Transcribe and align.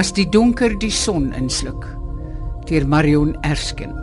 As 0.00 0.12
die 0.16 0.24
donker 0.34 0.72
die 0.82 0.90
son 0.90 1.26
insluk 1.36 1.84
deur 2.68 2.86
Marion 2.92 3.34
Erskine 3.44 3.96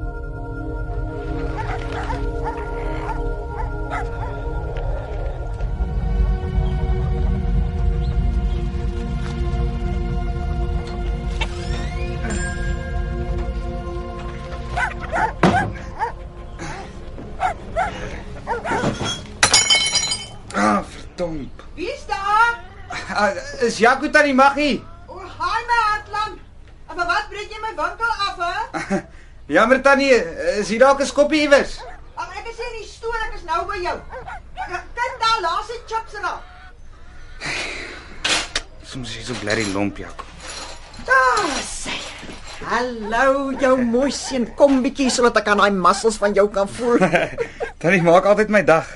Ah, 20.55 20.83
verdomp. 20.83 21.51
Wie's 21.75 22.05
daar? 22.07 22.59
Ah, 23.15 23.31
is 23.61 23.77
Jaco 23.79 24.09
tannie 24.09 24.33
Maggie? 24.33 24.83
O, 25.07 25.17
haai 25.19 25.63
my 25.69 25.79
hartland. 25.89 26.39
Maar 26.95 27.05
wat 27.05 27.25
breek 27.29 27.49
jy 27.53 27.59
my 27.61 27.73
winkel 27.77 28.11
af, 28.27 28.37
hè? 28.41 29.01
Jammer 29.47 29.79
tannie, 29.81 30.11
is 30.59 30.67
hier 30.69 30.79
dalk 30.83 30.99
'n 31.01 31.07
skoppie 31.07 31.41
iewers? 31.47 31.79
Ag 32.17 32.29
ek 32.39 32.47
is 32.51 32.57
hier 32.59 32.67
in 32.73 32.81
die 32.81 32.87
stoor, 32.89 33.15
ek 33.27 33.35
is 33.37 33.43
nou 33.47 33.63
by 33.65 33.77
jou. 33.79 33.95
K- 34.55 34.83
Kyk 34.97 35.13
daar, 35.21 35.39
laat 35.41 35.63
sy 35.69 35.77
chips 35.87 36.13
raak. 36.21 36.43
Soms 38.83 39.09
is 39.09 39.15
jy 39.15 39.23
so 39.23 39.33
blerry 39.39 39.65
lomp, 39.73 39.97
Jaco. 39.97 40.23
Daar 41.05 41.61
sê. 41.63 41.95
Hallo 42.67 43.51
jou 43.55 43.77
mooi 43.77 44.11
seun, 44.11 44.49
kom 44.55 44.81
bietjie 44.83 45.09
sodat 45.09 45.37
ek 45.37 45.47
aan 45.47 45.57
daai 45.61 45.71
muscles 45.71 46.17
van 46.17 46.33
jou 46.33 46.49
kan 46.51 46.67
voel. 46.67 46.97
Tannie 47.79 48.01
maak 48.01 48.25
altyd 48.25 48.49
my 48.49 48.63
dag. 48.63 48.87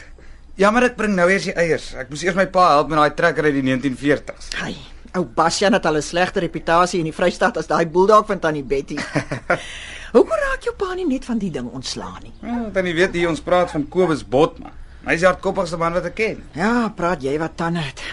Jammer 0.57 0.83
ek 0.83 0.97
bring 0.97 1.15
nou 1.15 1.29
eers 1.29 1.43
die 1.47 1.55
eiers. 1.55 1.93
Ek 1.95 2.09
moes 2.09 2.23
eers 2.23 2.35
my 2.35 2.45
pa 2.51 2.73
help 2.75 2.89
met 2.89 2.97
daai 2.99 3.15
trekker 3.15 3.45
uit 3.47 3.53
die 3.53 3.63
1940s. 3.63 4.51
Hy, 4.59 4.75
ou 5.15 5.23
Bastian 5.23 5.73
het 5.73 5.85
al 5.85 5.95
'n 5.95 6.01
slegte 6.01 6.39
reputasie 6.43 6.99
in 6.99 7.05
die 7.07 7.13
Vrystaat 7.15 7.57
as 7.57 7.67
daai 7.67 7.85
bulldog 7.85 8.27
van 8.27 8.39
tannie 8.39 8.63
Betty. 8.63 8.97
Hoekom 10.11 10.35
raak 10.35 10.65
jou 10.67 10.73
pa 10.75 10.91
nie 10.97 11.05
net 11.07 11.23
van 11.25 11.39
die 11.39 11.51
ding 11.51 11.69
ontslaan 11.71 12.19
nie? 12.25 12.33
Ja, 12.43 12.57
tannie 12.75 12.93
weet 12.97 13.13
hier 13.15 13.29
ons 13.31 13.39
praat 13.43 13.71
van 13.71 13.85
Kobus 13.87 14.25
Botman. 14.27 14.73
Hy 15.05 15.15
is 15.15 15.23
die 15.23 15.27
hardkoppigste 15.29 15.79
man 15.81 15.95
wat 15.95 16.09
ek 16.09 16.17
ken. 16.19 16.41
Ja, 16.53 16.89
praat 16.95 17.23
jy 17.23 17.37
wat 17.39 17.55
tande 17.57 17.79
het. 17.85 18.03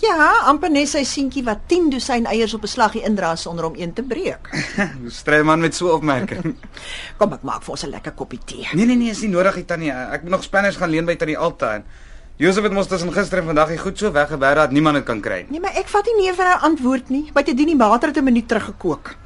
Ja, 0.00 0.46
amper 0.48 0.70
net 0.72 0.88
sy 0.88 1.02
seentjie 1.04 1.42
wat 1.44 1.66
10 1.68 1.90
dosyn 1.92 2.24
eiers 2.30 2.54
op 2.56 2.62
'n 2.64 2.70
slaggie 2.72 3.02
indra 3.04 3.34
sonder 3.36 3.64
om 3.66 3.74
een 3.76 3.92
te 3.92 4.02
breek. 4.02 4.48
Hoe 5.02 5.10
stry 5.10 5.42
man 5.42 5.60
met 5.60 5.74
so 5.74 5.88
'n 5.90 5.98
opmerking? 5.98 6.54
Kom 7.18 7.32
ek 7.32 7.42
maak 7.42 7.62
vir 7.62 7.70
ons 7.72 7.84
'n 7.84 7.90
lekker 7.90 8.12
koppie 8.12 8.40
tee. 8.44 8.68
nee 8.72 8.86
nee 8.86 8.96
nee, 8.96 9.10
is 9.10 9.20
nie 9.20 9.28
nodig, 9.28 9.64
tannie. 9.66 9.90
Ek 9.90 10.22
moet 10.22 10.30
nog 10.30 10.42
spanners 10.42 10.76
gaan 10.76 10.90
leen 10.90 11.04
by 11.04 11.16
tannie 11.16 11.36
Alta 11.38 11.74
en 11.74 11.84
Josef 12.40 12.62
het 12.64 12.72
mos 12.72 12.86
tussen 12.88 13.12
gister 13.12 13.38
en 13.38 13.44
vandag 13.44 13.68
hier 13.68 13.78
goed 13.78 13.98
so 13.98 14.10
weggeberg 14.12 14.54
dat 14.54 14.70
niemand 14.70 14.96
dit 14.96 15.04
kan 15.04 15.20
kry 15.20 15.42
nie. 15.44 15.50
Nee, 15.50 15.60
maar 15.60 15.76
ek 15.76 15.88
vat 15.88 16.06
nie 16.06 16.24
nee 16.24 16.32
vir 16.32 16.46
'n 16.46 16.60
antwoord 16.70 17.10
nie. 17.10 17.30
Wat 17.34 17.46
jy 17.46 17.54
dien 17.54 17.66
die 17.66 17.76
water 17.76 18.08
het 18.08 18.16
'n 18.16 18.24
minuut 18.24 18.48
terug 18.48 18.64
gekook. 18.64 19.16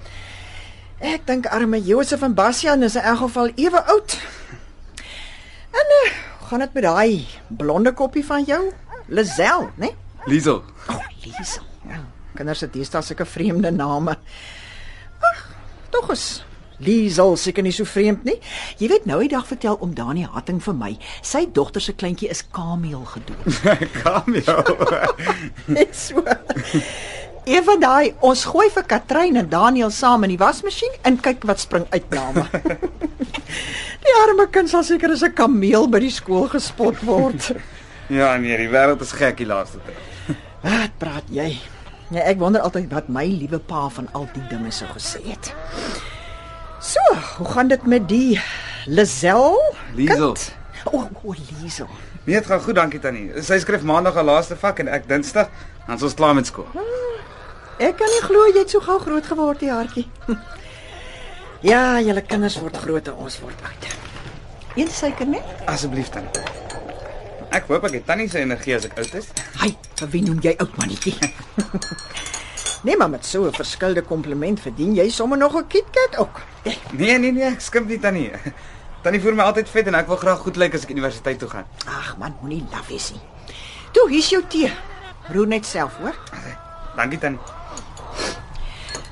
Ek 1.02 1.26
dink 1.26 1.46
arme 1.50 1.80
Josef 1.82 2.22
en 2.22 2.34
Bastian 2.34 2.82
is 2.82 2.94
in 2.94 3.02
elk 3.02 3.18
geval 3.18 3.50
ewe 3.54 3.82
oud. 3.82 4.18
En 5.74 5.92
uh, 5.98 6.10
gaan 6.48 6.62
dit 6.62 6.74
met 6.74 6.82
daai 6.82 7.26
blonde 7.48 7.92
koppie 7.92 8.24
van 8.24 8.44
jou? 8.46 8.62
Lisel, 9.06 9.70
né? 9.74 9.90
Nee? 9.90 9.96
Liesel. 10.26 10.62
O, 10.88 10.92
oh, 10.92 11.06
Liesel. 11.24 11.62
Ja, 11.88 12.00
kinders 12.34 12.62
het 12.64 12.72
deesdae 12.72 13.02
sulke 13.02 13.26
vreemde 13.28 13.70
name. 13.70 14.16
Ag, 15.20 15.40
tog 15.90 16.10
is 16.14 16.44
Liesel 16.78 17.36
seker 17.38 17.62
nie 17.62 17.72
so 17.74 17.86
vreemd 17.86 18.24
nie. 18.26 18.36
Jy 18.80 18.88
weet 18.90 19.04
nou 19.06 19.20
die 19.22 19.30
dag 19.30 19.46
vertel 19.46 19.76
om 19.84 19.92
Dani 19.94 20.24
Hatting 20.26 20.62
vir 20.64 20.74
my, 20.78 20.92
sy 21.22 21.44
dogter 21.54 21.82
se 21.84 21.94
kleintjie 21.94 22.30
is 22.32 22.42
Kameel 22.54 23.04
gedoop. 23.12 23.44
Kom 24.00 24.38
jou. 24.40 24.56
Net 25.76 25.94
so. 25.94 26.24
Een 27.44 27.64
van 27.64 27.80
daai, 27.80 28.14
ons 28.24 28.46
gooi 28.48 28.70
vir 28.72 28.86
Katrein 28.88 29.36
en 29.36 29.48
Daniel 29.52 29.90
saam 29.92 30.22
in 30.24 30.32
die 30.32 30.40
wasmasjien 30.40 30.94
en 31.04 31.18
kyk 31.20 31.42
wat 31.44 31.60
spring 31.60 31.84
uit 31.92 32.06
name. 32.16 32.44
die 34.06 34.14
arme 34.22 34.46
kind 34.52 34.72
sal 34.72 34.84
seker 34.86 35.12
as 35.12 35.24
'n 35.26 35.34
kameel 35.36 35.84
by 35.92 36.00
die 36.00 36.12
skool 36.12 36.48
gespot 36.48 36.96
word. 37.04 37.50
ja 38.20 38.32
nee, 38.40 38.56
die 38.56 38.70
wêreld 38.72 39.04
is 39.04 39.12
gek 39.12 39.36
die 39.36 39.48
laaste 39.48 39.76
tyd. 39.84 40.38
Wat 40.64 40.96
praat 41.02 41.28
jy? 41.28 41.60
Ja, 42.08 42.24
ek 42.24 42.40
wonder 42.40 42.64
altyd 42.64 42.88
wat 42.92 43.12
my 43.12 43.26
liewe 43.28 43.60
pa 43.60 43.90
van 43.92 44.08
al 44.12 44.24
die 44.32 44.44
dinge 44.48 44.72
sou 44.72 44.88
gesê 44.96 45.20
het. 45.28 45.52
So, 46.80 47.00
hoe 47.36 47.48
gaan 47.52 47.68
dit 47.68 47.84
met 47.86 48.08
die? 48.08 48.40
Liesel. 48.86 49.60
kind? 49.96 50.52
O, 50.84 50.96
oh, 50.96 51.06
o, 51.24 51.34
Liesel. 51.60 51.88
Nee, 52.24 52.36
dit 52.40 52.46
gaan 52.46 52.60
goed, 52.60 52.76
dankie 52.76 53.00
tannie. 53.00 53.28
Sy 53.44 53.60
skryf 53.60 53.84
maandag 53.84 54.16
haar 54.16 54.24
laaste 54.24 54.56
vak 54.56 54.80
en 54.80 54.88
ek 54.88 55.08
Dinsdag, 55.08 55.52
dan 55.86 55.96
is 55.96 56.02
ons 56.08 56.16
klaar 56.16 56.36
met 56.36 56.48
skool. 56.48 56.68
Ek 57.78 57.96
kan 57.98 58.06
nie 58.06 58.22
glo 58.22 58.46
jy 58.46 58.60
het 58.60 58.70
so 58.70 58.80
gou 58.80 58.98
groot 59.02 59.26
geword, 59.26 59.60
die 59.60 59.72
hartjie. 59.72 60.06
Ja, 61.64 61.96
julle 62.04 62.20
kinders 62.20 62.58
word 62.60 62.76
groot 62.76 63.06
en 63.08 63.20
ons 63.24 63.38
word 63.40 63.60
oud. 63.64 63.84
Een 64.76 64.90
suiker 64.92 65.24
net? 65.24 65.62
Asseblief 65.64 66.10
tannie. 66.12 66.42
Ek 67.56 67.70
hoop 67.72 67.86
ek 67.88 67.94
het 67.96 68.04
tannie 68.04 68.26
se 68.28 68.42
energie 68.44 68.74
as 68.76 68.84
ek 68.84 68.98
oud 69.00 69.14
is. 69.16 69.30
Hy, 69.62 69.70
vir 70.02 70.10
wie 70.12 70.20
noem 70.26 70.42
jy 70.44 70.52
oud 70.60 70.76
mannetjie? 70.76 71.14
nee, 72.84 72.98
maar 73.00 73.08
met 73.14 73.24
so 73.24 73.48
'n 73.48 73.56
verskilde 73.56 74.04
kompliment 74.04 74.60
verdien 74.60 74.92
jy 74.92 75.08
sommer 75.08 75.40
nog 75.40 75.56
'n 75.56 75.64
KitKat 75.66 76.20
ook. 76.20 76.42
Nee, 76.92 77.18
nee, 77.18 77.32
nee, 77.32 77.48
ek 77.48 77.64
skimp 77.64 77.88
nie 77.88 77.98
tannie. 77.98 78.28
Tannie 79.02 79.20
voer 79.20 79.34
my 79.34 79.48
altyd 79.48 79.68
vet 79.68 79.86
en 79.86 79.94
ek 79.94 80.06
wil 80.12 80.20
graag 80.20 80.44
goed 80.44 80.56
lyk 80.56 80.74
as 80.74 80.84
ek 80.84 80.90
universiteit 80.90 81.38
toe 81.38 81.48
gaan. 81.48 81.64
Ag 81.88 82.16
man, 82.18 82.36
moenie 82.42 82.64
laf 82.72 82.88
wees 82.88 83.10
nie. 83.12 83.20
Toe, 83.92 84.10
hier's 84.10 84.28
jou 84.28 84.44
tee. 84.48 84.68
Roer 85.32 85.46
net 85.46 85.64
self, 85.64 85.96
hoor. 85.96 86.16
Dankie 86.96 87.18
tannie. 87.18 87.63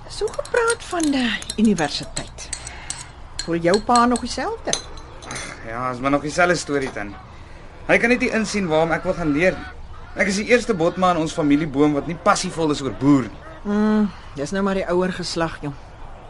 So 0.08 0.26
gepraat 0.26 0.82
van 0.90 1.10
die 1.10 1.64
universiteit. 1.64 2.48
Voel 3.44 3.56
jou 3.64 3.80
pa 3.82 4.06
nog 4.06 4.20
dieselfde? 4.20 4.72
Ja, 5.66 5.90
is 5.90 5.98
maar 5.98 6.10
nog 6.10 6.22
dieselfde 6.22 6.56
storie 6.56 6.90
tannie. 6.92 7.16
Hy 7.86 7.98
kan 7.98 8.12
net 8.12 8.20
nie 8.20 8.30
insien 8.30 8.68
waarom 8.70 8.92
ek 8.94 9.06
wil 9.08 9.16
gaan 9.18 9.32
leer 9.34 9.56
nie. 9.58 9.70
Ek 10.22 10.28
is 10.28 10.36
die 10.42 10.50
eerste 10.52 10.74
botman 10.76 11.16
in 11.16 11.24
ons 11.24 11.32
familieboom 11.32 11.96
wat 11.96 12.06
nie 12.06 12.18
passievol 12.18 12.70
is 12.74 12.82
oor 12.84 12.92
boer 13.00 13.26
nie. 13.30 13.40
Mm, 13.64 14.10
dis 14.36 14.52
nou 14.52 14.62
maar 14.66 14.76
die 14.76 14.86
ouer 14.92 15.12
geslag, 15.16 15.56
jong. 15.64 15.74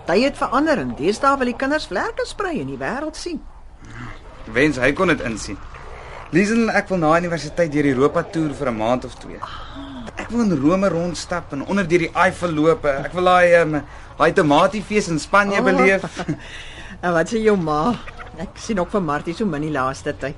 Tye 0.06 0.24
het 0.28 0.38
verander 0.38 0.78
en 0.82 0.94
deesdae 0.98 1.36
wil 1.38 1.50
die 1.50 1.58
kinders 1.58 1.88
vlerke 1.90 2.26
sprei 2.26 2.60
en 2.60 2.70
die 2.70 2.78
wêreld 2.78 3.18
sien. 3.18 3.42
Wens 4.54 4.78
hy 4.82 4.92
kon 4.98 5.12
dit 5.12 5.20
insien. 5.26 5.58
Liesel 6.32 6.64
en 6.64 6.72
ek 6.74 6.88
wil 6.88 7.02
na 7.02 7.12
universiteit 7.20 7.72
deur 7.74 7.90
Europa 7.92 8.22
toer 8.34 8.54
vir 8.56 8.68
'n 8.70 8.76
maand 8.76 9.04
of 9.04 9.14
twee. 9.14 9.38
Ek 10.16 10.28
wil 10.30 10.40
in 10.44 10.58
Rome 10.60 10.88
rondstap 10.88 11.52
en 11.52 11.64
onder 11.66 11.86
deur 11.88 11.98
die 11.98 12.10
Eiffel 12.14 12.52
loop. 12.52 12.84
Ek 12.84 13.12
wil 13.16 13.24
daai 13.24 13.54
um, 13.62 13.78
daai 14.18 14.32
tomatiefees 14.32 15.08
in 15.08 15.18
Spanje 15.18 15.58
Oh. 15.60 15.64
beleef. 15.64 16.02
En 17.02 17.12
wat 17.12 17.28
sê 17.32 17.40
jou 17.42 17.56
ma? 17.58 17.94
Ek 18.38 18.54
sien 18.62 18.78
ook 18.78 18.90
vir 18.92 19.00
Martie 19.02 19.34
so 19.34 19.44
min 19.44 19.62
die 19.64 19.72
laaste 19.74 20.12
tyd. 20.14 20.36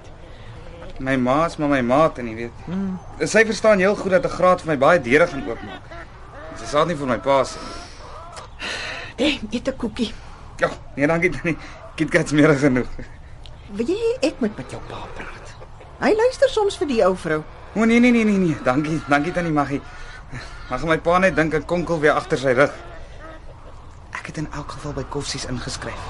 My 0.99 1.17
ma 1.21 1.45
is 1.47 1.57
maar 1.59 1.69
my 1.69 1.81
maat 1.83 2.19
en 2.19 2.29
jy 2.31 2.35
weet. 2.39 2.63
Hmm. 2.65 2.95
Sy 3.21 3.43
verstaan 3.45 3.79
heel 3.83 3.95
goed 3.99 4.11
dat 4.15 4.25
'n 4.25 4.33
graad 4.33 4.63
vir 4.63 4.71
my 4.73 4.77
baie 4.79 5.01
deure 5.01 5.27
gaan 5.27 5.43
oopmaak. 5.49 5.83
Sy 6.57 6.65
sal 6.71 6.87
nie 6.87 6.95
vir 6.97 7.07
my 7.07 7.19
pa 7.19 7.43
sê. 7.45 7.59
Hey, 9.19 9.41
eet 9.51 9.69
'n 9.69 9.77
koekie. 9.77 10.13
Ja, 10.59 10.71
nee, 10.97 11.07
dankie 11.07 11.31
tannie. 11.31 11.57
KitKat's 11.97 12.33
meer 12.33 12.55
genoeg. 12.57 12.89
Wil 13.75 13.87
jy 13.87 14.17
ek 14.23 14.41
moet 14.41 14.57
met 14.57 14.71
jou 14.71 14.81
pa 14.89 15.05
praat? 15.15 15.55
Hy 16.01 16.15
luister 16.17 16.49
soms 16.49 16.77
vir 16.77 16.87
die 16.89 17.05
ou 17.05 17.15
vrou. 17.17 17.43
O 17.75 17.85
nee 17.85 18.01
nee 18.01 18.11
nee 18.11 18.25
nee 18.25 18.39
nee. 18.39 18.57
Dankie, 18.63 19.01
dankie 19.09 19.33
tannie 19.33 19.53
Maggie. 19.53 19.81
Mag 20.71 20.85
my 20.87 20.99
pa 20.99 21.19
net 21.19 21.35
dink 21.37 21.55
ek 21.59 21.67
konkel 21.67 21.99
weer 22.01 22.15
agter 22.15 22.39
sy 22.39 22.55
rug. 22.55 22.75
Ek 24.15 24.31
het 24.31 24.39
in 24.45 24.47
elk 24.55 24.77
geval 24.77 24.95
by 24.97 25.05
Koffsies 25.11 25.49
ingeskryf. 25.51 26.05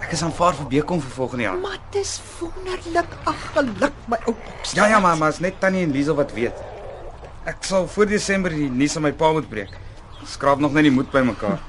Ek 0.00 0.12
is 0.16 0.24
aanvaar 0.24 0.56
vir 0.56 0.70
Bekom 0.72 1.02
vir 1.04 1.12
volgende 1.16 1.44
jaar. 1.46 1.60
Maar 1.60 1.76
dis 1.92 2.16
wonderlik. 2.40 3.12
Ag, 3.28 3.44
geluk 3.52 4.00
my 4.08 4.18
ou. 4.26 4.34
Ja 4.72 4.88
ja, 4.88 5.00
maar 5.00 5.16
maar 5.20 5.36
is 5.36 5.42
net 5.44 5.60
tannie 5.60 5.84
en 5.84 5.92
Liesel 5.92 6.16
wat 6.16 6.32
weet. 6.32 6.56
Ek 7.44 7.60
sal 7.68 7.88
voor 7.88 8.08
Desember 8.08 8.52
die 8.52 8.70
nuus 8.72 8.96
aan 8.96 9.04
my 9.04 9.12
pa 9.12 9.32
moet 9.32 9.48
breek. 9.48 9.76
Skraap 10.24 10.60
nog 10.64 10.72
net 10.72 10.88
die 10.88 10.92
moed 10.92 11.12
bymekaar. 11.12 11.60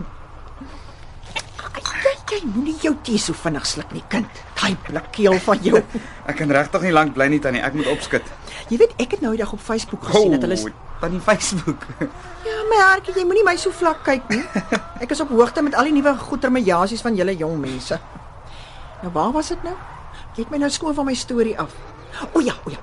Jy 2.35 2.41
moenie 2.51 2.73
jou 2.83 2.91
tee 3.05 3.19
so 3.21 3.33
vinnig 3.37 3.63
sluk 3.69 3.91
nie, 3.95 4.01
kind. 4.11 4.39
Daai 4.59 4.73
blikkeel 4.87 5.37
van 5.45 5.61
jou. 5.63 5.79
Ek 6.29 6.35
kan 6.41 6.51
regtig 6.51 6.83
nie 6.83 6.91
lank 6.91 7.13
bly 7.15 7.29
nie 7.31 7.39
tannie. 7.39 7.61
Ek 7.63 7.75
moet 7.77 7.87
opskit. 7.93 8.27
jy 8.67 8.79
weet 8.81 8.95
ek 8.99 9.13
het 9.15 9.21
nou 9.23 9.31
die 9.35 9.39
dag 9.43 9.53
op 9.53 9.61
Facebook 9.61 10.03
gesien 10.09 10.33
dat 10.35 10.43
hulle 10.47 10.73
tannie 11.01 11.21
Facebook. 11.23 11.85
Ja, 12.45 12.59
my 12.69 12.77
hartjie, 12.77 13.15
jy 13.17 13.23
moenie 13.25 13.41
my 13.45 13.55
so 13.57 13.71
vlak 13.73 14.03
kyk 14.05 14.27
nie. 14.29 14.43
Ek 15.01 15.09
is 15.15 15.21
op 15.23 15.31
hoogte 15.33 15.63
met 15.65 15.73
al 15.73 15.87
die 15.89 15.95
nuwe 15.95 16.11
goetermejasies 16.27 17.01
van 17.01 17.15
julle 17.17 17.33
jong 17.39 17.55
mense. 17.57 17.97
Nou 19.01 19.09
waar 19.15 19.31
was 19.33 19.49
dit 19.49 19.63
nou? 19.65 19.73
Jy 20.35 20.43
het 20.43 20.51
my 20.53 20.59
nou 20.61 20.69
skoon 20.69 20.93
van 20.93 21.07
my 21.09 21.15
storie 21.17 21.55
af. 21.57 21.73
O 22.37 22.43
ja, 22.45 22.53
o 22.67 22.73
ja. 22.73 22.77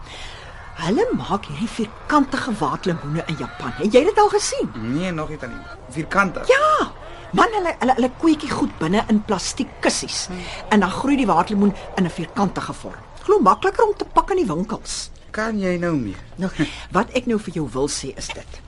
Hulle 0.83 1.05
maak 1.15 1.47
hierdie 1.47 1.71
vierkantige 1.71 2.57
waterlemoene 2.59 3.23
in 3.31 3.39
Japan. 3.39 3.71
Het 3.79 3.95
jy 3.95 4.03
dit 4.11 4.19
al 4.19 4.33
gesien? 4.35 4.75
Nee, 4.97 5.15
nog 5.15 5.31
nie 5.31 5.39
tannie. 5.39 5.63
Vierkante. 5.95 6.43
Ja. 6.51 6.91
Man, 7.32 7.49
hulle 7.56 7.73
hulle 7.81 7.94
hulle 7.96 8.11
koetjie 8.20 8.50
goed 8.52 8.73
binne 8.76 9.05
in 9.08 9.23
plastiek 9.25 9.70
kussies 9.81 10.26
en 10.69 10.82
dan 10.84 10.90
groei 10.93 11.17
die 11.17 11.26
waterlemoen 11.26 11.73
in 11.96 12.05
'n 12.05 12.11
vierkantige 12.11 12.73
vorm. 12.73 13.00
Glo 13.25 13.38
makliker 13.40 13.84
om 13.84 13.94
te 13.96 14.05
pak 14.05 14.31
in 14.31 14.37
die 14.37 14.46
winkels. 14.46 15.11
Kan 15.31 15.58
jy 15.58 15.79
nou 15.79 15.94
meer? 15.96 16.20
Nou, 16.37 16.50
wat 16.93 17.08
ek 17.17 17.26
nou 17.26 17.38
vir 17.38 17.55
jou 17.55 17.69
wil 17.73 17.88
sê 17.88 18.12
is 18.17 18.29
dit. 18.29 18.61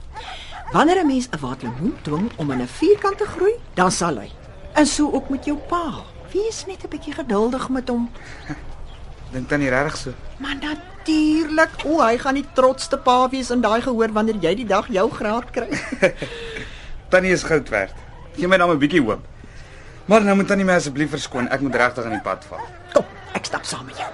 Wanneer 0.73 1.03
'n 1.03 1.07
mens 1.07 1.27
'n 1.29 1.39
watermeloen 1.39 1.97
dwing 2.01 2.31
om 2.37 2.51
in 2.51 2.61
'n 2.61 2.67
vierkant 2.67 3.17
te 3.17 3.25
groei, 3.25 3.53
dan 3.75 3.91
sal 3.91 4.17
hy. 4.17 4.31
En 4.73 4.85
so 4.85 5.11
ook 5.11 5.29
met 5.29 5.45
jou 5.45 5.57
pa. 5.57 6.03
Wees 6.33 6.65
net 6.65 6.83
'n 6.83 6.89
bietjie 6.89 7.13
geduldig 7.13 7.69
met 7.69 7.89
hom. 7.89 8.09
Dink 9.31 9.47
tannie 9.47 9.69
regtig 9.69 9.97
so? 9.97 10.13
Maar 10.37 10.55
natuurlik, 10.55 11.69
o, 11.85 12.01
hy 12.01 12.17
gaan 12.17 12.33
die 12.35 12.47
trotste 12.53 12.97
pa 12.97 13.29
wees 13.29 13.49
in 13.51 13.61
daai 13.61 13.81
gehoor 13.81 14.11
wanneer 14.11 14.35
jy 14.41 14.55
die 14.55 14.65
dag 14.65 14.87
jou 14.87 15.11
graad 15.11 15.51
kry. 15.51 15.69
Tannie 17.09 17.31
is 17.31 17.43
goud 17.43 17.69
werd. 17.69 18.04
Gee 18.35 18.47
my 18.47 18.57
dan 18.57 18.69
'n 18.69 18.77
bietjie 18.77 19.01
hoop. 19.01 19.23
Maar 20.05 20.21
nou 20.23 20.35
moet 20.35 20.47
tannie 20.47 20.65
my 20.65 20.73
asseblief 20.73 21.09
verskoon. 21.09 21.47
Ek 21.49 21.61
moet 21.61 21.75
regtig 21.75 22.03
aan 22.05 22.11
die 22.11 22.21
pad 22.21 22.45
val. 22.49 22.59
Kom, 22.93 23.05
ek 23.33 23.45
stap 23.45 23.63
saam 23.65 23.85
met 23.85 23.97
jou. 23.97 24.11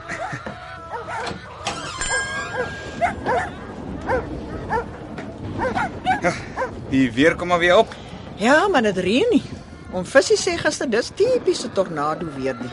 Die 6.90 7.12
weer 7.12 7.36
kom 7.36 7.48
maar 7.48 7.60
weer 7.60 7.78
op. 7.78 7.96
Ja, 8.36 8.68
maar 8.68 8.82
dit 8.82 8.98
reën 8.98 9.28
nie. 9.32 9.44
Om 9.92 10.06
Fissie 10.06 10.38
sê 10.38 10.58
gister 10.58 10.90
dis 10.90 11.12
tipiese 11.16 11.72
tornado 11.72 12.28
weer 12.36 12.56
nie. 12.60 12.72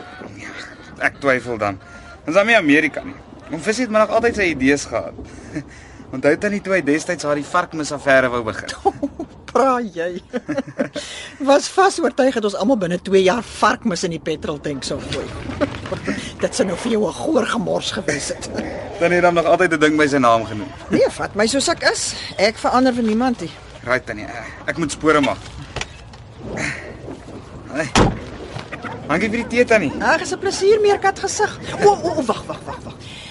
Ek 0.99 1.19
twyfel 1.19 1.57
dan. 1.57 1.79
Ons 2.25 2.35
is 2.35 2.45
nie 2.45 2.55
Amerika 2.57 3.03
nie. 3.03 3.15
Om 3.51 3.61
Visie 3.63 3.83
het 3.83 3.91
maar 3.91 4.07
nog 4.07 4.15
altyd 4.15 4.35
sy 4.35 4.41
idees 4.53 4.85
gehad. 4.85 5.13
Onthou 6.09 6.37
tannie 6.41 6.61
toe 6.65 6.73
hy 6.73 6.81
destyds 6.85 7.25
haar 7.27 7.37
die 7.37 7.45
varkmis 7.45 7.91
affære 7.93 8.31
wou 8.33 8.41
begin. 8.47 8.71
Praat 9.49 9.95
jy? 9.95 10.21
Was 11.49 11.69
vas 11.73 11.99
oortuig 12.01 12.37
dat 12.37 12.45
ons 12.49 12.57
almal 12.57 12.79
binne 12.81 12.97
2 13.01 13.21
jaar 13.25 13.45
varkmis 13.45 14.05
in 14.07 14.15
die 14.15 14.21
petroltank 14.21 14.85
sou 14.85 14.99
gooi. 15.09 15.25
Dit 16.41 16.55
sou 16.55 16.65
nou 16.67 16.77
vir 16.77 16.95
jou 16.95 17.03
'n 17.07 17.13
goor 17.13 17.45
gemors 17.45 17.91
gewees 17.91 18.29
het. 18.33 18.49
Tannie 18.99 19.17
het 19.19 19.25
hom 19.25 19.37
nog 19.37 19.45
altyd 19.45 19.73
'n 19.73 19.79
ding 19.79 19.97
by 19.97 20.07
sy 20.07 20.17
naam 20.17 20.45
genoem. 20.45 20.69
Nee, 20.89 21.09
vat 21.09 21.35
my 21.35 21.47
soos 21.47 21.67
ek 21.69 21.83
is. 21.91 22.13
Ek 22.37 22.57
verander 22.57 22.93
vir 22.93 23.03
niemand 23.03 23.41
nie. 23.41 23.51
Right 23.83 24.05
tannie, 24.05 24.27
ek 24.65 24.77
moet 24.77 24.91
spore 24.91 25.21
maak. 25.21 25.37
Hey. 27.73 27.89
Dankie 29.09 29.29
vir 29.29 29.41
die 29.41 29.47
tee 29.47 29.65
tannie. 29.65 29.91
Ag, 30.01 30.21
is 30.21 30.33
'n 30.33 30.39
plesier 30.39 30.81
meerkat 30.81 31.19
gesig. 31.19 31.59
O, 31.83 31.89
o, 31.89 32.09
o, 32.17 32.23
wag, 32.23 32.43
wag, 32.45 32.59
wag, 32.65 32.79
wag. 32.83 32.88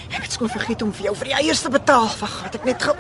Ek 0.08 0.24
het 0.24 0.32
skoon 0.32 0.50
vergeet 0.50 0.82
om 0.82 0.92
vir 0.96 1.10
jou 1.10 1.14
vir 1.20 1.30
die 1.30 1.36
eiers 1.42 1.60
te 1.64 1.70
betaal. 1.72 2.08
Wag, 2.20 2.36
wat 2.42 2.54
ek 2.58 2.64
net 2.64 2.82
ge 2.82 2.94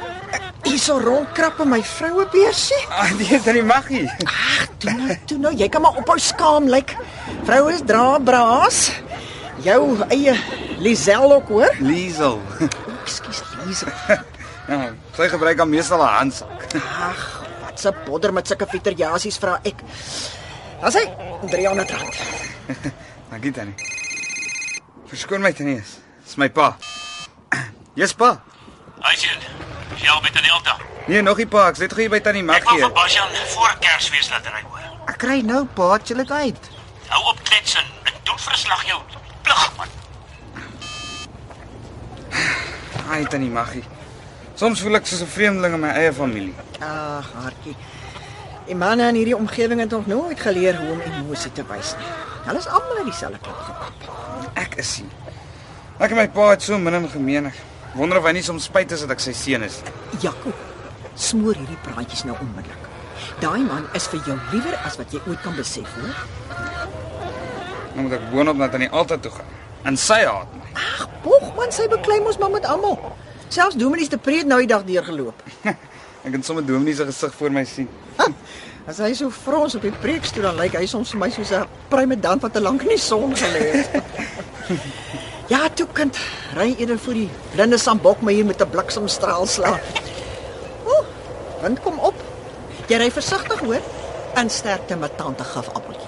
hierso 0.68 0.98
rondkrap 1.00 1.60
in 1.64 1.70
my 1.72 1.80
vroue 1.82 2.26
beursie. 2.32 2.80
Ah, 2.92 3.10
nee, 3.16 3.40
tannie 3.44 3.64
mag 3.64 3.88
nie. 3.92 4.04
Ag, 4.26 4.68
toe 4.82 4.92
nou, 4.92 5.16
toe 5.30 5.38
nou, 5.40 5.52
jy 5.56 5.68
kan 5.72 5.84
maar 5.84 5.96
ophou 6.00 6.18
skaam 6.20 6.68
lyk. 6.68 6.94
Vrouens 7.48 7.84
dra 7.88 8.18
braas. 8.20 8.88
Jou 9.64 9.96
eie 10.12 10.36
Lisel 10.78 11.32
ook 11.32 11.48
hoor. 11.54 11.78
Liesel. 11.82 12.38
Ekskuus, 13.04 13.44
Lisel. 13.64 13.94
Ja, 14.68 14.90
sy 15.16 15.30
gebruik 15.32 15.62
al 15.64 15.68
meestal 15.70 16.02
'n 16.04 16.12
handsak. 16.12 16.74
Ag, 16.76 17.20
wat 17.64 17.80
'n 17.88 17.94
bodder 18.04 18.32
met 18.36 18.46
sulke 18.46 18.66
fiteriasies 18.68 19.38
vra 19.40 19.54
ek. 19.64 19.80
Dan 20.80 20.92
sê 20.92 21.08
300 21.48 21.90
rand. 21.90 22.14
Dankie 23.30 23.52
tannie. 23.52 23.74
Verskoon 25.08 25.40
my 25.40 25.52
tannie. 25.52 25.80
Dis 26.28 26.36
my 26.36 26.50
pa. 26.52 26.74
Yes 27.96 28.12
pa. 28.12 28.34
Hy 29.00 29.14
sien. 29.16 29.44
Jy 29.96 30.10
al 30.12 30.20
met 30.20 30.34
die 30.36 30.42
Delta. 30.44 30.74
Nee, 31.08 31.22
nog 31.24 31.38
nie 31.40 31.46
pa, 31.48 31.62
ek 31.72 31.78
sit 31.80 31.94
gou 31.96 32.02
hier 32.04 32.12
by 32.12 32.18
tannie 32.20 32.42
Ek 32.44 32.66
wou 32.68 32.74
Maggie. 32.76 32.82
vir 32.84 32.92
Basjan 32.98 33.30
voor 33.54 33.76
Kersfees 33.80 34.28
laat 34.28 34.44
ry 34.52 34.60
hoor. 34.66 34.82
Ek 35.08 35.16
kry 35.22 35.38
nou 35.40 35.62
pa, 35.78 35.86
chill 36.04 36.20
dit 36.20 36.30
uit. 36.30 36.68
Hou 37.08 37.20
op 37.32 37.40
klets 37.48 37.78
en 37.80 37.88
en 38.10 38.18
doen 38.28 38.42
verslag 38.44 38.82
jou 38.90 38.98
plig 39.46 39.62
man. 39.78 39.94
Ai 43.08 43.22
tannie 43.32 43.48
Maggie. 43.50 43.84
Soms 44.60 44.82
voel 44.84 45.00
ek 45.00 45.06
soos 45.08 45.22
'n 45.24 45.32
vreemdeling 45.32 45.74
in 45.74 45.80
my 45.80 45.94
eie 45.96 46.12
familie. 46.12 46.54
Ag, 46.84 47.32
hartjie. 47.40 47.76
Die 48.66 48.76
manne 48.76 49.08
in 49.08 49.14
hierdie 49.16 49.36
omgewing 49.36 49.80
het 49.80 49.90
nog 49.96 50.06
nooit 50.06 50.40
geleer 50.40 50.76
hoe 50.76 50.90
om 50.92 51.00
emosie 51.00 51.52
te 51.52 51.64
wys 51.72 51.94
nie. 51.96 52.12
Hulle 52.44 52.58
is 52.58 52.66
almal 52.68 52.96
uit 53.00 53.04
dieselfde 53.08 53.38
klop 53.40 53.60
gekap. 53.64 53.92
Ek 54.54 54.74
is 54.76 54.92
sien. 54.94 55.10
Ek 55.98 56.12
en 56.14 56.18
my 56.20 56.28
pa 56.30 56.52
het 56.52 56.62
so 56.62 56.76
min 56.78 56.94
in 56.94 57.08
gemeen. 57.10 57.48
Wonder 57.98 58.20
of 58.20 58.26
hy 58.28 58.36
nie 58.36 58.42
soms 58.46 58.68
spyt 58.68 58.92
is 58.94 59.00
dat 59.02 59.16
ek 59.16 59.22
sy 59.22 59.32
seun 59.34 59.64
is. 59.66 59.80
nie. 59.82 60.20
Jaco, 60.22 60.52
smoor 61.18 61.56
hierdie 61.58 61.78
praatjies 61.82 62.22
nou 62.28 62.36
onmiddellik. 62.38 62.84
Daai 63.42 63.64
man 63.66 63.88
is 63.98 64.06
vir 64.12 64.20
jou 64.28 64.36
liewer 64.52 64.76
as 64.86 64.94
wat 65.00 65.10
jy 65.10 65.18
ooit 65.26 65.42
kan 65.42 65.56
besef, 65.58 65.90
hoor. 65.98 66.14
Nou 67.96 68.04
moet 68.06 68.14
ek 68.14 68.28
boonop 68.30 68.60
na 68.60 68.68
tannie 68.70 68.90
altyd 68.94 69.24
toe 69.26 69.32
gaan. 69.40 69.50
En 69.90 69.98
sy 69.98 70.20
haat 70.22 70.54
my. 70.54 70.70
Ag, 70.78 71.08
pog 71.24 71.48
man, 71.56 71.74
sy 71.74 71.88
beklei 71.90 72.20
mos 72.22 72.38
maar 72.38 72.54
met 72.54 72.68
almal. 72.70 72.94
Selfs 73.50 73.78
Dominie's 73.80 74.12
te 74.12 74.20
preet 74.22 74.46
nou 74.46 74.60
die 74.62 74.70
dag 74.70 74.84
deurgeloop. 74.86 75.42
Ek 76.24 76.30
kan 76.30 76.46
sommer 76.46 76.62
Dominee 76.66 76.94
se 76.94 77.08
gesig 77.08 77.34
voor 77.40 77.50
my 77.58 77.64
sien. 77.66 77.90
As 78.88 79.00
hy 79.02 79.10
so 79.18 79.34
frons 79.34 79.74
op 79.74 79.82
die 79.82 79.94
preekstoel 79.98 80.46
dan 80.46 80.62
lyk 80.62 80.78
hy 80.78 80.86
soms 80.86 81.10
vir 81.16 81.24
my 81.26 81.30
soos 81.34 81.50
'n 81.58 81.66
pruimedant 81.90 82.46
wat 82.46 82.54
te 82.54 82.62
lank 82.62 82.86
in 82.86 82.94
die 82.94 83.02
son 83.02 83.34
gelê 83.34 83.82
het. 83.82 83.98
ja, 85.48 85.68
toe 85.74 85.86
kind, 85.92 86.16
ry 86.56 86.74
eerder 86.78 86.98
voor 86.98 87.14
die 87.14 87.28
blinde 87.52 87.78
sambok 87.78 88.20
my 88.22 88.32
hier 88.32 88.44
met 88.44 88.62
'n 88.62 88.70
bliksemstraal 88.70 89.46
slaan. 89.46 89.80
Ooh, 90.86 91.04
wind 91.62 91.80
kom 91.80 91.98
op. 91.98 92.14
Jy 92.88 92.96
ry 92.96 93.10
versigtig 93.10 93.60
hoor. 93.60 93.80
In 94.36 94.50
sterkte 94.50 94.96
met 94.96 95.16
tante 95.16 95.44
gif 95.44 95.68
appeltjie. 95.68 96.06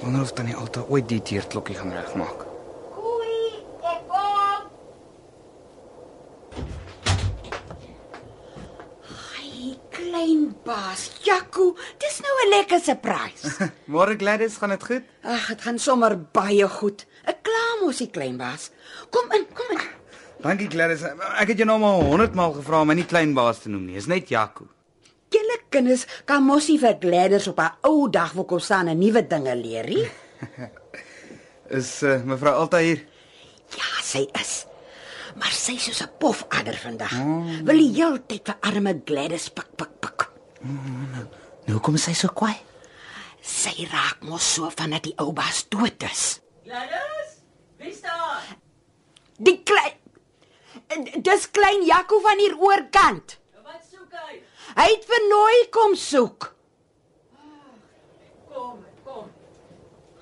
Wonder 0.00 0.22
of 0.22 0.32
tannie 0.32 0.56
altyd 0.56 0.88
ooit 0.88 1.08
die 1.08 1.22
teerklokkie 1.22 1.76
gaan 1.76 1.92
regmaak. 1.92 2.46
Koei, 2.94 3.64
ek 3.82 4.00
kom. 4.08 4.62
Ai, 9.36 9.76
klein 9.90 10.56
baas, 10.64 11.10
Jaco, 11.22 11.76
nou 12.70 12.78
'n 12.78 12.84
surprise. 12.84 13.70
Môre 13.92 14.16
Gladys, 14.16 14.56
gaan 14.56 14.70
dit 14.70 14.84
goed? 14.84 15.02
Ag, 15.22 15.46
dit 15.48 15.60
gaan 15.62 15.78
sommer 15.78 16.16
baie 16.32 16.68
goed. 16.68 17.06
Ek 17.24 17.42
kla 17.42 17.64
mos 17.82 17.98
die 17.98 18.10
klein 18.10 18.36
baas. 18.38 18.70
Kom 19.10 19.30
in, 19.34 19.46
kom 19.54 19.70
in. 19.74 19.82
Dankie 20.40 20.68
Gladys. 20.70 21.02
Ek 21.36 21.48
het 21.48 21.58
jou 21.58 21.66
nou 21.66 21.78
maar 21.78 22.00
100 22.02 22.34
maal 22.34 22.52
gevra 22.52 22.80
om 22.80 22.86
my 22.86 22.94
nie 22.94 23.06
klein 23.06 23.34
baas 23.34 23.64
te 23.64 23.68
noem 23.68 23.86
nie. 23.90 23.94
Dis 23.98 24.06
net 24.06 24.28
Jaco. 24.28 24.68
Julle 25.30 25.58
kinders 25.70 26.06
kan 26.26 26.42
mos 26.42 26.68
nie 26.68 26.78
vir 26.78 26.96
gladers 27.00 27.48
op 27.48 27.60
'n 27.60 27.70
ou 27.86 28.08
dag 28.10 28.32
wil 28.32 28.44
kom 28.44 28.58
staan 28.58 28.88
en 28.88 28.98
nuwe 28.98 29.26
dinge 29.26 29.54
leer 29.56 29.86
nie. 29.86 30.06
Is 31.78 32.02
uh, 32.02 32.22
mevrou 32.24 32.54
altyd 32.54 32.82
hier? 32.82 33.06
Ja, 33.78 34.02
sy 34.02 34.26
is. 34.34 34.66
Maar 35.38 35.52
sy 35.54 35.76
is 35.78 35.84
soos 35.84 36.02
'n 36.02 36.10
pofadder 36.18 36.74
vandag. 36.74 37.14
Wil 37.62 37.78
die 37.78 37.92
hele 37.94 38.18
tyd 38.26 38.42
vir 38.44 38.56
arme 38.60 39.00
Gladys 39.06 39.48
pik 39.50 39.76
pik 39.76 39.92
pik. 40.00 40.26
Nou 41.70 41.78
kom 41.78 41.96
sy 41.96 42.12
so 42.12 42.28
kwaai. 42.34 42.56
Sy 43.42 43.86
raak 43.90 44.22
mos 44.22 44.54
so 44.54 44.70
van 44.76 44.96
dat 44.96 45.06
die 45.08 45.14
ou 45.18 45.32
baas 45.32 45.64
dood 45.72 46.02
is. 46.10 46.40
Gladys, 46.64 47.40
wie 47.80 47.94
staan? 47.94 48.58
Die 49.40 49.62
klein 49.64 50.00
Dis 51.22 51.46
klein 51.54 51.84
Jaco 51.86 52.18
van 52.20 52.40
hier 52.42 52.56
oorkant. 52.58 53.36
Wat 53.62 53.82
soek 53.86 54.10
hy? 54.10 54.40
Hy 54.74 54.86
het 54.90 55.04
vir 55.06 55.26
Nooi 55.30 55.58
kom 55.74 55.94
soek. 55.94 56.48
Kom, 58.50 58.80
kom. 59.06 59.28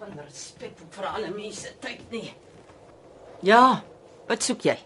Gaan 0.01 0.21
respek 0.21 0.77
vir 0.93 1.09
alle 1.09 1.33
mense 1.33 1.73
tyd 1.81 2.05
nie. 2.13 2.29
Ja, 3.47 3.81
wat 4.29 4.45
soek 4.45 4.67
jy? 4.69 4.77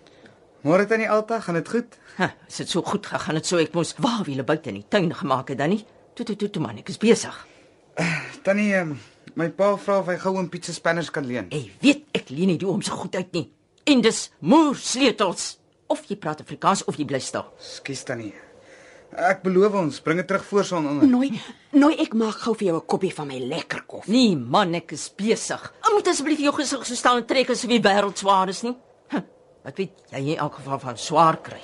Môre 0.63 0.87
tannie 0.87 1.11
Alta, 1.11 1.41
gaan 1.43 1.59
dit 1.59 1.71
goed? 1.73 1.99
Ha, 2.21 2.31
is 2.47 2.61
dit 2.63 2.71
so 2.71 2.87
goed 2.87 3.09
gegaan 3.11 3.41
dit 3.41 3.49
so 3.49 3.59
ek 3.59 3.75
moes 3.75 3.97
waar 3.99 4.23
wiele 4.29 4.47
buite 4.47 4.71
in 4.71 4.79
die 4.79 4.87
tuin 4.87 5.11
gemaak 5.11 5.51
het 5.51 5.59
dan 5.59 5.75
nie? 5.75 5.83
Toe 6.15 6.27
toe 6.29 6.37
toe 6.39 6.51
toe 6.53 6.63
man, 6.63 6.79
ek 6.79 6.93
is 6.93 7.01
besig. 7.03 7.35
Tannie, 8.45 8.75
um, 8.81 8.95
my 9.39 9.49
pa 9.51 9.73
vra 9.77 9.99
of 10.01 10.07
hy 10.11 10.17
gou 10.19 10.39
'n 10.39 10.49
pizza 10.49 10.73
spanners 10.73 11.11
kan 11.11 11.27
leen. 11.27 11.49
Jy 11.51 11.71
weet 11.81 12.05
ek 12.13 12.31
leen 12.31 12.49
nie 12.49 12.59
die 12.59 12.67
oom 12.69 12.83
se 12.83 12.91
goed 12.91 13.15
uit 13.15 13.33
nie. 13.33 13.51
En 13.85 14.01
dis 14.01 14.31
moer 14.41 14.77
sleutels. 14.77 15.59
Of 15.87 16.05
jy 16.09 16.17
praat 16.17 16.41
Afrikaans 16.41 16.85
of 16.85 16.97
jy 16.97 17.05
bly 17.05 17.19
stil. 17.21 17.45
Skus 17.59 18.05
tannie. 18.05 18.33
Ek 19.13 19.43
beloof 19.43 19.75
ons 19.77 20.01
bring 20.01 20.17
dit 20.17 20.27
terug 20.27 20.45
voor 20.45 20.65
son 20.65 20.87
onder. 20.89 21.09
Nooi, 21.09 21.41
nooi 21.77 21.99
ek 22.01 22.15
maak 22.15 22.39
gou 22.47 22.55
vir 22.55 22.69
jou 22.69 22.77
'n 22.77 22.87
koppie 22.87 23.13
van 23.15 23.27
my 23.29 23.39
lekker 23.39 23.85
koffie. 23.87 24.13
Nee 24.13 24.37
man, 24.37 24.75
ek 24.75 24.93
is 24.93 25.11
besig. 25.15 25.61
Ek 25.85 25.93
moet 25.93 26.09
asseblief 26.09 26.39
jou 26.39 26.53
gesig 26.53 26.87
so 26.87 26.95
staan 26.95 27.19
en 27.19 27.27
trek 27.27 27.51
asof 27.51 27.71
jy 27.71 27.81
wêreld 27.81 28.17
swaar 28.17 28.49
is 28.49 28.63
nie. 28.63 28.75
Huh, 29.11 29.21
wat 29.65 29.77
weet 29.77 29.93
jy 30.11 30.19
in 30.33 30.39
elk 30.39 30.55
geval 30.55 30.79
van 30.79 30.97
swaar 30.97 31.43
kry? 31.43 31.61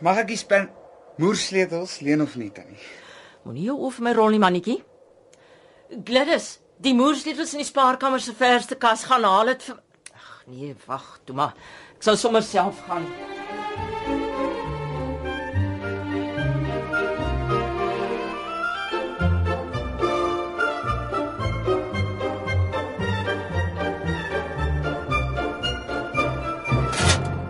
Mag 0.00 0.18
ek 0.18 0.28
die 0.28 0.36
span 0.36 0.70
moersleutels 1.18 2.00
leen 2.00 2.22
of 2.22 2.36
nie 2.36 2.50
tannie? 2.50 2.78
Moenie 3.44 3.64
jou 3.64 3.76
oor 3.76 3.90
vir 3.92 4.04
my 4.04 4.12
rol 4.12 4.30
nie 4.30 4.38
mannetjie. 4.38 4.84
Gladys, 5.88 6.58
die 6.84 6.92
moersleutels 6.92 7.54
in 7.56 7.62
die 7.62 7.66
spaarkamer 7.66 8.20
se 8.20 8.34
verste 8.36 8.76
kas 8.76 9.06
gaan 9.08 9.24
haal 9.24 9.48
dit 9.54 9.62
vir 9.70 9.78
Ag 10.12 10.42
nee, 10.44 10.74
wag, 10.84 11.06
toe 11.24 11.36
maar. 11.36 11.54
Ek 11.96 12.04
sal 12.04 12.18
sommer 12.20 12.44
self 12.44 12.82
gaan. 12.84 13.08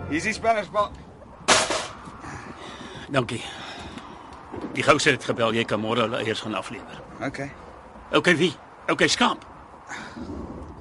Hier's 0.09 0.23
die 0.23 0.33
spanners, 0.33 0.71
pa. 0.71 0.89
Dankie. 3.11 3.43
Die 4.75 4.83
gous 4.83 5.11
het 5.11 5.25
gebel 5.27 5.59
jy 5.59 5.67
kan 5.67 5.83
môre 5.83 6.07
hulle 6.07 6.23
eiers 6.23 6.45
gaan 6.45 6.55
aflewer. 6.55 7.03
Okay. 7.19 7.51
Okay 8.11 8.35
wie? 8.37 8.53
Okay 8.89 9.07
skaap. 9.07 9.45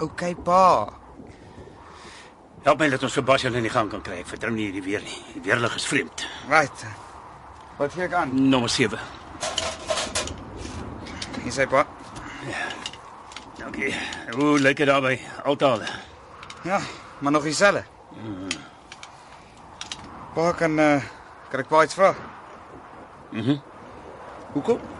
Okay, 0.00 0.34
pa. 0.34 0.88
Help 2.62 2.78
my 2.80 2.88
dat 2.88 3.02
ons 3.02 3.14
vir 3.18 3.24
Basjan 3.26 3.56
in 3.58 3.66
die 3.66 3.72
gang 3.72 3.90
kan 3.90 4.02
kry. 4.04 4.20
Ek 4.22 4.30
vertrou 4.30 4.52
nie 4.54 4.68
hierdie 4.68 4.84
weer 4.84 5.02
nie. 5.04 5.18
Die 5.34 5.42
weerlig 5.44 5.74
is 5.76 5.86
vreemd. 5.88 6.24
Right. 6.48 6.84
Wat 7.78 7.92
gee 7.94 8.06
ek 8.08 8.16
aan? 8.16 8.32
Nommer 8.32 8.70
7. 8.72 8.98
Hier 11.44 11.54
sê 11.54 11.68
pa. 11.70 11.84
Dankie. 13.58 13.92
Hoe 14.34 14.56
lyk 14.62 14.80
dit 14.80 14.88
daarby? 14.88 15.18
Altale. 15.44 15.88
Ja, 16.64 16.80
maar 17.18 17.32
nog 17.32 17.46
dieselfde. 17.46 17.84
Pa 20.34 20.52
kan 20.52 20.78
uh, 20.78 21.02
kan 21.50 21.60
ek 21.60 21.74
iets 21.82 21.94
vra? 21.94 22.14
Mhm. 23.30 23.58
Hoekom? 24.52 24.97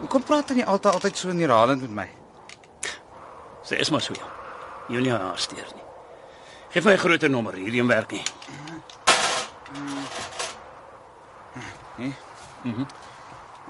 Hoekom 0.00 0.22
praat 0.22 0.52
jy 0.52 0.64
altyd 0.64 0.92
altyd 0.92 1.16
so 1.16 1.32
neerhalend 1.32 1.80
met 1.80 1.90
my? 1.90 2.06
Sy 3.66 3.78
is 3.80 3.90
maar 3.90 4.04
so. 4.04 4.14
Junie 4.92 5.12
haar 5.12 5.38
steur 5.38 5.66
nie. 5.74 5.84
Geef 6.70 6.84
my 6.84 6.92
'n 6.92 6.98
groter 6.98 7.30
nommer. 7.30 7.54
Hierdie 7.54 7.80
een 7.80 7.88
werk 7.88 8.10
nie. 8.10 8.22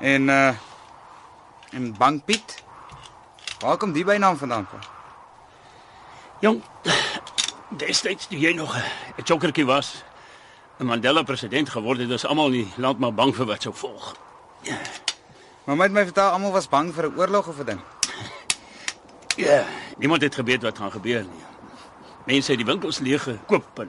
En 0.00 0.28
uh 0.28 0.54
en 1.70 1.94
Bankpiet? 1.96 2.62
Waar 3.58 3.76
kom 3.76 3.92
die 3.92 4.04
bynaam 4.04 4.36
vandaan? 4.36 4.66
Pa? 4.66 4.78
Jong, 6.40 6.62
destyds 7.68 8.26
toe 8.26 8.38
jy 8.38 8.52
nog 8.52 8.76
'n 8.76 9.24
chokkertjie 9.24 9.66
was, 9.66 10.04
'n 10.78 10.84
Mandela 10.84 11.22
president 11.22 11.68
geword 11.68 11.98
het, 11.98 12.10
is 12.10 12.24
almal 12.24 12.46
in 12.46 12.52
die 12.52 12.72
land 12.76 12.98
maar 12.98 13.14
bang 13.14 13.34
vir 13.34 13.46
wat 13.46 13.62
sou 13.62 13.74
volg. 13.74 14.14
Maar 14.64 15.15
my 15.66 15.82
het 15.82 15.92
my 15.92 16.04
vertel 16.06 16.30
almal 16.30 16.52
was 16.52 16.68
bang 16.68 16.94
vir 16.94 17.10
'n 17.10 17.18
oorlog 17.18 17.48
of 17.48 17.58
'n 17.58 17.64
ding. 17.64 17.80
Ja, 19.36 19.64
niemand 19.98 20.22
het 20.22 20.34
geweet 20.34 20.62
wat 20.62 20.78
gaan 20.78 20.92
gebeur 20.92 21.22
nie. 21.22 21.44
Mense 22.24 22.50
het 22.50 22.58
die 22.58 22.66
winkels 22.66 22.98
leeg 22.98 23.22
gekoop 23.22 23.78
en 23.78 23.88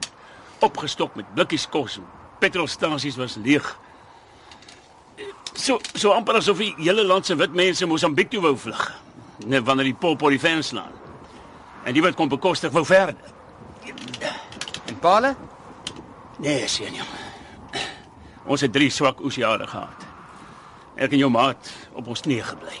opgestop 0.58 1.14
met 1.14 1.34
blikkies 1.34 1.68
kos 1.68 2.00
petrolstasies 2.38 3.16
was 3.16 3.36
leeg. 3.36 3.78
So 5.54 5.78
so 5.94 6.14
amper 6.14 6.38
asof 6.38 6.58
die 6.62 6.74
hele 6.78 7.04
land 7.04 7.26
se 7.26 7.36
wit 7.36 7.54
mense 7.54 7.86
Mosambiek 7.86 8.30
toe 8.30 8.42
wou 8.42 8.56
vlug. 8.56 8.82
Net 9.46 9.64
wanneer 9.66 9.90
die 9.90 9.94
Popo 9.98 10.30
die 10.30 10.38
fans 10.38 10.72
slaan. 10.72 10.94
En 11.84 11.94
die 11.94 12.02
wat 12.02 12.14
kon 12.14 12.28
bekostig 12.28 12.72
wou 12.74 12.84
verder. 12.84 13.16
En 14.86 14.98
Paale? 14.98 15.34
Nee, 16.38 16.68
sien 16.68 16.94
jy. 16.94 17.06
Ons 18.48 18.60
het 18.64 18.72
drie 18.72 18.90
swak 18.90 19.20
oesjare 19.20 19.66
gehad. 19.66 20.07
Ek 20.98 21.12
en 21.14 21.20
jou 21.22 21.30
maat 21.30 21.70
op 21.94 22.08
ons 22.10 22.20
knie 22.26 22.40
gebly. 22.42 22.74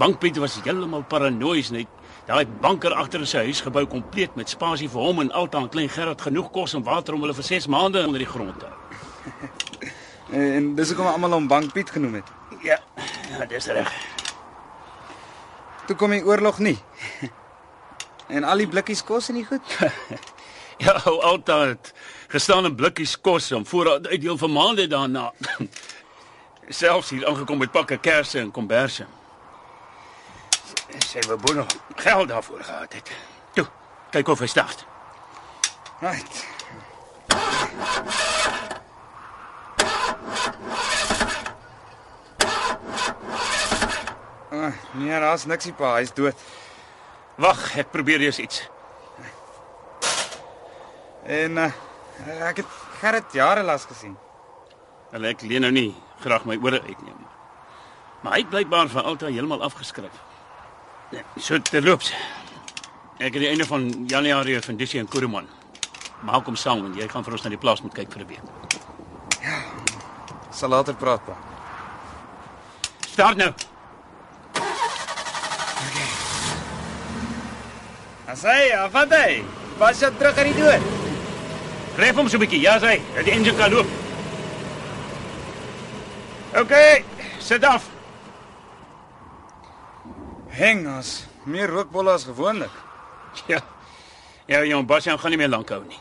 Bankpiet 0.00 0.38
was 0.40 0.56
heeltemal 0.64 1.04
paranoïes 1.04 1.68
net. 1.74 1.90
Daai 2.26 2.46
banker 2.62 2.94
agter 2.96 3.22
in 3.22 3.28
sy 3.30 3.44
huis 3.46 3.60
gebou 3.62 3.84
kompleet 3.86 4.34
met 4.34 4.50
spasie 4.50 4.88
vir 4.90 5.04
hom 5.04 5.20
en 5.22 5.30
Alta 5.36 5.60
en 5.60 5.68
klein 5.70 5.92
Gerard 5.92 6.24
genoeg 6.24 6.48
kos 6.54 6.74
en 6.74 6.82
water 6.86 7.14
om 7.14 7.22
hulle 7.22 7.36
vir 7.36 7.46
6 7.46 7.68
maande 7.70 8.02
onder 8.06 8.24
die 8.24 8.30
grond 8.30 8.58
te 8.60 8.70
hou. 8.70 8.80
En 10.36 10.72
dis 10.74 10.90
hoekom 10.90 11.06
almal 11.06 11.36
hom 11.36 11.44
Bankpiet 11.46 11.92
genoem 11.94 12.16
het. 12.18 12.30
Ja, 12.66 12.80
ja, 13.30 13.44
dis 13.46 13.68
reg. 13.70 13.92
Toe 15.86 15.94
kom 15.94 16.10
die 16.16 16.24
oorlog 16.26 16.58
nie. 16.58 16.78
En 18.34 18.42
al 18.42 18.64
die 18.64 18.66
blikkies 18.66 19.04
kos 19.06 19.30
en 19.30 19.38
nie 19.38 19.46
goed. 19.46 19.62
Ja, 20.76 20.92
ou 21.08 21.22
Alta 21.24 21.54
het 21.70 21.94
gestaan 22.28 22.66
in 22.68 22.74
blikkies 22.76 23.14
kos 23.20 23.46
om 23.56 23.62
voorraad 23.64 24.10
uitdeel 24.10 24.36
vir 24.36 24.50
maande 24.52 24.84
daarna. 24.92 25.30
Selfs 26.68 27.10
hier 27.10 27.26
aangekom 27.26 27.58
met 27.58 27.70
pakke 27.70 27.98
kersse 27.98 28.40
en 28.40 28.50
komberse. 28.50 29.06
Sy 31.06 31.22
wou 31.28 31.38
bono 31.38 31.66
geld 31.94 32.28
daarvoor 32.28 32.62
gehad 32.64 32.92
het. 32.92 33.10
Toe, 33.54 33.66
kyk 34.10 34.28
of 34.28 34.42
hy 34.42 34.48
start. 34.50 34.86
Right. 36.00 36.44
Ah, 44.50 44.72
nee, 44.92 45.20
daar's 45.20 45.44
niks 45.46 45.64
hier 45.64 45.74
pa, 45.74 45.94
hy's 46.00 46.10
dood. 46.16 46.34
Wag, 47.38 47.62
ek 47.78 47.92
probeer 47.94 48.24
eers 48.26 48.40
iets. 48.42 48.64
En 51.26 51.62
uh, 51.62 51.70
ek 52.48 52.64
het 52.64 52.74
Gerrit 52.98 53.38
jare 53.38 53.62
lank 53.62 53.86
gesien. 53.86 54.18
Hulle 55.12 55.30
ek 55.30 55.46
leen 55.46 55.62
nou 55.62 55.72
nie 55.74 55.92
graag 56.26 56.44
my 56.44 56.58
ore 56.62 56.80
uitneem. 56.82 57.20
Maar 58.20 58.32
hy 58.32 58.40
het 58.42 58.50
blykbaar 58.50 58.88
van 58.88 59.04
altyd 59.04 59.36
heeltemal 59.36 59.62
afgeskryf. 59.62 60.22
Ja, 61.14 61.22
so 61.38 61.58
terloops. 61.62 62.10
Ek 63.16 63.30
het 63.36 63.42
die 63.44 63.48
einde 63.48 63.66
van 63.66 63.86
Januarie 64.10 64.58
van 64.60 64.76
Disie 64.76 65.00
en 65.00 65.08
Kuruman. 65.08 65.46
Maak 66.26 66.48
hom 66.48 66.56
saam 66.58 66.84
en 66.84 66.96
jy 66.98 67.06
gaan 67.08 67.24
vir 67.24 67.36
ons 67.36 67.44
na 67.44 67.52
die 67.52 67.60
plaas 67.60 67.82
moet 67.84 67.94
kyk 67.94 68.12
vir 68.12 68.24
'n 68.24 68.28
week. 68.28 68.42
Sal 70.50 70.68
later 70.68 70.94
praat 70.94 71.24
pa. 71.24 71.36
Start 73.06 73.36
nou. 73.36 73.52
Asai, 78.26 78.72
afadai. 78.72 79.44
Was 79.78 80.00
jy 80.00 80.10
terug 80.18 80.38
aan 80.38 80.44
die 80.44 80.62
dood? 80.62 80.82
Ref 81.96 82.16
hom 82.16 82.28
so 82.28 82.36
'n 82.36 82.40
bietjie. 82.40 82.60
Ja, 82.60 82.78
sy. 82.78 83.00
Dat 83.14 83.24
die 83.24 83.32
engine 83.32 83.54
kan 83.56 83.70
loop. 83.70 84.05
OK, 86.56 86.72
sit 87.38 87.64
af. 87.64 87.84
Heng 90.56 90.86
as 90.88 91.26
meer 91.44 91.68
rookbolle 91.68 92.12
as 92.16 92.24
gewoonlik. 92.24 92.72
Ja. 93.46 93.60
Ja, 94.48 94.62
Jan 94.64 94.86
Basjan 94.86 95.18
gaan 95.18 95.34
nie 95.34 95.36
meer 95.36 95.50
lank 95.52 95.68
hou 95.68 95.82
nie. 95.84 95.98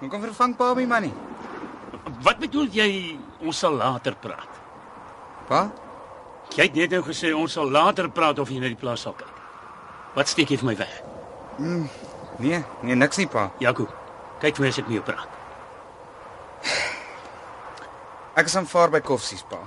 Hoekom 0.00 0.22
vervang 0.22 0.54
pa 0.56 0.70
my 0.74 0.86
man 0.88 1.04
nie? 1.04 1.12
Wat 2.24 2.38
bedoel 2.40 2.70
jy 2.72 2.86
ons 3.42 3.58
sal 3.60 3.76
later 3.76 4.16
praat? 4.22 4.60
Pa? 5.50 5.66
Jy 6.56 6.68
het 6.70 6.78
net 6.78 6.94
nou 6.96 7.02
gesê 7.04 7.34
ons 7.36 7.52
sal 7.52 7.68
later 7.68 8.08
praat 8.08 8.40
of 8.40 8.48
jy 8.48 8.62
na 8.62 8.70
die 8.72 8.78
plaas 8.78 9.04
sal 9.04 9.18
kyk. 9.18 9.42
Wat 10.16 10.30
steek 10.30 10.54
jy 10.54 10.60
vir 10.62 10.70
my 10.70 10.76
weg? 10.80 10.96
Nee, 11.58 12.62
nee 12.80 12.96
niks 12.96 13.20
nie 13.20 13.28
pa. 13.28 13.50
Jaco, 13.60 13.90
kyk 14.40 14.62
my 14.62 14.72
as 14.72 14.80
ek 14.80 14.88
met 14.88 15.00
jou 15.02 15.04
praat. 15.10 15.38
Ek 18.40 18.48
is 18.48 18.56
aanvaar 18.56 18.94
by 18.94 19.02
Koffsies 19.04 19.44
pa. 19.44 19.60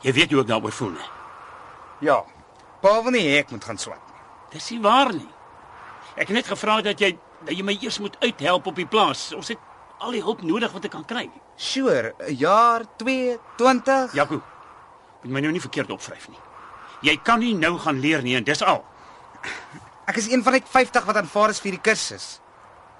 Jy 0.00 0.12
weet 0.16 0.30
hoe 0.32 0.40
ek 0.40 0.48
daaroor 0.48 0.72
voel, 0.72 0.94
nee. 0.96 1.08
Ja. 2.00 2.22
Pa 2.80 3.02
wil 3.04 3.12
nie 3.12 3.26
hê 3.26 3.40
ek 3.42 3.50
moet 3.52 3.64
gaan 3.64 3.78
swat 3.78 4.00
nie. 4.00 4.22
Dis 4.54 4.70
nie 4.72 4.80
waar 4.80 5.12
nie. 5.12 5.28
Ek 6.16 6.28
het 6.28 6.36
net 6.38 6.48
gevra 6.48 6.80
dat 6.84 7.00
jy 7.00 7.12
dat 7.40 7.56
jy 7.56 7.64
my 7.64 7.76
eers 7.80 7.98
moet 8.04 8.16
uithelp 8.20 8.66
op 8.68 8.76
die 8.76 8.88
plaas. 8.88 9.30
Ons 9.36 9.52
het 9.52 9.60
al 10.00 10.16
die 10.16 10.22
hulp 10.24 10.42
nodig 10.44 10.72
wat 10.72 10.84
ek 10.88 10.92
kan 10.96 11.04
kry. 11.08 11.26
Sure, 11.56 12.14
'n 12.28 12.36
jaar, 12.36 12.84
2, 12.96 13.38
20. 13.56 14.12
Jaco, 14.12 14.42
moet 15.22 15.32
my 15.32 15.40
nou 15.40 15.52
nie 15.52 15.60
verkeerd 15.60 15.90
opvryf 15.90 16.28
nie. 16.28 16.38
Jy 17.02 17.16
kan 17.22 17.38
nie 17.40 17.54
nou 17.54 17.78
gaan 17.78 18.00
leer 18.00 18.22
nie 18.22 18.36
en 18.36 18.44
dis 18.44 18.62
al. 18.62 18.84
Ek 20.06 20.16
is 20.16 20.28
een 20.28 20.42
van 20.42 20.52
net 20.52 20.68
50 20.68 21.04
wat 21.04 21.16
aanvaar 21.16 21.50
is 21.50 21.60
vir 21.60 21.70
die 21.70 21.80
kursus. 21.80 22.40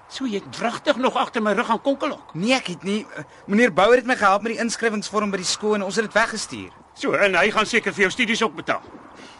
So 0.07 0.25
jy 0.25 0.41
het 0.41 0.57
wragtig 0.57 0.97
nog 0.97 1.15
agter 1.15 1.41
my 1.41 1.53
rug 1.53 1.69
aan 1.69 1.81
konkelok. 1.81 2.33
Nee, 2.33 2.53
ek 2.53 2.67
het 2.67 2.83
nie 2.83 3.07
meneer 3.47 3.73
Bouwer 3.73 3.97
het 3.97 4.05
my 4.05 4.15
gehelp 4.15 4.41
met 4.41 4.53
die 4.53 4.61
inskrywingsvorm 4.61 5.31
by 5.31 5.37
die 5.37 5.45
skool 5.45 5.75
en 5.75 5.83
ons 5.83 5.95
het 5.95 6.05
dit 6.05 6.13
weggestuur. 6.13 6.71
So 7.01 7.17
en 7.17 7.33
hy 7.33 7.49
gaan 7.49 7.65
seker 7.65 7.95
vir 7.95 8.05
jou 8.05 8.11
studies 8.13 8.43
ook 8.45 8.59
betaal. 8.59 8.83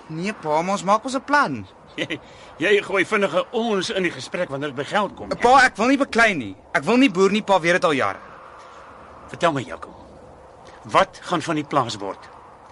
Nee 0.09 0.33
pa, 0.33 0.59
ons 0.59 0.83
maak 0.87 1.05
ons 1.05 1.15
'n 1.15 1.21
plan. 1.21 1.65
Jy, 1.95 2.19
jy 2.57 2.81
gooi 2.81 3.03
vinnige 3.05 3.43
ons 3.51 3.89
in 3.89 4.03
die 4.03 4.11
gesprek 4.11 4.49
wanneer 4.49 4.71
dit 4.71 4.77
by 4.77 4.85
geld 4.87 5.15
kom. 5.15 5.29
Pa, 5.29 5.65
ek 5.65 5.75
wil 5.77 5.91
nie 5.91 5.97
beklei 5.97 6.33
nie. 6.33 6.55
Ek 6.73 6.83
wil 6.83 6.97
nie 6.97 7.09
boer 7.11 7.31
nie, 7.31 7.43
pa 7.43 7.59
weet 7.59 7.73
dit 7.73 7.83
al 7.83 7.93
jare. 7.93 8.19
Vertel 9.27 9.51
my 9.51 9.61
Jaco. 9.61 9.91
Wat 10.83 11.19
gaan 11.21 11.41
van 11.41 11.55
die 11.55 11.63
plaas 11.63 11.97
word? 11.97 12.29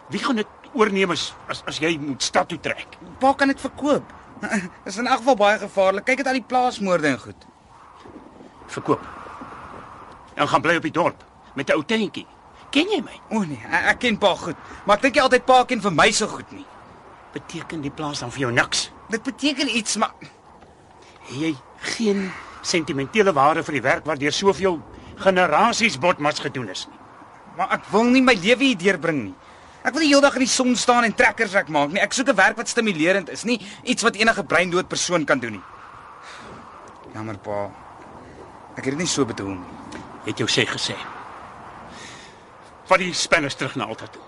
Wie 0.10 0.19
gaan 0.24 0.36
dit 0.36 0.48
oorneem 0.74 1.12
as 1.12 1.34
as, 1.48 1.63
as 1.67 1.77
jy 1.79 1.98
moet 2.00 2.24
stad 2.24 2.48
toe 2.48 2.60
trek? 2.60 2.98
Pa 3.19 3.34
kan 3.34 3.48
dit 3.48 3.60
verkoop. 3.60 4.03
Dis 4.86 4.98
in 4.98 5.08
elk 5.08 5.22
geval 5.22 5.36
baie 5.36 5.60
gevaarlik. 5.60 6.05
Kyk 6.05 6.24
dit 6.24 6.27
al 6.27 6.39
die 6.39 6.48
plaasmoorde 6.48 7.08
en 7.08 7.19
goed. 7.19 7.46
Verkoop. 8.67 9.05
En 10.36 10.48
gaan 10.48 10.62
bly 10.62 10.75
op 10.75 10.88
die 10.88 10.91
dorp 10.96 11.24
met 11.53 11.69
'n 11.69 11.75
ou 11.77 11.84
tentjie. 11.84 12.25
Ken 12.72 12.90
jy 12.90 13.02
my? 13.02 13.16
O 13.34 13.44
nee, 13.44 13.62
ek, 13.66 13.86
ek 13.94 14.00
ken 14.00 14.18
pa 14.18 14.36
goed, 14.36 14.58
maar 14.86 14.98
ek 14.98 15.08
dink 15.08 15.16
jy 15.16 15.22
altyd 15.22 15.46
pa 15.46 15.64
ken 15.66 15.82
vir 15.82 15.92
my 15.92 16.12
so 16.12 16.28
goed 16.28 16.52
nie. 16.52 16.66
Beteken 17.34 17.82
die 17.82 17.94
plaas 17.94 18.20
dan 18.20 18.32
vir 18.32 18.48
jou 18.48 18.52
niks? 18.52 18.90
Dit 19.10 19.24
beteken 19.24 19.70
iets, 19.70 19.98
maar 19.98 20.14
jy 21.34 21.56
geen 21.96 22.32
sentimentele 22.62 23.34
waarde 23.34 23.64
vir 23.64 23.80
die 23.80 23.86
werk 23.86 24.06
waardeur 24.06 24.34
soveel 24.34 24.80
generasies 25.18 25.98
botmas 25.98 26.40
gedoen 26.40 26.70
is 26.70 26.88
nie. 26.90 27.00
maar 27.60 27.76
ek 27.76 27.90
wil 27.92 28.08
nie 28.08 28.24
my 28.24 28.36
lewe 28.40 28.70
hier 28.70 28.80
deurbring 28.80 29.20
nie. 29.26 29.36
Ek 29.84 29.92
wil 29.96 30.04
die 30.06 30.10
hele 30.12 30.24
dag 30.24 30.36
in 30.40 30.46
die 30.46 30.52
son 30.52 30.72
staan 30.80 31.08
en 31.08 31.16
trekkersrek 31.16 31.68
maak 31.76 31.92
nie. 31.92 32.00
Ek 32.00 32.16
soek 32.16 32.32
'n 32.32 32.36
werk 32.36 32.58
wat 32.58 32.72
stimulerend 32.72 33.30
is, 33.30 33.44
nie 33.44 33.60
iets 33.84 34.04
wat 34.04 34.16
enige 34.16 34.44
breindood 34.44 34.88
persoon 34.88 35.26
kan 35.26 35.40
doen 35.40 35.60
nie. 35.60 35.66
Jammer 37.14 37.38
pa. 37.38 37.70
Ek 38.78 38.86
het 38.86 38.96
dit 38.96 38.98
nie 38.98 39.08
so 39.08 39.26
bedoel 39.26 39.56
nie. 39.60 40.02
Het 40.26 40.38
jou 40.38 40.48
sê 40.48 40.66
gesê. 40.66 40.96
Vat 42.89 43.01
die 43.01 43.13
spanners 43.13 43.55
terug 43.55 43.75
na 43.75 43.86
altyd 43.86 44.12
toe. 44.12 44.22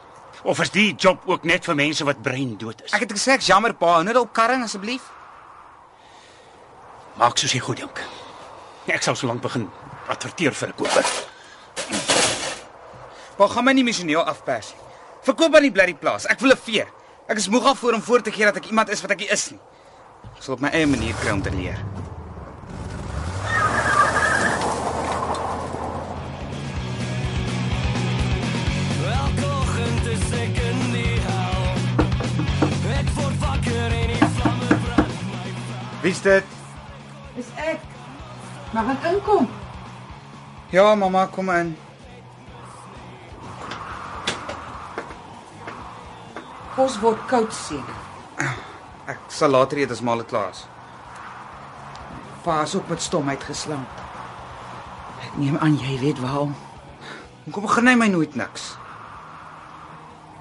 Of 0.43 0.59
is 0.61 0.71
die 0.73 0.93
job 0.95 1.25
ook 1.29 1.43
net 1.49 1.65
vir 1.65 1.75
mense 1.75 2.05
wat 2.05 2.21
brein 2.21 2.55
dood 2.57 2.81
is? 2.85 2.93
Ek 2.93 3.05
het 3.05 3.11
gesê 3.13 3.35
ek's 3.35 3.49
jammer 3.49 3.73
pa, 3.77 3.97
hou 3.97 4.05
net 4.05 4.17
op 4.17 4.33
karring 4.33 4.63
asseblief. 4.65 5.09
maak 7.21 7.37
soos 7.37 7.53
jy 7.53 7.59
goed 7.61 7.81
dink. 7.81 7.99
Ek 8.89 9.03
sal 9.05 9.17
sōlank 9.19 9.43
begin 9.43 9.67
adverteer 10.09 10.55
vir 10.57 10.69
'n 10.69 10.77
koper. 10.79 11.05
Pa, 13.37 13.47
gaan 13.47 13.65
my 13.65 13.73
nie 13.73 13.83
missioneel 13.83 14.23
afpers 14.23 14.73
nie. 14.73 14.81
Verkoop 15.23 15.55
aan 15.55 15.61
die 15.61 15.71
blerrie 15.71 15.95
plaas. 15.95 16.25
Ek 16.25 16.39
wil 16.39 16.51
'n 16.51 16.57
vee. 16.57 16.85
Ek 17.27 17.37
is 17.37 17.47
moeg 17.47 17.63
daarvoor 17.63 17.93
om 17.93 18.01
voor 18.01 18.21
te 18.21 18.31
gee 18.31 18.45
dat 18.45 18.57
ek 18.57 18.65
iemand 18.65 18.89
is 18.89 19.01
wat 19.01 19.11
ek 19.11 19.19
nie 19.19 19.29
is 19.29 19.51
nie. 19.51 19.59
Ek 20.35 20.43
sal 20.43 20.53
op 20.53 20.61
my 20.61 20.69
eie 20.69 20.87
manier 20.87 21.15
kry 21.21 21.31
om 21.31 21.41
te 21.41 21.51
leer. 21.51 21.77
Wie's 36.01 36.21
dit? 36.21 36.43
Dis 37.35 37.49
ek. 37.61 37.83
Mag 38.73 38.87
ek 38.95 39.03
inkom? 39.11 39.45
Ja, 40.73 40.95
mamma, 40.95 41.27
kom 41.29 41.51
in. 41.53 41.75
Kos 46.73 46.97
word 47.03 47.21
koud 47.29 47.53
seker. 47.53 47.99
Ek 49.11 49.21
sal 49.29 49.53
later 49.53 49.81
eet 49.81 49.91
as 49.93 50.01
maar 50.01 50.23
klaar 50.25 50.55
is. 50.55 50.63
Pa 52.41 52.61
is 52.65 52.73
ook 52.75 52.89
met 52.89 53.01
stomheid 53.03 53.43
geslaan. 53.43 53.85
Ek 55.21 55.37
neem 55.37 55.59
aan 55.61 55.77
jy 55.77 55.99
weet 56.01 56.21
waarom. 56.23 56.55
Hoekom 57.45 57.67
begin 57.67 57.91
hy 57.91 57.95
my 57.99 58.09
nooit 58.09 58.35
niks? 58.39 58.71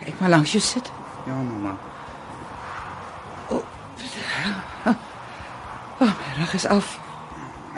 Kyk 0.01 0.21
maar 0.23 0.33
langs 0.39 0.57
jou 0.57 0.63
sit. 0.65 0.89
Ja, 1.27 1.35
mamma. 1.37 1.77
Rug 6.51 6.59
is 6.59 6.67
af. 6.67 6.99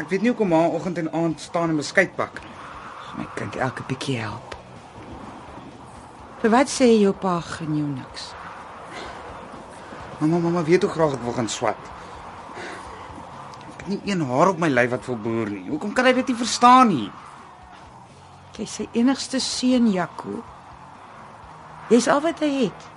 Ek 0.00 0.08
weet 0.08 0.22
nie 0.24 0.30
hoekom 0.32 0.48
ma 0.48 0.62
oggend 0.72 0.96
en 0.96 1.10
aand 1.12 1.40
staan 1.40 1.68
en 1.68 1.76
beskuit 1.76 2.14
bak 2.16 2.38
nie. 2.40 2.52
My 3.18 3.26
kind 3.36 3.58
elke 3.60 3.84
bietjie 3.84 4.16
help. 4.16 4.54
Vir 6.40 6.54
wat 6.54 6.72
sê 6.72 6.88
jou 6.96 7.12
pa 7.12 7.34
gen 7.44 7.74
jou 7.76 7.88
niks? 7.90 8.30
Mamma, 10.22 10.40
mamma 10.40 10.62
weet 10.64 10.86
hoe 10.86 10.90
graag 10.94 11.18
ek 11.18 11.26
wil 11.26 11.36
gaan 11.36 11.52
swat. 11.52 11.92
Ek 13.74 13.84
het 13.84 13.92
nie 13.92 14.00
een 14.08 14.24
haar 14.30 14.54
op 14.54 14.64
my 14.64 14.72
lyf 14.72 14.94
wat 14.96 15.04
wil 15.10 15.20
boer 15.20 15.52
nie. 15.52 15.66
Hoekom 15.68 15.92
kan 15.92 16.08
hy 16.08 16.16
dit 16.22 16.32
nie 16.32 16.40
verstaan 16.40 16.94
nie? 16.94 17.12
Jy 18.56 18.70
sy 18.78 18.88
enigste 18.96 19.44
seun 19.52 19.92
Jaco. 19.92 20.40
Dis 21.92 22.08
al 22.08 22.24
wat 22.24 22.40
hy 22.40 22.52
het. 22.56 22.90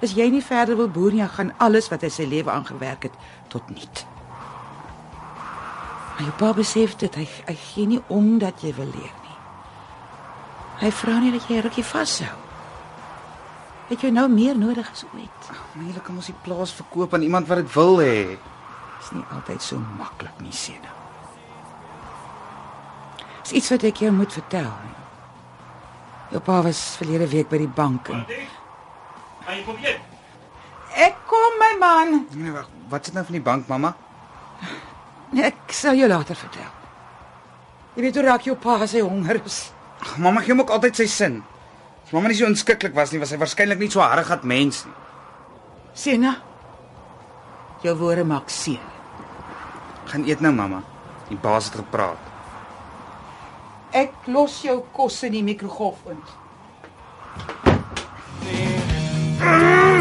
As 0.00 0.16
jy 0.16 0.32
nie 0.32 0.44
verder 0.44 0.80
wil 0.80 0.88
boer 0.88 1.12
nie, 1.12 1.28
gaan 1.28 1.52
alles 1.60 1.92
wat 1.92 2.08
hy 2.08 2.14
sy 2.22 2.24
lewe 2.24 2.56
aangewerk 2.56 3.10
het 3.10 3.24
tot 3.52 3.68
niet. 3.68 4.06
Maar 6.16 6.24
jou 6.24 6.34
pa 6.40 6.52
besef 6.56 6.96
dit, 6.96 7.14
hy 7.20 7.26
hy 7.44 7.54
gee 7.60 7.86
nie 7.86 8.00
om 8.08 8.38
dat 8.40 8.62
jy 8.64 8.72
wil 8.78 8.88
leer 8.88 9.16
nie. 9.20 9.34
Hy 10.80 10.90
vra 11.02 11.18
nie 11.20 11.32
dat 11.34 11.44
jy 11.52 11.60
rukkie 11.60 11.84
vashou. 11.84 12.32
Het 13.90 14.06
jy 14.06 14.10
nou 14.16 14.24
meer 14.32 14.56
nodig 14.56 14.88
as 14.90 15.04
ooit? 15.12 15.50
Maar 15.74 15.90
jy 15.92 16.00
kan 16.06 16.16
mos 16.16 16.30
die 16.32 16.38
plaas 16.42 16.72
verkoop 16.74 17.12
aan 17.14 17.26
iemand 17.26 17.50
wat 17.52 17.60
dit 17.60 17.74
wil 17.76 18.00
hê. 18.00 18.38
Dis 18.96 19.12
nie 19.12 19.26
altyd 19.36 19.62
so 19.62 19.78
maklik 20.00 20.40
nie, 20.40 20.56
Sena. 20.56 20.94
Dis 23.44 23.52
iets 23.60 23.68
wat 23.70 23.84
ek 23.86 24.00
jou 24.02 24.10
moet 24.16 24.32
vertel. 24.32 24.72
Jou 26.32 26.40
pa 26.42 26.62
was 26.64 26.80
verlede 26.98 27.28
week 27.30 27.52
by 27.52 27.60
die 27.60 27.70
bank 27.70 28.08
en 28.10 28.24
Hy 29.46 29.60
kom 29.62 29.76
jy. 29.78 29.92
Ek 30.96 31.20
kom 31.30 31.60
my 31.60 31.70
man. 31.78 32.16
Nee, 32.34 32.50
wag. 32.50 32.66
Wat 32.90 33.06
is 33.06 33.14
nou 33.14 33.22
van 33.28 33.36
die 33.36 33.44
bank, 33.44 33.68
mamma? 33.70 33.92
Ek 35.36 35.72
sal 35.76 35.98
jou 35.98 36.08
later 36.08 36.38
vertel. 36.38 36.72
Jy 37.96 38.04
weet 38.04 38.16
hoe 38.16 38.24
raak 38.24 38.46
jou 38.48 38.56
pa 38.60 38.78
as 38.84 38.94
hy 38.96 39.02
honger 39.04 39.40
is. 39.44 39.70
Ag, 40.00 40.16
mamma 40.20 40.42
gee 40.44 40.54
hom 40.54 40.62
ook 40.64 40.72
altyd 40.72 40.96
sy 40.96 41.06
sin. 41.12 41.42
As 42.04 42.12
mamma 42.12 42.30
nie 42.30 42.38
so 42.38 42.48
onskikkelik 42.48 42.96
was 42.96 43.12
nie, 43.12 43.20
was 43.20 43.32
hy 43.32 43.40
waarskynlik 43.40 43.80
nie 43.80 43.90
so 43.92 44.00
harregat 44.04 44.44
mens 44.48 44.84
nie. 44.86 44.94
Sena. 45.96 46.36
Jou 47.84 47.96
woorde 48.00 48.24
maak 48.24 48.52
seën. 48.52 48.80
Gaan 50.08 50.24
eet 50.28 50.40
nou, 50.44 50.52
mamma. 50.56 50.82
Die 51.28 51.38
baas 51.40 51.68
het 51.68 51.80
gepraat. 51.80 52.32
Ek 53.96 54.28
los 54.28 54.60
jou 54.64 54.78
kos 54.96 55.22
in 55.26 55.36
die 55.36 55.44
mikrogolf 55.44 56.04
in. 56.12 56.20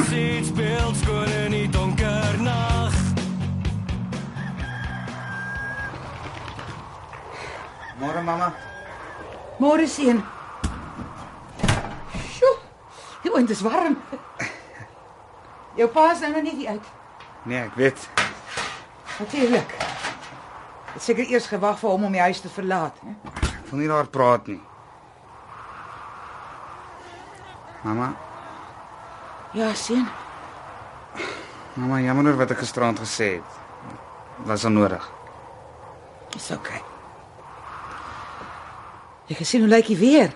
Sit 0.05 0.51
speel 0.51 0.91
skoon 0.99 1.44
Môre, 8.05 8.21
mamma. 8.21 8.51
Môre 9.57 9.87
seën. 9.89 10.19
Sjoe. 12.35 12.51
Die 13.23 13.31
wind 13.33 13.49
is 13.49 13.63
warm. 13.65 13.95
Jou 15.75 15.87
pa 15.91 16.11
is 16.13 16.21
nou 16.21 16.29
nog 16.35 16.45
nie 16.53 16.67
uit. 16.69 16.91
Nee, 17.49 17.63
ek 17.65 17.73
weet. 17.79 18.05
Natuurlik. 19.19 19.73
Het 20.93 21.01
seker 21.03 21.25
eers 21.33 21.49
gewag 21.49 21.79
vir 21.81 21.89
hom 21.95 22.05
om 22.07 22.13
die 22.15 22.21
huis 22.21 22.39
te 22.43 22.49
verlaat, 22.51 22.95
hè? 23.03 23.15
Ek 23.57 23.71
wil 23.71 23.81
nie 23.81 23.89
daar 23.89 24.07
praat 24.07 24.47
nie. 24.53 24.61
Mamma, 27.85 28.13
Ja, 29.55 29.69
seën. 29.77 30.05
mamma, 31.75 31.99
jammer 32.03 32.27
oor 32.31 32.37
wat 32.41 32.51
ek 32.51 32.59
gisterand 32.63 32.99
gesê 32.99 33.37
het. 33.37 33.59
Was 34.47 34.65
onnodig. 34.67 35.05
Dis 36.33 36.51
oukei. 36.51 36.81
Jy 39.25 39.35
gesien 39.39 39.63
hoe 39.65 39.69
lyk 39.71 39.87
die 39.89 39.97
weer? 39.97 40.33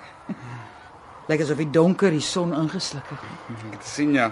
Lyk 1.30 1.44
asof 1.46 1.60
die 1.62 1.70
donker 1.70 2.10
die 2.14 2.24
son 2.26 2.56
ingesluk 2.58 3.12
het. 3.14 3.26
Ek 3.54 3.76
het 3.76 3.86
sien 3.86 4.16
ja. 4.18 4.32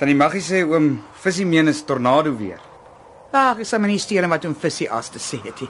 Tannie 0.00 0.16
Maggie 0.16 0.40
sê 0.44 0.62
oom 0.64 0.94
Visie 1.20 1.44
meen 1.48 1.68
is 1.68 1.82
tornado 1.84 2.32
weer. 2.36 2.60
Ag, 3.36 3.60
ek 3.60 3.68
sal 3.68 3.82
my 3.82 3.90
nie 3.90 4.00
steur 4.00 4.24
wat 4.32 4.46
om 4.48 4.54
visie 4.56 4.88
as 4.92 5.10
te 5.12 5.20
sê 5.20 5.36
het 5.44 5.60
nie. 5.60 5.68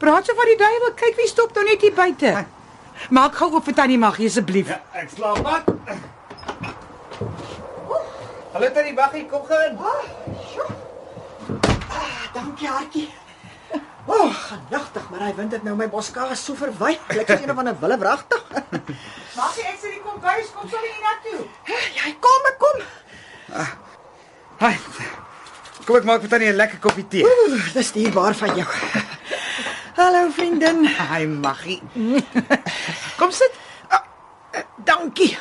Praat 0.00 0.28
so 0.28 0.36
van 0.36 0.50
die 0.50 0.58
duiwel, 0.60 0.92
kyk 1.00 1.16
wie 1.16 1.28
stop 1.30 1.54
nou 1.56 1.64
net 1.64 1.80
hier 1.80 1.94
buite. 1.96 2.34
Maak 3.14 3.38
gou 3.40 3.48
oop 3.54 3.64
vir 3.64 3.76
tannie 3.78 3.98
Maggie 3.98 4.28
asseblief. 4.28 4.74
ek 4.92 5.08
slaap 5.14 5.40
pad. 5.40 5.64
Hallo 8.52 8.68
Tannie 8.70 8.92
Maggie, 8.94 9.24
kom 9.30 9.42
gou 9.48 9.60
in. 9.70 9.78
Dankie, 12.34 12.68
Hartjie. 12.68 13.08
O, 14.06 14.12
oh, 14.12 14.34
genigtig, 14.34 15.04
maar 15.10 15.22
hy 15.24 15.30
wind 15.34 15.54
dit 15.54 15.62
nou 15.64 15.74
my 15.78 15.86
boskaas 15.88 16.42
so 16.44 16.56
verwy. 16.58 16.92
Lyk 17.16 17.30
as 17.32 17.40
een 17.40 17.54
van 17.56 17.68
'n 17.68 17.78
wille 17.80 17.98
wragtig. 17.98 18.42
Maggie, 19.38 19.64
ek 19.64 19.78
sê 19.80 19.88
die 19.96 20.02
kombuis 20.04 20.50
kom 20.52 20.68
sommer 20.68 20.90
hier 20.92 21.00
na 21.00 21.14
toe. 21.24 21.46
Ja, 21.96 22.12
kom, 22.20 22.42
ek 22.50 22.58
kom. 22.58 22.78
Hi. 24.60 24.74
Kom 25.84 25.96
ek 25.96 26.04
maak 26.04 26.20
vir 26.20 26.28
Tannie 26.28 26.52
'n 26.52 26.56
lekker 26.56 26.78
koppie 26.78 27.08
tee. 27.08 27.24
Oeh, 27.24 27.72
dis 27.72 27.92
dierbaar 27.92 28.34
van 28.34 28.56
jou. 28.56 28.68
Hallo 29.96 30.30
vriendin. 30.30 30.84
Hy 30.84 31.24
Maggie. 31.26 31.80
kom 33.18 33.30
sit. 33.30 33.52
Ah, 33.88 34.04
eh, 34.52 34.62
dankie. 34.84 35.38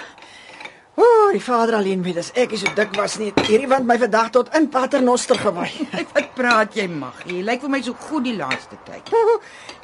O, 0.96 1.02
oh, 1.02 1.32
die 1.34 1.42
vader 1.42 1.76
alleen 1.80 2.04
weet 2.06 2.20
as 2.22 2.28
ek 2.38 2.52
is 2.54 2.62
so 2.62 2.70
dik 2.78 2.92
was 2.94 3.16
nie. 3.18 3.32
Hierdie 3.48 3.70
wind 3.70 3.88
my 3.90 3.96
vandag 3.98 4.28
tot 4.36 4.52
in 4.54 4.68
paternoster 4.70 5.40
gewy. 5.42 5.66
Wat 6.14 6.28
praat 6.38 6.76
jy 6.78 6.86
Maggie? 6.86 7.40
Jy 7.40 7.46
lyk 7.48 7.64
vir 7.64 7.72
my 7.74 7.80
so 7.82 7.98
goed 7.98 8.28
die 8.28 8.36
laaste 8.38 8.78
tyd. 8.86 9.10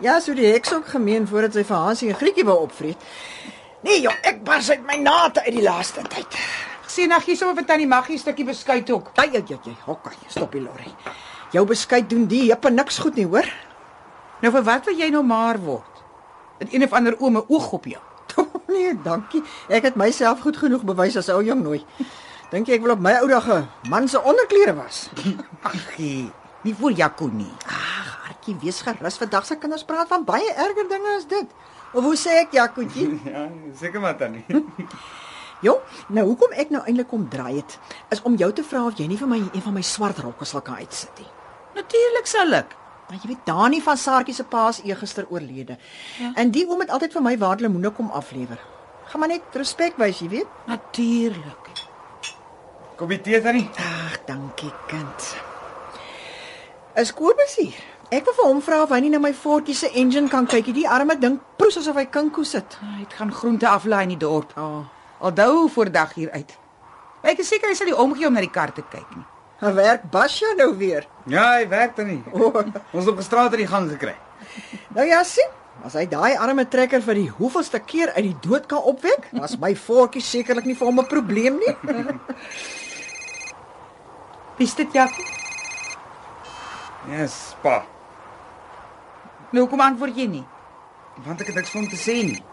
ja, 0.05 0.19
so 0.21 0.35
die 0.37 0.45
heks 0.51 0.75
ook 0.75 0.91
gemeen 0.93 1.25
voordat 1.31 1.57
sy 1.57 1.63
vir 1.65 1.81
Hansie 1.81 2.09
'n 2.13 2.19
grietjie 2.19 2.45
wou 2.45 2.59
opvreet. 2.67 3.07
Nee, 3.81 4.01
joh, 4.03 4.13
ek 4.21 4.43
bars 4.45 4.69
uit 4.69 4.83
my 4.85 4.99
nate 5.01 5.41
uit 5.47 5.55
die 5.55 5.65
laaste 5.65 6.03
tyd. 6.13 6.37
Sien 6.85 7.09
nou 7.09 7.19
gee 7.25 7.35
sommer 7.35 7.55
vir 7.57 7.65
tannie 7.65 7.87
Maggie 7.89 8.15
'n 8.15 8.21
stukkie 8.21 8.45
beskuit 8.45 8.89
ook. 8.91 9.09
Jy 9.17 9.41
jy 9.41 9.57
jy, 9.65 9.75
hokkie, 9.85 10.29
stop 10.29 10.51
die 10.51 10.61
lorry. 10.61 10.93
Jou 11.51 11.65
beskuit 11.65 12.09
doen 12.09 12.27
die 12.27 12.51
heppe 12.51 12.69
niks 12.69 12.99
goed 12.99 13.15
nie, 13.15 13.25
hoor? 13.25 13.49
Nou 14.41 14.51
vir 14.51 14.63
wat 14.63 14.85
wil 14.85 14.93
jy 14.95 15.09
nou 15.09 15.23
maar 15.23 15.57
word? 15.57 16.03
Het 16.59 16.73
een 16.73 16.83
of 16.83 16.93
ander 16.93 17.17
oom 17.19 17.37
'n 17.37 17.45
oog 17.47 17.71
op 17.71 17.85
jou. 17.85 18.01
Nee, 18.71 18.93
dankie. 19.03 19.43
Ek 19.67 19.83
het 19.89 19.95
myself 19.99 20.41
goed 20.45 20.57
genoeg 20.57 20.83
bewys 20.87 21.17
as 21.19 21.29
ou 21.33 21.41
jong 21.45 21.63
nooi. 21.65 21.81
Dink 22.49 22.69
jy 22.69 22.79
ek 22.79 22.85
wil 22.85 22.95
op 22.95 23.01
my 23.03 23.13
ou 23.21 23.27
dag 23.29 23.47
'n 23.49 23.67
man 23.89 24.07
se 24.07 24.21
onderklere 24.21 24.73
was? 24.75 25.09
Maggie, 25.63 26.31
nie 26.63 26.73
vir 26.73 26.91
Jaco 26.91 27.27
nie. 27.27 27.51
Ag, 27.65 28.09
hartjie, 28.25 28.55
wees 28.61 28.81
gerus. 28.81 29.17
Vandag 29.17 29.45
se 29.45 29.55
kinders 29.57 29.83
praat 29.83 30.07
van 30.07 30.23
baie 30.25 30.53
erger 30.53 30.87
dinge 30.89 31.15
as 31.17 31.27
dit. 31.27 31.47
Of 31.93 32.03
hoe 32.03 32.15
sê 32.15 32.29
ek, 32.45 32.51
Jacoetjie? 32.51 33.19
Ja, 33.33 33.49
seker 33.73 33.99
maar 34.01 34.17
Tannie. 34.17 34.45
Jo, 35.61 35.81
nou 36.07 36.23
hoekom 36.25 36.53
ek 36.55 36.69
nou 36.71 36.79
eintlik 36.87 37.09
kom 37.11 37.25
draai 37.27 37.57
het, 37.57 37.73
is 38.15 38.21
om 38.23 38.37
jou 38.39 38.47
te 38.55 38.63
vra 38.63 38.85
of 38.87 38.95
jy 38.95 39.09
nie 39.11 39.17
vir 39.19 39.27
my 39.27 39.39
een 39.41 39.61
van 39.65 39.73
my 39.75 39.81
swart 39.83 40.21
rokke 40.23 40.45
sal 40.47 40.61
kan 40.63 40.79
uitsit 40.79 41.11
nie. 41.19 41.27
Natuurlik 41.75 42.27
sal 42.31 42.53
ek. 42.53 42.78
Maar 43.09 43.17
jy 43.21 43.27
weet 43.31 43.45
Dani 43.45 43.81
van 43.81 43.97
Saartjie 43.97 44.33
se 44.37 44.43
pa 44.45 44.67
is 44.69 44.81
eergister 44.85 45.25
oorlede. 45.29 45.77
Ja. 46.19 46.31
En 46.35 46.51
die 46.53 46.67
oom 46.69 46.79
het 46.79 46.91
altyd 46.93 47.15
vir 47.17 47.23
my 47.25 47.37
waar 47.41 47.57
lemoene 47.57 47.89
kom 47.89 48.11
aflewer. 48.13 48.59
Gaan 49.09 49.19
maar 49.19 49.31
net 49.31 49.55
respek 49.57 49.97
wys, 49.97 50.19
jy 50.21 50.29
weet. 50.29 50.51
Natuurlik. 50.69 51.71
Kom 52.99 53.09
tee 53.09 53.41
tannie? 53.41 53.69
Ag, 53.81 54.19
dankie 54.27 54.69
kind. 54.87 55.29
Is 56.95 57.13
Kobus 57.13 57.55
hier? 57.57 57.81
Ek 58.13 58.25
wil 58.29 58.37
vir 58.37 58.45
hom 58.45 58.61
vra 58.61 58.83
of 58.83 58.93
hy 58.93 58.99
nie 59.01 59.11
na 59.13 59.21
my 59.23 59.33
voetjie 59.33 59.73
se 59.77 59.89
engine 59.97 60.29
kan 60.29 60.45
kyk. 60.49 60.69
Die 60.75 60.85
arme 60.85 61.17
ding 61.17 61.39
proes 61.57 61.77
asof 61.81 61.97
hy 61.97 62.05
kinko 62.13 62.45
sit. 62.45 62.77
Hy 62.83 62.99
het 62.99 63.17
gaan 63.17 63.33
groente 63.33 63.69
aflaai 63.69 64.03
in 64.05 64.13
die 64.13 64.21
dorp. 64.21 64.53
Oh. 64.57 64.85
Al 65.17 65.33
dou 65.33 65.65
voor 65.73 65.89
dag 65.91 66.13
hier 66.13 66.29
uit. 66.31 66.57
Ek 67.25 67.41
is 67.41 67.49
seker 67.49 67.73
hy 67.73 67.77
sal 67.77 67.89
nie 67.89 67.97
omgee 67.97 68.29
om 68.29 68.37
na 68.37 68.45
die 68.45 68.53
kar 68.53 68.73
te 68.73 68.85
kyk 68.85 69.17
nie. 69.17 69.25
Hy 69.59 69.71
werk 69.75 70.05
Basja 70.11 70.53
nou 70.55 70.71
weer. 70.79 71.07
Ja, 71.27 71.57
hy 71.57 71.67
werk 71.67 71.95
tannie. 71.97 72.21
Oh. 72.31 72.55
Ons 72.55 73.03
het 73.03 73.11
op 73.11 73.17
gestraat 73.19 73.55
in 73.57 73.65
die 73.65 73.67
gang 73.67 73.89
gekry. 73.91 74.15
Nou 74.95 75.07
ja, 75.07 75.23
sien. 75.27 75.49
As 75.83 75.95
hy 75.95 76.05
daai 76.11 76.35
arme 76.39 76.65
trekker 76.67 77.03
vir 77.03 77.19
die 77.21 77.29
hoeveelste 77.37 77.79
keer 77.79 78.11
uit 78.15 78.25
die 78.25 78.37
dood 78.43 78.65
kan 78.71 78.83
opwek, 78.83 79.29
was 79.35 79.55
my 79.59 79.71
voetjie 79.79 80.23
sekerlik 80.23 80.67
nie 80.67 80.75
vir 80.75 80.87
hom 80.87 80.99
'n 80.99 81.07
probleem 81.07 81.59
nie. 81.59 81.75
Wie's 84.59 84.75
dit 84.75 84.91
Jaco? 84.91 85.23
Yes, 87.07 87.55
pa. 87.63 87.85
Nou 89.51 89.67
kom 89.67 89.79
antwoord 89.79 90.15
jy 90.15 90.27
nie. 90.27 90.45
Want 91.25 91.41
ek 91.41 91.47
het 91.47 91.55
niks 91.55 91.71
vir 91.71 91.81
hom 91.81 91.89
te 91.89 91.99
sê 91.99 92.23
nie. 92.23 92.43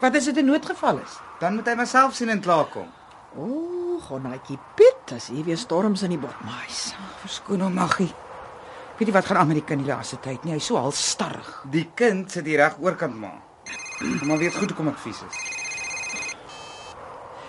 Wat 0.00 0.16
as 0.16 0.24
dit 0.24 0.36
'n 0.36 0.46
noodgeval 0.46 0.98
is? 0.98 1.20
Dan 1.40 1.54
moet 1.54 1.68
hy 1.68 1.74
myself 1.74 2.14
sien 2.14 2.28
en 2.28 2.40
klaarkom. 2.40 2.88
O, 3.36 3.42
oh, 3.42 3.83
gonnaatjie 4.00 4.58
Piet, 4.78 5.14
as 5.16 5.30
hier 5.32 5.44
weer 5.44 5.58
storms 5.58 6.02
in 6.06 6.14
die 6.14 6.20
botmais. 6.20 6.94
Verskoon 7.22 7.64
hom 7.64 7.74
maggie. 7.74 8.10
Weet 8.98 9.08
jy 9.10 9.14
wat 9.16 9.26
gaan 9.26 9.40
aan 9.40 9.50
met 9.50 9.58
die 9.58 9.66
kind 9.66 9.82
die 9.82 9.90
laaste 9.90 10.20
tyd 10.22 10.44
nie? 10.46 10.54
Hy's 10.54 10.68
so 10.70 10.78
halstarrig. 10.78 11.50
Die 11.72 11.88
kind 11.98 12.30
sit 12.30 12.46
hier 12.46 12.62
reg 12.62 12.78
oorkant 12.78 13.18
ma. 13.18 13.32
Maar 14.22 14.38
weet 14.38 14.54
goed 14.54 14.70
hoekom 14.70 14.92
ek 14.92 15.00
vies 15.02 15.22
is. 15.26 15.40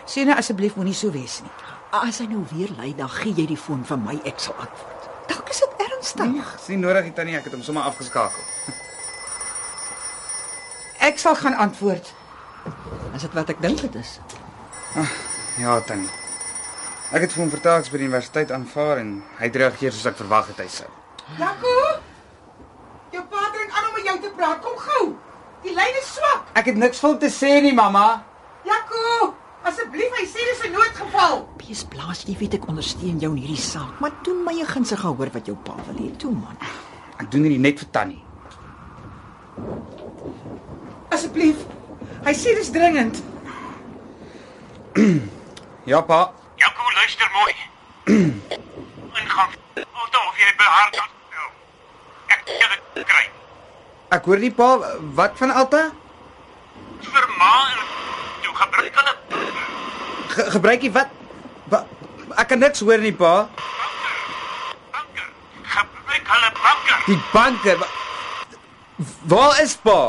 Sê 0.10 0.26
nou 0.26 0.38
asseblief 0.38 0.78
moenie 0.80 0.96
so 0.98 1.14
wees 1.14 1.42
nie. 1.46 1.54
As 1.96 2.20
hy 2.22 2.28
nou 2.32 2.42
weer 2.52 2.74
lui, 2.78 2.92
dan 2.98 3.10
gee 3.20 3.34
jy 3.38 3.46
die 3.54 3.60
foon 3.60 3.86
vir 3.88 4.02
my, 4.02 4.18
ek 4.28 4.42
sal 4.42 4.58
antwoord. 4.58 5.08
Dalk 5.30 5.54
is 5.54 5.62
dit 5.64 5.86
ernstig. 5.86 6.52
Dis 6.58 6.68
nie 6.74 6.82
nodig 6.82 7.08
nie 7.08 7.16
tannie, 7.18 7.38
ek 7.38 7.48
het 7.48 7.56
hom 7.56 7.64
sommer 7.66 7.88
afgeskakel. 7.90 8.42
Ek 11.06 11.22
sal 11.22 11.38
gaan 11.40 11.58
antwoord. 11.68 12.12
Is 13.16 13.24
dit 13.24 13.38
wat 13.38 13.54
ek 13.54 13.62
dink 13.64 13.86
dit 13.86 14.02
is? 14.02 14.18
Ja, 15.62 15.80
tannie. 15.88 16.10
Ek 17.16 17.24
het 17.24 17.32
vir 17.32 17.46
hom 17.46 17.52
vertel 17.54 17.78
ek's 17.80 17.92
by 17.94 18.00
die 18.02 18.08
universiteit 18.10 18.50
aanvaar 18.52 19.00
en 19.00 19.12
hy 19.38 19.48
het 19.48 19.56
reageer 19.62 19.94
soos 19.96 20.10
ek 20.10 20.18
verwag 20.20 20.50
het 20.52 20.58
hy 20.60 20.66
sou. 20.68 20.90
Jaco! 21.40 21.76
Jou 23.14 23.24
pa 23.32 23.46
drink 23.54 23.72
aan 23.72 23.88
om 23.88 23.96
met 23.96 24.10
jou 24.10 24.16
te 24.26 24.32
praat. 24.36 24.60
Kom 24.66 24.76
gou. 24.84 25.06
Die 25.64 25.72
lyn 25.78 26.00
is 26.02 26.10
swak. 26.18 26.52
Ek 26.60 26.68
het 26.74 26.82
niks 26.82 27.00
hom 27.06 27.16
te 27.22 27.32
sê 27.32 27.54
nie, 27.64 27.72
mamma. 27.78 28.20
Jaco, 28.68 29.32
asseblief, 29.64 30.12
hy 30.20 30.28
sê 30.28 30.44
dis 30.50 30.66
'n 30.68 30.76
noodgeval. 30.76 31.48
Wees 31.64 31.86
blaas, 31.88 32.28
jy 32.28 32.36
weet 32.36 32.60
ek 32.60 32.68
ondersteun 32.68 33.24
jou 33.24 33.32
in 33.32 33.42
hierdie 33.48 33.64
saak, 33.64 33.96
maar 34.02 34.12
doen 34.24 34.44
my 34.44 34.60
'n 34.60 34.68
gunstige 34.76 35.08
hoor 35.08 35.32
wat 35.32 35.46
jou 35.48 35.56
pa 35.56 35.76
wil 35.88 35.96
hê. 35.96 36.12
Toe 36.18 36.32
man. 36.32 36.58
Ek 37.18 37.32
doen 37.32 37.48
hierdie 37.48 37.64
net 37.64 37.80
vir 37.80 37.90
tannie. 37.92 38.24
Asseblief. 41.10 41.64
Hy 42.26 42.34
sê 42.34 42.56
dis 42.56 42.72
dringend. 42.72 43.24
Ja, 45.86 46.02
pa. 46.02 46.34
Luister 47.06 47.30
mooi. 47.34 47.56
Ingang. 49.22 49.52
Alto 49.78 50.20
of 50.30 50.38
jy 50.42 50.48
behaar 50.58 50.90
kan. 50.96 51.12
Ek 52.34 52.42
kan 52.48 52.72
dit 52.96 53.06
kry. 53.06 53.26
Ek 54.18 54.26
hoor 54.26 54.42
nie 54.42 54.50
pa, 54.50 54.70
wat 55.20 55.38
van 55.38 55.54
Alta? 55.54 55.84
Vir 57.06 57.28
ma 57.38 57.52
en 57.76 57.84
jou 58.48 58.56
gebruik 58.58 58.98
hulle 59.02 59.14
Ge 60.34 60.48
gebruik 60.58 60.88
jy 60.88 60.92
wat? 60.98 61.14
Wa 61.70 61.84
ek 62.42 62.50
kan 62.56 62.64
niks 62.66 62.82
hoor 62.82 63.06
nie, 63.06 63.14
pa. 63.14 63.36
banker. 64.98 65.30
Gebruik 65.78 66.34
hulle 66.34 66.52
banker. 66.58 67.00
Die 67.06 67.22
banke. 67.38 67.80
Wa 67.86 67.94
waar 69.30 69.62
is 69.62 69.78
pa? 69.86 70.02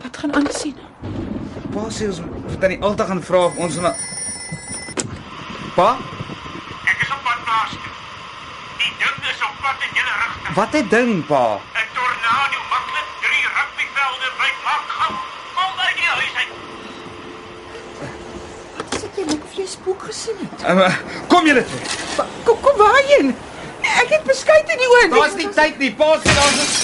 Wat 0.00 0.16
gaan 0.24 0.32
aan 0.40 0.52
sien? 0.64 0.80
Pa 1.76 1.90
sê 1.92 2.08
ons 2.08 2.24
moet 2.24 2.52
vir 2.54 2.60
tannie 2.64 2.80
Alta 2.80 3.12
gaan 3.12 3.26
vra 3.32 3.50
of 3.52 3.66
ons 3.68 3.82
na 3.84 3.98
Pa, 5.76 5.88
Ek 6.88 6.98
is 7.04 7.10
op 7.12 7.20
pad 7.26 7.40
naas 7.46 7.72
toe. 7.76 7.92
Die 8.80 8.92
ding 9.00 9.16
is 9.32 9.40
op 9.44 9.56
pad 9.60 9.82
in 9.86 9.90
julle 9.98 10.14
rigting. 10.22 10.54
wat 10.58 10.72
'n 10.80 10.88
ding, 10.94 11.12
pa? 11.30 11.42
'n 11.56 11.88
Tornado 11.96 12.58
maklik 12.72 13.08
drie 13.24 13.44
rugbyvelde 13.56 14.28
by 14.40 14.50
maak 14.66 14.86
gou. 14.98 15.12
Kom 15.56 15.70
by 15.80 15.90
die 15.98 16.08
huis 16.16 16.34
uit. 16.40 16.52
Wat 18.76 18.86
sê 19.00 19.06
jy 19.16 19.24
lyk 19.32 19.42
of 19.44 19.52
jy 19.60 19.66
spook 19.76 20.00
gesien 20.08 20.38
het? 20.42 20.56
Um, 20.70 20.80
kom 21.28 21.46
julle 21.46 21.64
toe. 21.70 21.80
Kom 22.44 22.56
kom 22.64 22.76
waarheen? 22.84 23.36
Ek 24.02 24.08
het 24.08 24.24
beskuit 24.24 24.68
in 24.72 24.78
die 24.78 24.90
oond. 24.96 25.10
Daar's 25.12 25.34
nie 25.34 25.48
tyd 25.60 25.78
nie. 25.78 25.92
Pa 25.94 26.16
sê 26.24 26.30
daar's 26.38 26.74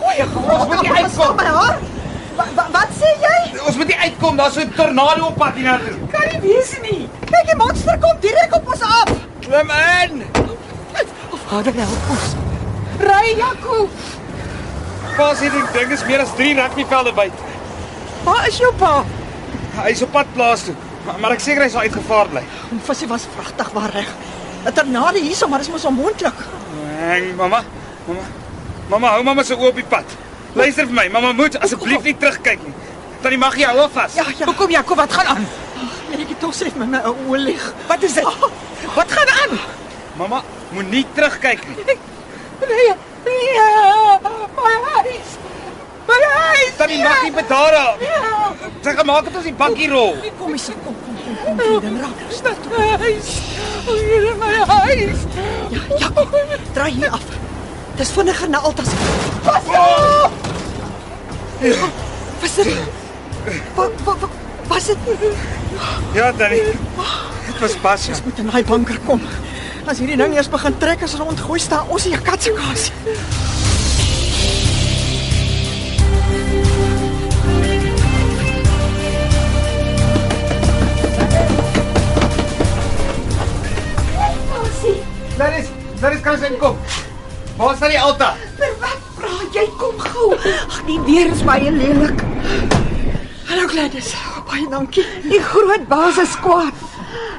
Goeie 0.00 0.26
God, 0.34 0.68
moet 0.68 0.80
jy 0.86 0.92
uitkom. 1.02 1.95
Wat, 2.36 2.68
wat, 2.72 2.90
sê 3.00 3.10
jy? 3.22 3.36
Ons 3.66 3.76
moet 3.80 3.92
nie 3.92 3.98
uitkom. 4.04 4.36
Daar's 4.36 4.54
so 4.54 4.60
'n 4.60 4.72
tornado 4.76 5.26
op 5.26 5.36
pad 5.36 5.54
hiernatoe. 5.54 5.94
Kan 6.12 6.26
nie 6.32 6.40
wees 6.40 6.72
nie. 6.82 7.08
Kyk, 7.30 7.46
die 7.46 7.56
monster 7.56 7.98
kom 7.98 8.16
direk 8.20 8.54
op 8.54 8.68
ons 8.72 8.82
af. 8.82 9.10
Klim 9.40 9.70
in. 10.02 10.24
Vader 11.46 11.74
help 11.74 12.10
ons. 12.10 12.34
Ry 12.98 13.36
Jaco. 13.38 13.88
Pa 15.16 15.34
sê 15.34 15.50
die 15.50 15.62
ding 15.72 15.92
is 15.92 16.04
meer 16.04 16.20
as 16.20 16.34
3 16.36 16.54
rugbyvelde 16.54 17.12
by. 17.12 17.30
Waar 18.24 18.48
is 18.48 18.58
jou 18.58 18.72
pa? 18.74 19.04
Hy's 19.76 20.02
op 20.02 20.12
pad 20.12 20.26
plaas 20.34 20.64
toe. 20.64 20.74
Maar, 21.06 21.18
maar 21.20 21.36
ek 21.36 21.40
seker 21.40 21.62
hy 21.62 21.68
sal 21.68 21.86
uitgevaar 21.86 22.28
bly. 22.28 22.42
Hom 22.70 22.80
visie 22.88 23.08
was 23.08 23.28
vragtig 23.36 23.70
waar 23.72 23.90
reg. 23.94 24.10
'n 24.66 24.72
Tornado 24.72 25.18
hierso, 25.18 25.48
maar 25.48 25.58
dis 25.58 25.70
mos 25.70 25.84
onmoontlik. 25.84 26.34
Hang, 26.98 27.36
mamma. 27.36 27.62
Mamma. 28.06 28.22
Mamma, 28.88 29.08
hou 29.14 29.22
mamma 29.22 29.42
se 29.42 29.54
oë 29.54 29.68
op 29.68 29.74
die 29.74 29.84
pad. 29.84 30.04
Luister 30.56 30.86
vir 30.88 30.94
my. 30.96 31.08
Mamma 31.12 31.32
moet 31.36 31.58
asseblief 31.60 32.02
nie 32.06 32.16
terugkyk 32.16 32.62
nie. 32.64 32.74
Tannie 33.22 33.38
mag 33.40 33.56
jy 33.58 33.68
hou 33.68 33.78
haar 33.82 33.90
vas. 33.92 34.14
Ja, 34.16 34.24
ja. 34.38 34.46
Hoekom 34.48 34.70
Jaco, 34.72 34.96
wat 34.96 35.12
gaan 35.12 35.26
aan? 35.36 35.46
Ek 36.16 36.28
het 36.30 36.38
tog 36.40 36.54
sê 36.56 36.70
met 36.80 36.88
my 36.88 37.00
oë 37.10 37.40
lig. 37.42 37.64
Wat 37.90 38.02
is 38.06 38.16
dit? 38.16 38.46
Wat 38.94 39.12
gaan 39.12 39.32
aan? 39.42 39.58
Mamma, 40.16 40.40
moenie 40.72 41.04
terugkyk 41.14 41.66
nie. 41.68 41.84
Nee. 41.86 41.98
Nee. 42.70 42.94
My 44.56 44.74
huis. 44.86 45.34
My 46.08 46.20
huis. 46.24 46.72
Tannie 46.78 47.02
mag 47.02 47.22
nie 47.26 47.34
bedaar 47.36 47.76
haar. 47.76 47.98
Sy 48.86 48.94
gemaak 48.96 49.28
het 49.28 49.36
ons 49.36 49.48
die 49.50 49.54
bakkie 49.60 49.90
rol. 49.92 50.16
Kom 50.38 50.54
eens, 50.54 50.70
kom, 50.84 50.96
kom, 51.04 51.16
kom, 51.42 51.60
kom, 51.60 51.80
dan 51.84 52.00
raak. 52.04 52.24
Stad 52.32 52.68
my 52.72 52.88
huis. 53.04 53.34
O, 53.84 53.98
hier 54.00 54.30
in 54.32 54.40
my 54.40 54.54
huis. 54.72 55.28
Ja, 55.74 55.84
ja, 56.00 56.12
kom. 56.16 56.56
Draai 56.78 56.92
hier 56.96 57.10
af. 57.20 57.28
Dis 57.96 58.12
vinniger 58.14 58.48
na 58.48 58.58
Altas. 58.58 58.92
Pas 59.44 59.72
op. 59.72 60.45
Was 61.60 62.54
dit? 62.54 62.74
Wat 63.74 63.90
wat 64.04 64.18
wat 64.20 64.30
was 64.66 64.86
dit? 64.86 64.96
Ja, 66.12 66.32
Tannie. 66.32 66.62
Dit 67.46 67.58
was 67.60 67.76
pas. 67.76 68.06
Ja. 68.06 68.14
Moet 68.24 68.38
in 68.38 68.46
daai 68.46 68.64
banker 68.64 68.98
kom. 69.06 69.22
As 69.86 69.98
hierdie 69.98 70.16
ding 70.16 70.34
eers 70.34 70.50
begin 70.52 70.76
trek 70.78 71.02
as 71.02 71.14
ons 71.14 71.30
ontgooi 71.30 71.58
staan 71.60 71.88
ons 71.88 72.04
hier 72.04 72.20
katsekaas. 72.20 72.90
Daar 85.36 85.58
is, 85.58 85.66
daar 86.00 86.12
is 86.12 86.20
kan 86.20 86.38
sy 86.40 86.52
kom. 86.60 86.78
Waar 87.56 87.72
is 87.72 87.88
die 87.88 88.00
Alta? 88.00 88.34
Vra 88.56 88.95
jy? 89.56 89.66
Kom 89.80 89.98
gou. 90.00 90.32
Ag, 90.36 90.80
die 90.88 90.98
weer 91.06 91.30
is 91.32 91.42
baie 91.46 91.70
lelik. 91.72 92.22
Hallo 93.48 93.68
Gladys. 93.70 94.12
Baie 94.48 94.66
dankie. 94.70 95.04
Die 95.26 95.40
groot 95.42 95.86
baas 95.90 96.18
is 96.22 96.34
kwaad. 96.42 96.84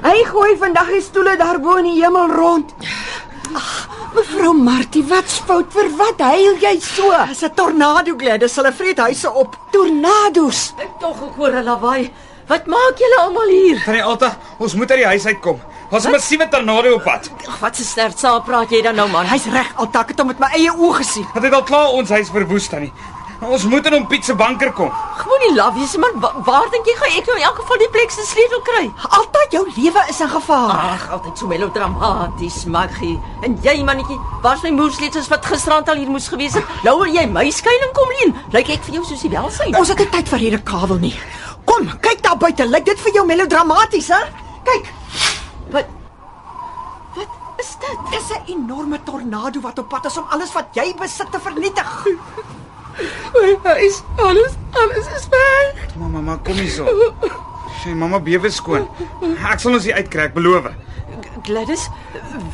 Hy 0.06 0.22
gooi 0.30 0.54
vandag 0.60 0.92
die 0.94 1.04
stoele 1.04 1.36
daarbo 1.40 1.78
in 1.82 1.90
die 1.92 1.98
hemel 2.00 2.32
rond. 2.38 2.74
Ag, 3.58 3.70
mevrou 4.16 4.54
Martie, 4.58 5.04
wat's 5.10 5.40
fout? 5.48 5.72
Vir 5.74 5.90
wat 6.00 6.22
huil 6.24 6.58
jy 6.62 6.76
so? 6.82 7.12
Dis 7.30 7.44
'n 7.44 7.54
tornado 7.56 8.16
Gladys. 8.18 8.56
Hulle 8.56 8.74
vreet 8.74 9.00
huise 9.00 9.32
op. 9.32 9.58
Tornado's. 9.72 10.74
Ek 10.78 11.00
tog 11.00 11.18
ek 11.30 11.36
hoor 11.38 11.54
'n 11.54 11.64
lawaai. 11.64 12.12
Wat 12.48 12.66
maak 12.66 12.96
julle 12.98 13.18
almal 13.20 13.50
hier? 13.50 13.82
Tannie 13.84 14.04
Alta, 14.04 14.38
ons 14.58 14.74
moet 14.74 14.92
uit 14.92 15.00
die 15.00 15.06
huis 15.06 15.26
uitkom. 15.26 15.60
Daar's 15.89 16.06
'n 16.06 16.12
massiewe 16.12 16.47
tornado 16.50 16.93
op 16.93 17.04
pad. 17.04 17.30
Ag, 17.47 17.60
wat 17.60 17.80
'n 17.80 17.84
sterk 17.84 18.17
saak 18.17 18.43
praat 18.43 18.69
jy 18.69 18.82
dan 18.82 18.95
nou 18.95 19.10
man? 19.10 19.26
Hy's 19.26 19.45
reg, 19.45 19.71
Alta, 19.76 20.00
ek 20.00 20.08
het 20.08 20.17
hom 20.19 20.28
met 20.28 20.39
my 20.39 20.47
eie 20.52 20.71
oë 20.71 20.93
gesien. 20.95 21.26
Het 21.34 21.41
dit 21.41 21.54
al 21.54 21.63
klaar 21.63 21.88
ons 21.88 22.10
huis 22.10 22.30
verwoes 22.30 22.67
tannie. 22.67 22.91
Ons 23.41 23.63
moet 23.63 23.86
in 23.86 23.93
hom 23.93 24.08
Piet 24.08 24.26
se 24.26 24.36
banker 24.36 24.71
kom. 24.73 24.91
Gewoon 25.17 25.39
nie 25.39 25.56
laf 25.56 25.73
wees 25.73 25.95
man. 25.97 26.19
Wa 26.19 26.34
waar 26.43 26.69
dink 26.71 26.86
jy 26.86 26.95
gaan 26.97 27.17
ek 27.19 27.26
nou 27.26 27.38
in 27.38 27.43
elk 27.43 27.56
geval 27.56 27.78
die 27.78 27.89
plek 27.89 28.12
se 28.12 28.26
sleutel 28.26 28.62
kry? 28.62 28.91
Altyd 29.10 29.52
jou 29.52 29.71
lewe 29.76 30.04
is 30.10 30.19
in 30.19 30.30
gevaar. 30.30 30.69
Ag, 30.69 31.12
altyd 31.12 31.38
so 31.38 31.47
melodramaties, 31.47 32.65
Maggie. 32.65 33.19
En 33.41 33.58
jy 33.62 33.84
mannetjie, 33.84 34.19
waar's 34.41 34.62
my 34.63 34.69
moersleutels 34.69 35.28
wat 35.28 35.45
gisterand 35.45 35.89
al 35.89 35.95
hier 35.95 36.10
moes 36.10 36.28
gewees 36.28 36.54
het? 36.54 36.63
Nou 36.84 36.97
wil 36.97 37.13
jy 37.13 37.26
my 37.28 37.50
skuilings 37.50 37.93
kom 37.93 38.10
leen. 38.19 38.36
Lyk 38.52 38.69
ek 38.69 38.84
vir 38.84 38.93
jou 38.93 39.06
soos 39.06 39.21
die 39.21 39.30
welsyn? 39.30 39.76
Ons 39.76 39.88
het 39.88 39.97
nie 39.97 40.10
tyd 40.10 40.30
vir 40.30 40.39
hierdie 40.39 40.63
kabel 40.63 40.97
nie. 40.97 41.19
Kom, 41.65 41.88
kyk 42.02 42.21
daar 42.21 42.38
buite. 42.38 42.65
Lyk 42.65 42.86
dit 42.86 43.00
vir 43.00 43.13
jou 43.13 43.26
melodramaties, 43.26 44.08
hè? 44.08 44.23
Kyk, 44.63 44.86
Wat 45.72 45.86
Wat 47.16 47.28
is 47.58 47.76
dit? 47.80 47.98
dis 48.12 48.30
'n 48.38 48.42
enorme 48.46 49.04
tornado 49.04 49.60
wat 49.62 49.80
op 49.80 49.88
pad 49.90 50.06
is 50.06 50.18
om 50.18 50.26
alles 50.30 50.54
wat 50.54 50.68
jy 50.72 50.94
besit 51.00 51.32
te 51.32 51.40
vernietig. 51.40 52.06
My 53.34 53.58
huis, 53.64 54.02
alles, 54.18 54.54
alles 54.72 55.08
is 55.18 55.28
weg. 55.30 55.96
Maar 55.96 56.10
mamma, 56.10 56.38
kom 56.44 56.54
hier. 56.54 56.86
Sy 57.84 57.90
mamma 57.94 58.20
bewe 58.20 58.50
skoon. 58.50 58.88
Ek 59.52 59.60
sal 59.60 59.74
ons 59.74 59.84
hier 59.84 59.96
uitkry, 59.96 60.32
beloof. 60.34 60.72
Gladys, 61.44 61.90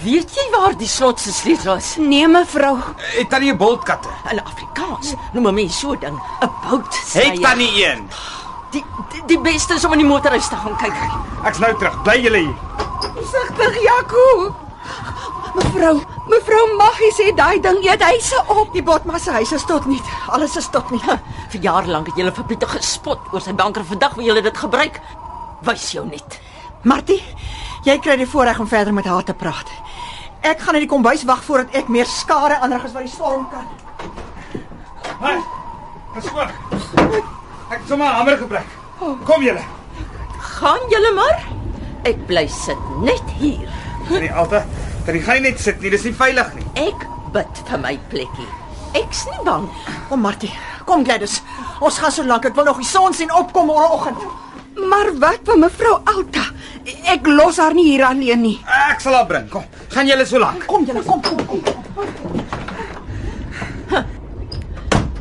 weet 0.03 0.35
jy 0.35 0.49
waar 0.51 0.75
die 0.77 0.87
slot 0.87 1.19
se 1.19 1.31
sleutel 1.31 1.75
is? 1.75 1.95
Nee 1.97 2.27
mevrou. 2.27 2.77
Het 2.97 3.29
tannie 3.29 3.53
'n 3.53 3.57
boltkatte? 3.57 4.09
In 4.31 4.43
Afrikaans 4.43 5.13
noem 5.33 5.47
'n 5.47 5.53
mens 5.53 5.79
so 5.79 5.91
'n 5.93 5.99
ding 5.99 6.17
'n 6.41 6.49
bout. 6.69 6.93
Het 7.13 7.41
tannie 7.41 7.85
een? 7.85 8.07
die, 8.71 8.83
die 9.11 9.21
die 9.25 9.39
beste 9.39 9.73
is 9.73 9.85
om 9.85 9.91
in 9.93 10.01
die 10.01 10.07
motorhuis 10.07 10.47
te 10.47 10.55
gaan 10.55 10.75
kyk. 10.77 10.93
Ek's 11.45 11.59
nou 11.59 11.71
terug. 11.77 12.01
Bly 12.03 12.17
julle 12.21 12.37
hier. 12.37 12.55
Versigtig, 13.33 13.81
Jaco. 13.81 14.55
Mevrou, 15.55 16.01
mevrou 16.29 16.65
Maggie 16.77 17.09
sê 17.17 17.31
daai 17.33 17.57
ding 17.61 17.79
eet 17.81 18.01
huise 18.05 18.37
op. 18.45 18.69
Die 18.75 18.83
botma 18.85 19.17
se 19.17 19.31
huis 19.33 19.53
is 19.57 19.65
tot 19.65 19.87
nie. 19.89 20.01
Alles 20.29 20.53
is 20.59 20.67
tot 20.69 20.91
nie. 20.93 21.01
Vir 21.49 21.65
jare 21.65 21.89
lank 21.89 22.11
het 22.11 22.19
julle 22.19 22.33
vir 22.35 22.45
Pieter 22.51 22.69
gespot 22.69 23.33
oor 23.33 23.41
sy 23.41 23.55
banker. 23.57 23.85
Vandag 23.89 24.13
wil 24.19 24.27
julle 24.27 24.43
dit 24.45 24.57
gebruik. 24.57 24.99
Wys 25.65 25.87
jou 25.95 26.03
net. 26.05 26.37
Martie, 26.85 27.17
jy 27.87 27.97
kry 28.05 28.19
die 28.21 28.29
voorreg 28.29 28.61
om 28.61 28.69
verder 28.69 28.93
met 28.93 29.09
haar 29.09 29.25
te 29.25 29.33
praat. 29.33 29.71
Ek 30.45 30.61
gaan 30.61 30.77
in 30.77 30.85
die 30.85 30.91
kombuis 30.91 31.25
wag 31.25 31.41
voordat 31.47 31.73
ek 31.81 31.89
meer 31.89 32.09
skade 32.09 32.59
aanrig 32.59 32.85
as 32.85 32.93
wat 32.93 33.07
die 33.07 33.15
storm 33.15 33.49
kan. 33.49 33.65
Hey. 35.23 35.41
Op. 36.13 36.53
Ek 37.73 37.79
het 37.79 37.89
sommer 37.89 38.07
'n 38.07 38.13
hamer 38.13 38.37
gebruik. 38.37 38.69
Kom 39.25 39.41
julle. 39.41 39.65
Gaan 40.37 40.89
julle 40.89 41.13
maar. 41.17 41.62
Ek 42.03 42.19
bly 42.27 42.47
sit 42.51 42.79
net 43.03 43.29
hier. 43.39 43.69
Nee, 44.09 44.31
Alta, 44.31 44.65
dan 45.07 45.19
gaan 45.23 45.39
jy 45.39 45.43
net 45.49 45.59
sit 45.63 45.79
nie. 45.81 45.89
Dis 45.93 46.03
nie 46.03 46.13
veilig 46.13 46.49
nie. 46.57 46.65
Ek 46.89 47.05
bid 47.35 47.61
vir 47.69 47.79
my 47.79 47.93
plekkie. 48.11 48.49
Ek's 48.99 49.23
nie 49.31 49.43
bang. 49.45 49.69
Kom 50.09 50.21
Martie, 50.21 50.51
kom 50.85 51.05
Gladys. 51.07 51.39
Ons 51.81 51.97
gaan 52.03 52.11
so 52.11 52.25
lank. 52.27 52.45
Ek 52.45 52.55
wil 52.55 52.67
nog 52.67 52.81
die 52.81 52.89
son 52.89 53.15
sien 53.15 53.31
opkom 53.31 53.71
môreoggend. 53.71 54.19
Maar 54.89 55.13
wat 55.21 55.47
van 55.47 55.63
mevrou 55.63 55.95
Alta? 56.09 56.43
Ek 57.13 57.25
los 57.29 57.57
haar 57.63 57.73
nie 57.77 57.87
hier 57.93 58.03
alleen 58.09 58.41
nie. 58.43 58.57
Ek 58.91 58.99
sal 59.01 59.15
haar 59.15 59.27
bring. 59.29 59.47
Kom. 59.49 59.63
Gaan 59.93 60.09
julle 60.09 60.25
so 60.27 60.41
lank. 60.43 60.67
Kom 60.67 60.85
julle, 60.85 61.03
kom 61.07 61.21
kom 61.23 61.45
kom. 61.47 61.63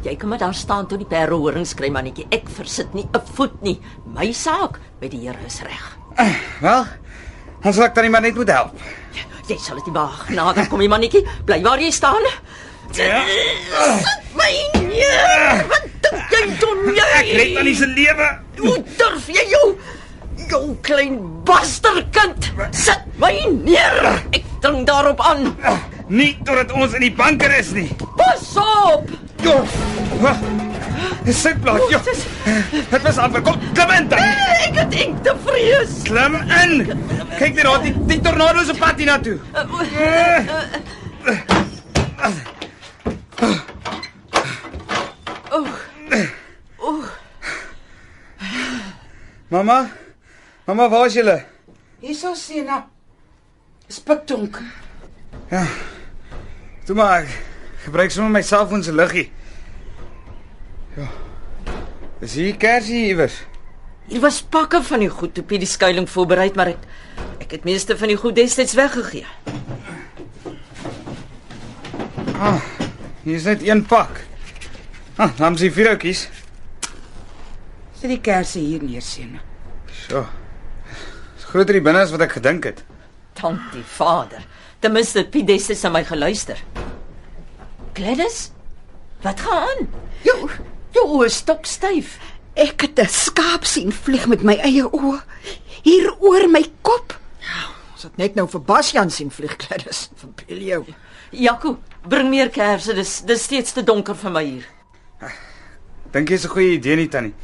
Jy 0.02 0.16
kan 0.18 0.32
maar 0.32 0.40
daar 0.42 0.54
staan 0.58 0.88
toe 0.90 0.98
die 0.98 1.06
perde 1.06 1.38
horings 1.38 1.76
kry 1.78 1.88
mannetjie. 1.94 2.26
Ek 2.34 2.48
versit 2.50 2.92
nie 2.94 3.06
'n 3.14 3.22
voet 3.36 3.62
nie. 3.62 3.80
My 4.04 4.32
saak 4.32 4.80
met 5.00 5.12
die 5.12 5.20
Here 5.28 5.38
is 5.46 5.62
reg. 5.62 6.01
Wel, 6.64 6.84
dan 7.62 7.72
sal 7.74 7.88
ek 7.88 7.94
tannie 7.96 8.12
maar 8.12 8.24
net 8.24 8.36
moet 8.38 8.50
help. 8.52 8.76
Jy 9.48 9.56
sal 9.58 9.78
dit 9.80 9.94
waag. 9.94 10.28
Nader 10.30 10.68
kom 10.70 10.80
jy 10.82 10.88
mannetjie. 10.90 11.24
Bly 11.48 11.58
waar 11.64 11.80
jy 11.82 11.90
staan. 11.90 12.22
Ja. 12.96 13.22
My 14.38 14.52
nee. 14.76 15.08
Wat 15.70 15.88
dink 16.04 16.34
jy 16.36 16.42
doen 16.60 16.92
jy? 16.94 17.08
Ek 17.18 17.32
red 17.38 17.54
tannie 17.56 17.74
se 17.76 17.88
lewe. 17.88 18.28
Hoe 18.60 18.78
durf 19.00 19.28
jy 19.32 19.44
jou 19.50 19.66
jou 20.52 20.62
klein 20.84 21.16
basterkind 21.48 22.50
sit 22.76 23.04
my 23.20 23.32
neer. 23.64 24.20
Ek 24.36 24.44
dring 24.64 24.82
daarop 24.88 25.20
aan. 25.24 25.52
Nie 26.12 26.34
totdat 26.44 26.72
ons 26.76 26.92
in 26.92 27.06
die 27.06 27.14
banker 27.16 27.52
is 27.56 27.70
nie. 27.72 27.86
Pas 28.18 28.42
op. 28.60 29.08
Jo. 29.40 29.54
Wag. 30.20 30.42
Dis 31.24 31.38
sy 31.40 31.54
plaas. 31.56 31.80
Jo. 31.88 32.00
Dit 32.90 33.06
was 33.06 33.20
amper. 33.22 33.40
Kom, 33.46 33.56
klim 33.72 33.92
in 33.96 34.10
dan. 34.10 34.20
Ek 34.66 34.76
het 34.76 34.96
eng 35.00 35.14
te 35.24 35.32
vrees. 35.46 35.94
Klim 36.04 36.36
in. 36.36 36.74
Kyk 37.38 37.56
net 37.56 37.64
daar, 37.64 37.80
die, 37.86 37.94
die 38.10 38.18
tornado 38.20 38.60
is 38.60 38.74
op 38.74 38.82
pad 38.82 39.00
hiernatoe. 39.00 39.38
Mamma? 49.52 49.78
Mamma, 50.68 50.90
waar 50.92 51.08
is 51.08 51.16
julle? 51.16 51.38
Hierso 52.04 52.36
Sena. 52.36 52.82
Dis 53.88 54.04
pikdonker. 54.04 54.68
Toe 56.84 56.94
maar. 56.94 57.26
Gebruik 57.84 58.10
sommer 58.10 58.30
my 58.30 58.42
selfoon 58.42 58.82
se 58.82 58.92
liggie. 58.94 59.30
Ja. 60.96 61.08
Is 62.20 62.34
hier 62.34 62.56
kersie 62.56 63.06
iewers? 63.06 63.42
Hier 64.06 64.20
was 64.20 64.42
pakke 64.42 64.82
van 64.82 65.02
die 65.02 65.10
goed 65.10 65.38
op 65.38 65.50
hierdie 65.50 65.68
skuilings 65.68 66.10
voorberei, 66.10 66.50
maar 66.54 66.74
ek 66.74 66.84
ek 67.42 67.56
het 67.58 67.64
meeste 67.66 67.96
van 67.98 68.10
die 68.10 68.16
goed 68.16 68.36
destyds 68.38 68.74
weggegee. 68.78 69.26
Hier 73.22 73.34
is 73.34 73.44
net 73.46 73.62
een 73.62 73.84
pak. 73.86 74.24
Ah, 75.16 75.30
dan 75.36 75.54
is 75.54 75.60
die 75.62 75.72
vier 75.72 75.92
oudjies. 75.92 76.24
Sit 77.98 78.10
die 78.10 78.20
kersse 78.20 78.58
hier 78.58 78.82
neer 78.82 79.02
Sena. 79.02 79.38
So. 80.06 80.24
Dis 81.36 81.46
groter 81.52 81.78
hier 81.78 81.84
binne 81.86 82.02
as 82.02 82.10
wat 82.10 82.24
ek 82.26 82.34
gedink 82.40 82.66
het. 82.66 82.82
Tantie 83.38 83.84
Vader. 83.86 84.42
Ten 84.82 84.92
minste 84.92 85.22
Piet 85.30 85.46
destyds 85.46 85.84
aan 85.86 85.94
my 85.94 86.02
geluister. 86.02 86.58
Gladys, 87.94 88.50
wat 89.22 89.40
gaan 89.40 89.68
aan? 89.68 89.84
Jou 90.26 90.38
jou 90.92 91.04
oë 91.06 91.28
is 91.28 91.36
stokstyf. 91.38 92.16
Ek 92.58 92.82
het 92.82 92.98
'n 92.98 93.06
skaap 93.06 93.64
sien 93.64 93.92
vlieg 93.92 94.26
met 94.26 94.42
my 94.42 94.56
eie 94.58 94.82
oë 94.82 95.22
hier 95.82 96.10
oor 96.18 96.48
my 96.50 96.64
kop. 96.82 97.14
Ons 97.92 98.02
het 98.02 98.16
net 98.16 98.34
nou 98.34 98.48
vir 98.48 98.60
Basjan 98.60 99.10
sien 99.10 99.30
vlieg 99.30 99.54
Gladys. 99.56 100.10
Verbeel 100.16 100.58
jou. 100.58 100.84
Jaco, 101.30 101.78
bring 102.08 102.28
meer 102.28 102.50
kersse. 102.50 102.94
Dis 102.94 103.20
dis 103.20 103.42
steeds 103.42 103.72
te 103.72 103.82
donker 103.82 104.14
vir 104.14 104.30
my 104.30 104.44
hier. 104.44 104.66
Dink 106.10 106.28
jy 106.28 106.34
is 106.34 106.44
'n 106.44 106.48
goeie 106.48 106.72
idee 106.74 106.96
nie 106.96 107.08
tannie? 107.08 107.34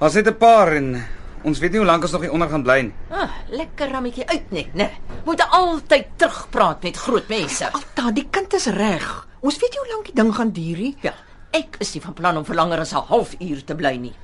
Ons 0.00 0.14
het 0.14 0.26
'n 0.26 0.36
paar 0.36 0.76
en 0.76 1.06
ons 1.44 1.60
weet 1.60 1.74
nie 1.74 1.80
hoe 1.82 1.88
lank 1.88 2.02
ons 2.06 2.14
nog 2.16 2.24
hier 2.24 2.32
onder 2.32 2.48
gaan 2.48 2.64
bly 2.64 2.78
nie. 2.86 2.94
Ah, 3.12 3.36
lekker 3.52 3.92
rammetjie 3.92 4.26
uit 4.28 4.50
net, 4.56 4.74
né? 4.74 4.88
Moet 5.24 5.44
altyd 5.50 6.06
terugpraat 6.16 6.82
met 6.82 6.96
groot 6.96 7.28
mense. 7.28 7.68
Alta, 7.72 8.10
die 8.16 8.26
kind 8.30 8.56
is 8.56 8.66
reg. 8.72 9.06
Ons 9.44 9.60
weet 9.60 9.76
nie 9.76 9.82
hoe 9.82 9.92
lank 9.92 10.08
die 10.08 10.16
ding 10.16 10.32
gaan 10.34 10.52
duur 10.56 10.80
nie. 10.86 10.94
Ja, 11.04 11.12
ek 11.54 11.76
is 11.84 11.92
nie 11.94 12.02
van 12.04 12.16
plan 12.16 12.40
om 12.40 12.46
vir 12.48 12.56
langer 12.56 12.80
as 12.80 12.94
'n 12.94 13.04
halfuur 13.10 13.64
te 13.64 13.74
bly 13.74 13.96
nie. 13.96 14.14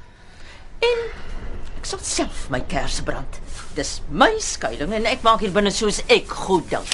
En 0.81 0.99
ek 1.77 1.85
sal 1.85 1.99
self 2.03 2.49
my 2.51 2.61
kersse 2.61 3.03
brand. 3.03 3.41
Dis 3.75 4.01
my 4.11 4.33
skuilings 4.39 4.95
en 4.95 5.07
ek 5.07 5.23
maak 5.23 5.41
hier 5.41 5.53
binne 5.53 5.71
soos 5.71 6.03
ek 6.09 6.29
goed 6.29 6.69
dink. 6.71 6.89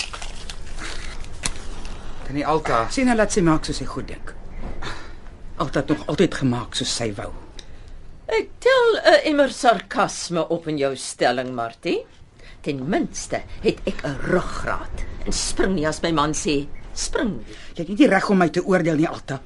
Tannie 2.26 2.46
Alta. 2.46 2.88
Sena 2.90 3.14
laat 3.14 3.32
sy 3.32 3.40
maak 3.40 3.64
soos 3.64 3.76
sy 3.76 3.84
goed 3.84 4.08
dink. 4.08 4.34
Altyd 5.56 5.88
nog 5.88 6.06
altyd 6.06 6.34
gemaak 6.34 6.74
soos 6.74 6.96
sy 6.96 7.12
wou. 7.14 7.45
Ek 8.26 8.48
tel 8.58 8.88
'n 9.06 9.20
immer 9.30 9.50
sarkasme 9.54 10.42
op 10.50 10.66
in 10.66 10.78
jou 10.78 10.96
stelling, 10.98 11.54
Martie. 11.54 12.02
Ten 12.60 12.82
minste 12.88 13.42
het 13.62 13.78
ek 13.86 14.02
'n 14.02 14.18
ruggraat 14.26 15.04
en 15.26 15.32
spring 15.32 15.74
nie 15.74 15.86
as 15.86 16.02
my 16.02 16.10
man 16.10 16.32
sê 16.34 16.66
spring 16.94 17.38
nie. 17.38 17.46
Jy 17.74 17.78
het 17.78 17.88
nie 17.88 17.96
die 17.96 18.08
reg 18.08 18.30
om 18.30 18.38
my 18.38 18.48
te 18.48 18.64
oordeel 18.64 18.96
nie, 18.96 19.08
Alta. 19.08 19.40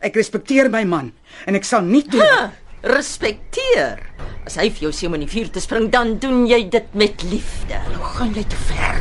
Ek 0.00 0.14
respekteer 0.14 0.70
my 0.70 0.84
man 0.84 1.12
en 1.46 1.54
ek 1.54 1.64
sal 1.64 1.80
nie 1.80 2.02
toe 2.02 2.20
Ha, 2.20 2.52
respekteer. 2.82 3.98
As 4.44 4.56
hy 4.56 4.68
vir 4.68 4.80
jou 4.80 4.92
sê 4.92 5.06
om 5.06 5.14
in 5.14 5.20
die 5.26 5.40
vuur 5.40 5.50
te 5.50 5.60
spring, 5.60 5.90
dan 5.90 6.18
doen 6.18 6.46
jy 6.46 6.68
dit 6.68 6.94
met 6.94 7.22
liefde. 7.22 7.80
Hoe 7.96 8.04
gaan 8.04 8.34
jy 8.34 8.44
te 8.44 8.56
ver? 8.56 9.00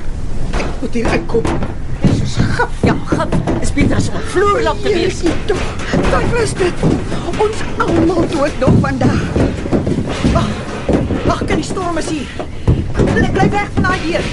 Ek 0.51 0.81
moet 0.81 0.93
hier 0.93 1.07
uitkom. 1.07 1.43
Ja, 2.83 2.95
gip. 3.05 3.35
Is 3.61 3.73
beter 3.73 3.95
as 3.95 4.09
om 4.09 4.19
vloerlap 4.19 4.81
te 4.81 4.93
wees. 4.93 5.21
Tog, 5.45 5.57
wat 6.11 6.29
was 6.31 6.53
dit? 6.53 6.73
Ons 7.37 7.63
almal 7.77 8.27
dood 8.31 8.59
nog 8.59 8.73
vandag. 8.81 9.21
Wag, 11.25 11.45
kan 11.45 11.55
die 11.55 11.63
storm 11.63 11.97
is 11.97 12.09
hier. 12.09 12.29
Ek 13.17 13.31
bly 13.33 13.49
weg 13.49 13.69
van 13.73 13.83
daai 13.89 13.99
deur. 14.05 14.25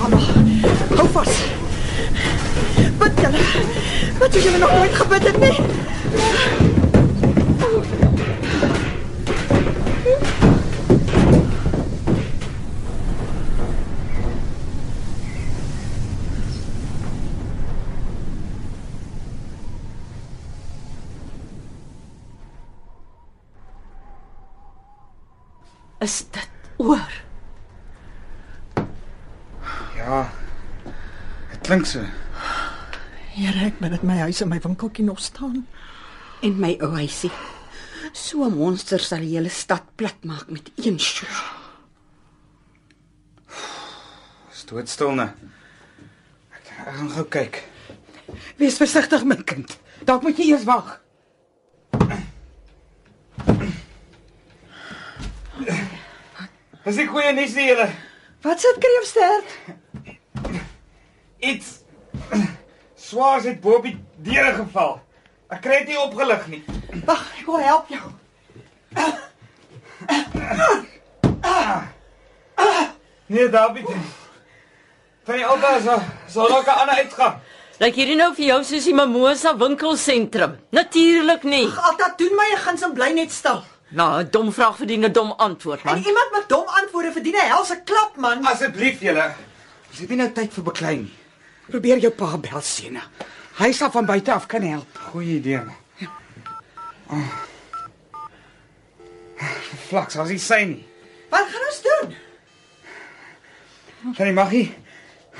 Mamma, 0.00 0.20
hou 0.96 1.08
vas. 1.18 1.42
Bid 3.00 3.20
julle. 3.24 3.44
Wat 4.18 4.32
het 4.32 4.42
julle 4.42 4.58
nog 4.58 4.72
nooit 4.78 4.94
gebid 4.94 5.22
het 5.32 5.38
nie? 5.40 5.56
Is 25.98 26.24
dit 26.30 26.48
oor? 26.76 27.12
Ja. 29.96 30.30
Dit 31.76 31.84
klink 31.84 32.08
so. 32.08 32.12
Here, 33.36 33.66
ek 33.66 33.80
ben 33.82 33.92
dit 33.92 34.04
my 34.08 34.14
huis 34.24 34.38
en 34.40 34.48
my 34.48 34.56
winkeltjie 34.64 35.04
nog 35.04 35.18
staan. 35.20 35.66
En 36.40 36.54
my 36.56 36.70
ou 36.80 36.88
huisie. 36.94 37.30
So 38.16 38.46
'n 38.46 38.56
monster 38.56 38.98
sal 38.98 39.20
die 39.20 39.36
hele 39.36 39.52
stad 39.52 39.84
plat 39.94 40.24
maak 40.24 40.48
met 40.48 40.70
een 40.76 40.98
sjoe. 40.98 41.28
Stootstil 44.50 45.12
nou. 45.12 45.28
Ek, 46.56 46.64
ek 46.86 46.94
gaan 46.96 47.10
gou 47.10 47.24
kyk. 47.28 47.64
Wees 48.56 48.76
versigtig 48.76 49.24
my 49.24 49.36
kind. 49.36 49.78
Dalk 50.04 50.22
moet 50.22 50.38
jy 50.38 50.52
eers 50.54 50.64
wag. 50.64 51.00
Dis 56.84 56.96
nie 56.96 57.06
goeie 57.06 57.32
nuus 57.32 57.54
nie, 57.54 57.68
julle. 57.68 57.90
Wat 58.40 58.60
sit 58.60 58.78
kreefstert? 58.80 59.84
Iets 61.38 61.66
swaars 63.08 63.44
het 63.44 63.60
bo 63.60 63.76
op 63.76 63.82
die 63.82 63.96
deure 64.16 64.52
geval. 64.54 65.00
Ek 65.48 65.60
kry 65.62 65.78
dit 65.78 65.88
nie 65.88 65.98
opgelig 66.00 66.46
nie. 66.46 66.62
Wag, 67.04 67.26
ek 67.40 67.46
wil 67.46 67.60
help 67.62 67.88
jou. 67.88 68.06
Nee, 73.26 73.48
David. 73.50 73.84
Van 75.26 75.34
die 75.40 75.46
alta 75.46 75.78
so 75.82 75.96
so 76.30 76.48
nog 76.48 76.64
'n 76.66 76.78
ander 76.80 76.96
uitgang. 77.02 77.34
Lyk 77.78 77.94
hierdie 77.94 78.16
nou 78.16 78.34
vir 78.34 78.44
jou 78.46 78.62
soos 78.64 78.84
die 78.84 78.94
Mimosa 78.94 79.56
winkelsentrum? 79.56 80.56
Natuurlik 80.70 81.42
nie. 81.42 81.66
Altyd 81.66 82.18
doen 82.18 82.34
my 82.36 82.48
'n 82.54 82.58
guns 82.66 82.82
en 82.82 82.92
bly 82.92 83.10
net 83.12 83.32
stil. 83.32 83.62
Nou, 83.88 84.20
'n 84.22 84.28
dom 84.30 84.52
vraag 84.52 84.76
verdien 84.76 85.04
'n 85.04 85.12
dom 85.12 85.32
antwoord, 85.32 85.80
En 85.84 85.86
man. 85.94 86.02
iemand 86.02 86.30
met 86.32 86.48
dom 86.48 86.66
antwoorde 86.66 87.12
verdien 87.12 87.34
'n 87.34 87.48
helse 87.48 87.82
klap, 87.84 88.16
man. 88.16 88.44
Asseblief 88.46 89.00
julle. 89.00 89.34
Ons 89.90 89.98
het 89.98 90.08
nie 90.08 90.16
nou 90.18 90.32
tyd 90.32 90.52
vir 90.52 90.62
beklei 90.64 90.96
nie. 90.96 91.12
Probeer 91.70 91.98
jou 91.98 92.12
pa 92.14 92.36
bel 92.38 92.62
Sena. 92.62 93.02
Hy 93.58 93.72
sal 93.72 93.90
van 93.90 94.06
buite 94.06 94.32
af 94.32 94.46
kan 94.46 94.62
help. 94.62 94.98
Goeie 95.10 95.38
idee. 95.40 95.62
man. 95.64 96.10
Oh. 97.10 97.44
Flaks, 99.88 100.16
as 100.18 100.30
hy 100.32 100.38
sê 100.40 100.58
nie. 100.66 100.82
Wat 101.30 101.46
gaan 101.52 101.66
ons 101.68 101.80
doen? 101.84 102.14
Van 104.16 104.26
die 104.28 104.34
maggie. 104.34 104.66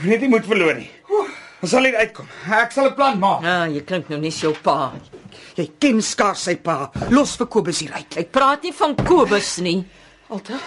Net 0.04 0.20
nie 0.22 0.30
moet 0.30 0.46
verloor 0.46 0.76
nie. 0.78 0.90
Ons 1.62 1.72
sal 1.72 1.86
hier 1.88 1.96
uitkom. 1.98 2.28
Ek 2.52 2.72
sal 2.74 2.90
'n 2.90 2.94
plan 2.94 3.18
maak. 3.18 3.42
Ja, 3.42 3.66
jy 3.66 3.80
klink 3.84 4.08
nou 4.08 4.20
nie 4.20 4.30
so 4.30 4.52
pa. 4.52 4.92
Jy 5.56 5.70
ken 5.80 6.02
skaars 6.02 6.42
sy 6.44 6.56
pa. 6.56 6.90
Los 7.10 7.36
vir 7.36 7.46
Kobus 7.46 7.80
hier 7.80 7.92
uit. 7.92 8.16
Ek 8.16 8.30
praat 8.30 8.62
nie 8.62 8.72
van 8.72 8.94
Kobus 8.94 9.58
nie. 9.58 9.84
Alta. 10.28 10.58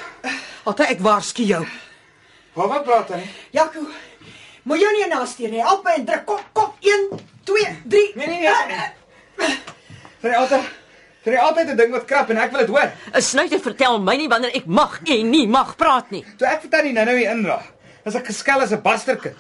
Alta, 0.66 0.84
ek 0.90 1.00
waarsku 1.00 1.44
jou. 1.44 1.66
Wat 2.56 2.84
praat 2.84 3.10
hy? 3.10 3.24
Jaco. 3.52 3.86
Moet 4.64 4.80
jou 4.80 4.92
nie 4.96 5.08
nasteur 5.08 5.50
nie. 5.50 5.62
Help 5.62 5.84
my 5.84 5.94
en 6.00 6.06
druk 6.06 6.26
kop 6.26 6.44
kop 6.54 6.76
1 6.82 7.10
2 7.44 7.68
3. 7.88 8.12
Nee 8.16 8.28
nee 8.28 8.40
nee. 8.40 9.58
Die 10.22 10.36
alta. 10.36 10.60
Van 11.24 11.32
die 11.36 11.40
altyd 11.40 11.70
'n 11.70 11.78
ding 11.78 11.92
wat 11.92 12.06
krap 12.06 12.30
en 12.30 12.38
ek 12.38 12.52
wil 12.52 12.60
dit 12.60 12.70
hoor. 12.70 12.92
'n 13.14 13.22
Snyder 13.22 13.60
vertel 13.60 14.00
my 14.00 14.16
nie 14.16 14.28
wanneer 14.28 14.56
ek 14.56 14.66
mag 14.66 15.00
en 15.04 15.30
nie 15.30 15.48
mag 15.48 15.76
praat 15.76 16.12
nie. 16.12 16.26
Toe 16.38 16.48
ek 16.48 16.62
vertel 16.62 16.84
nie 16.84 16.94
nou-nou 16.94 17.18
hier 17.18 17.32
indra. 17.32 17.62
As 18.06 18.16
ek 18.16 18.26
geskel 18.26 18.62
as 18.62 18.72
'n 18.72 18.82
basterkind. 18.82 19.38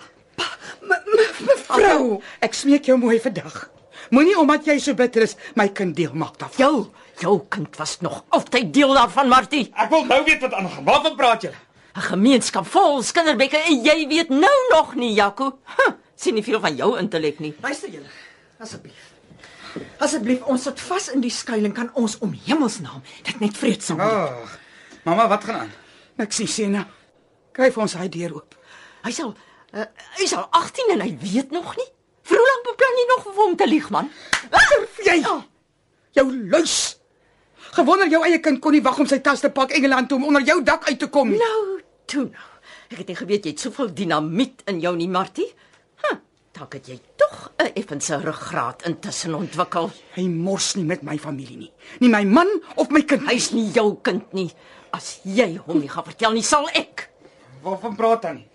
Vrou, 1.67 2.21
ek 2.41 2.53
smeek 2.53 2.85
jou 2.85 2.97
mooi 2.97 3.19
vandag. 3.19 3.69
Moenie 4.09 4.37
omdat 4.39 4.65
jy 4.65 4.79
so 4.79 4.93
bitter 4.93 5.21
is 5.21 5.35
my 5.55 5.67
kind 5.69 5.95
deel 5.95 6.13
maak 6.13 6.37
daarvan. 6.37 6.57
Jou, 6.57 6.91
jou 7.19 7.45
kind 7.49 7.77
was 7.77 7.99
nog 8.01 8.23
altyd 8.29 8.73
deel 8.73 8.93
daarvan, 8.93 9.27
Martie. 9.27 9.71
Ek 9.75 9.89
wil 9.89 10.05
nou 10.05 10.23
weet 10.25 10.41
wat 10.41 10.53
aangaan. 10.53 10.83
Waarvan 10.83 11.15
praat 11.15 11.41
julle? 11.41 11.55
'n 11.99 12.07
Gemeenskap 12.15 12.67
vol 12.67 13.01
skinderbekke 13.03 13.59
en 13.59 13.83
jy 13.83 14.07
weet 14.07 14.29
nou 14.31 14.57
nog 14.71 14.95
nie, 14.95 15.13
Jaco. 15.13 15.59
Huh, 15.75 15.93
sien 16.15 16.33
nie 16.33 16.43
veel 16.43 16.59
van 16.59 16.75
jou 16.75 16.97
intellek 16.99 17.39
nie. 17.43 17.53
Luister 17.61 17.89
julle. 17.91 18.07
Asseblief. 18.59 19.09
Asseblief, 19.99 20.45
ons 20.47 20.63
sit 20.63 20.79
vas 20.79 21.09
in 21.13 21.21
die 21.21 21.33
skuiling 21.33 21.73
kan 21.75 21.91
ons 21.99 22.17
om 22.23 22.31
hemelsnaam 22.45 23.03
dit 23.23 23.39
net 23.39 23.57
vreedsaam. 23.57 23.99
Oh. 23.99 24.43
Ag. 24.43 24.55
Mamma, 25.03 25.27
wat 25.27 25.43
gaan 25.43 25.65
aan? 25.65 25.73
Ek 26.19 26.31
sien 26.35 26.47
Sena. 26.47 26.85
Kyk 27.55 27.75
vir 27.75 27.83
ons 27.83 27.97
hy 27.99 28.07
deur 28.11 28.37
oop. 28.39 28.55
Hy 29.03 29.11
sal 29.15 29.33
uh, 29.33 29.87
hy 30.19 30.27
sal 30.27 30.47
18 30.55 30.95
en 30.95 31.03
hy 31.03 31.11
weet 31.21 31.51
nog 31.55 31.75
nie. 31.79 31.89
Vir 32.29 32.39
hoe 32.39 32.47
lank 32.47 32.65
beplan 32.69 33.01
jy 33.01 33.05
nog 33.09 33.27
vir 33.27 33.43
hom 33.43 33.57
te 33.59 33.67
lieg, 33.67 33.89
man? 33.91 34.09
Durf 34.53 35.03
jy? 35.05 35.19
Jou 36.15 36.27
luis. 36.31 36.77
Gewonder 37.75 38.09
jou 38.09 38.23
eie 38.25 38.39
kind 38.43 38.59
kon 38.63 38.73
nie 38.73 38.83
wag 38.85 38.99
om 38.99 39.07
sy 39.09 39.19
tas 39.23 39.43
te 39.43 39.51
pak 39.53 39.75
Engeland 39.77 40.09
toe 40.09 40.17
om 40.17 40.29
onder 40.31 40.43
jou 40.47 40.59
dak 40.65 40.87
uit 40.89 40.99
te 40.99 41.09
kom 41.11 41.31
nie. 41.31 41.39
Nou, 41.39 41.78
toe 42.09 42.25
nou. 42.29 42.47
Ek 42.89 43.03
het 43.03 43.11
nie 43.11 43.17
geweet 43.19 43.45
jy 43.45 43.53
het 43.53 43.61
soveel 43.61 43.91
dinamiet 43.93 44.63
in 44.69 44.79
jou 44.81 44.95
nie, 44.97 45.07
Martie. 45.11 45.45
Huh, 46.01 46.15
dalk 46.57 46.73
het 46.79 46.89
jy 46.89 46.97
tog 47.21 47.51
'n 47.61 47.71
effense 47.77 48.17
ruggraat 48.17 48.85
intussen 48.89 49.35
ontwikkel. 49.35 49.91
Hy 50.15 50.25
mors 50.27 50.75
nie 50.75 50.85
met 50.85 51.03
my 51.03 51.17
familie 51.17 51.57
nie. 51.57 51.71
Nie 51.99 52.09
my 52.09 52.23
man 52.25 52.49
of 52.75 52.89
my 52.89 53.01
kind. 53.03 53.29
Hy's 53.29 53.51
nie 53.51 53.69
jou 53.71 53.99
kind 54.01 54.33
nie. 54.33 54.51
As 54.91 55.19
jy 55.23 55.57
hom 55.57 55.79
nie 55.79 55.89
gaan 55.89 56.03
vertel 56.03 56.31
nie, 56.33 56.43
sal 56.43 56.67
ek. 56.73 57.09
Waarvan 57.61 57.95
praat 57.95 58.21
Tannie? 58.21 58.47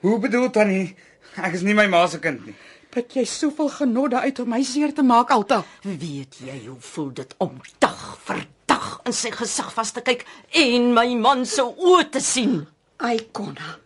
Hoe 0.00 0.18
bedoel 0.18 0.50
Tannie? 0.50 0.94
Ek 1.36 1.54
is 1.54 1.62
nie 1.62 1.74
my 1.74 1.86
ma 1.86 2.06
se 2.06 2.18
kind 2.18 2.46
nie. 2.46 2.54
Put 2.90 3.12
jy 3.12 3.24
soveel 3.24 3.68
genot 3.68 4.10
daaruit 4.10 4.38
om 4.40 4.48
my 4.48 4.62
seer 4.62 4.92
te 4.94 5.02
maak, 5.02 5.30
Alta? 5.30 5.64
Weet 5.82 6.38
jy 6.46 6.66
hoe 6.66 6.80
voel 6.80 7.10
dit 7.12 7.34
om 7.38 7.60
dag 7.78 8.18
vir 8.24 8.46
dag 8.86 9.00
in 9.08 9.14
sy 9.16 9.32
gesig 9.34 9.68
vas 9.74 9.90
te 9.94 10.02
kyk 10.04 10.22
en 10.62 10.92
my 10.94 11.08
man 11.18 11.44
se 11.48 11.64
oë 11.64 12.06
te 12.14 12.22
sien? 12.22 12.62
Ai 13.02 13.18
konna. 13.34 13.76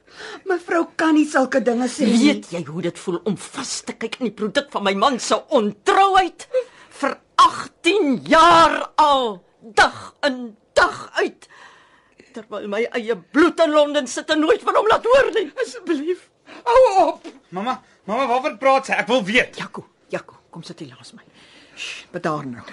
Mevrou 0.48 0.84
kan 1.00 1.14
nie 1.16 1.26
sulke 1.28 1.62
dinge 1.64 1.88
sê 1.88 2.06
nie. 2.08 2.18
Weet 2.20 2.50
jy 2.52 2.62
hoe 2.68 2.82
dit 2.84 2.98
voel 3.00 3.20
om 3.28 3.36
vas 3.40 3.72
te 3.86 3.96
kyk 3.96 4.20
in 4.20 4.28
die 4.28 4.36
produk 4.36 4.68
van 4.74 4.84
my 4.84 4.94
man 4.98 5.18
se 5.22 5.38
ontrouheid 5.56 6.46
vir 7.00 7.16
18 7.40 8.26
jaar 8.28 8.76
al, 9.00 9.40
dag 9.76 10.12
in 10.28 10.42
dag 10.76 10.98
uit. 11.22 11.48
Terwyl 12.34 12.68
my 12.70 12.82
eie 12.98 13.16
bloed 13.32 13.62
in 13.64 13.72
Londen 13.74 14.10
sit 14.10 14.28
en 14.30 14.44
nooit 14.44 14.60
van 14.66 14.76
hom 14.76 14.90
laat 14.90 15.08
hoor 15.08 15.32
nie. 15.34 15.48
Asseblief, 15.64 16.28
hou 16.68 16.82
op. 17.06 17.32
Mamma, 17.48 17.80
mamma, 18.04 18.28
waarvan 18.28 18.60
praat 18.60 18.92
sy? 18.92 19.00
Ek 19.00 19.08
wil 19.10 19.24
weet. 19.26 19.56
Jaco, 19.58 19.86
Jaco, 20.12 20.36
kom 20.52 20.62
sit 20.66 20.84
hier 20.84 20.92
langs 20.92 21.16
my. 21.16 21.24
Sst, 21.74 22.06
Bedaar 22.12 22.44
nou. 22.46 22.68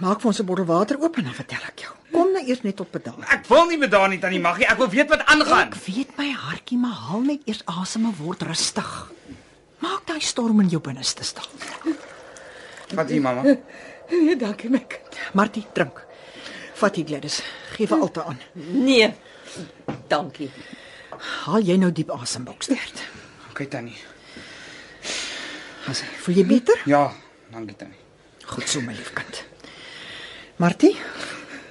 Maak 0.00 0.20
vir 0.22 0.28
ons 0.30 0.40
'n 0.40 0.46
bottel 0.46 0.64
water 0.64 0.96
oop 1.00 1.16
en 1.18 1.24
dan 1.24 1.34
vertel 1.34 1.62
ek 1.68 1.78
jou. 1.84 1.92
Kom 2.12 2.32
nou 2.32 2.42
eers 2.46 2.62
net 2.62 2.76
tot 2.76 2.90
bedaar. 2.90 3.20
Ek 3.28 3.46
wil 3.46 3.66
nie 3.66 3.78
met 3.78 3.90
daar 3.90 4.08
nie 4.08 4.18
Tannie 4.18 4.40
Maggie. 4.40 4.66
Ek 4.66 4.78
wil 4.78 4.88
weet 4.88 5.08
wat 5.08 5.24
aangaan. 5.26 5.68
Ek 5.68 5.74
weet 5.74 6.16
my 6.16 6.30
hartjie, 6.32 6.78
maar 6.78 6.96
haal 7.08 7.20
net 7.20 7.40
eers 7.44 7.62
asem 7.66 8.04
en 8.04 8.14
word 8.16 8.42
rustig. 8.42 9.12
Maak 9.78 10.06
daai 10.06 10.20
storm 10.20 10.60
in 10.60 10.68
jou 10.68 10.80
binneste 10.80 11.24
stil. 11.24 11.44
Wat 12.94 13.08
hier, 13.08 13.20
mamma? 13.20 13.42
Nee, 14.10 14.34
dankie 14.36 14.68
my 14.68 14.78
kind. 14.88 15.16
Martie, 15.34 15.64
drink. 15.72 16.04
Vat 16.74 16.96
hier 16.96 17.06
Gladys. 17.06 17.42
Geef 17.76 17.88
vir 17.88 18.00
altyd 18.00 18.24
aan. 18.24 18.40
Nee. 18.54 19.14
Dankie. 20.08 20.50
Haal 21.44 21.62
jy 21.62 21.76
nou 21.78 21.92
diep 21.92 22.10
asem, 22.10 22.42
Bokstert. 22.44 23.04
OK, 23.50 23.68
Tannie. 23.70 23.94
As 25.86 26.02
voel 26.24 26.34
jy 26.34 26.44
beter? 26.44 26.82
Ja, 26.86 27.12
dankie 27.52 27.76
Tannie. 27.76 27.98
Goed 28.46 28.66
so 28.68 28.80
my 28.80 28.92
liefkind. 28.92 29.44
Martie, 30.60 30.92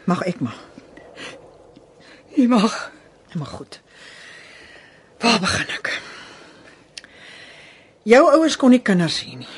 mag 0.09 0.23
ek 0.25 0.39
maar. 0.41 0.55
Jy 2.33 2.47
mag. 2.49 2.73
Maar 3.37 3.51
goed. 3.51 3.75
Waar 5.21 5.37
begin 5.43 5.73
ek? 5.75 5.91
Jou 8.09 8.23
ouers 8.31 8.57
kon 8.57 8.73
nie 8.73 8.81
kinders 8.81 9.19
hê 9.21 9.35
nie. 9.37 9.51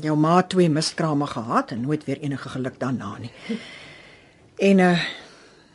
Jou 0.00 0.16
ma 0.16 0.38
het 0.38 0.48
twee 0.54 0.70
miskrame 0.72 1.28
gehad 1.28 1.74
en 1.76 1.84
nooit 1.84 2.06
weer 2.08 2.22
enige 2.24 2.48
geluk 2.54 2.78
daarna 2.80 3.18
nie. 3.20 3.32
En 4.70 4.84
uh 4.86 5.06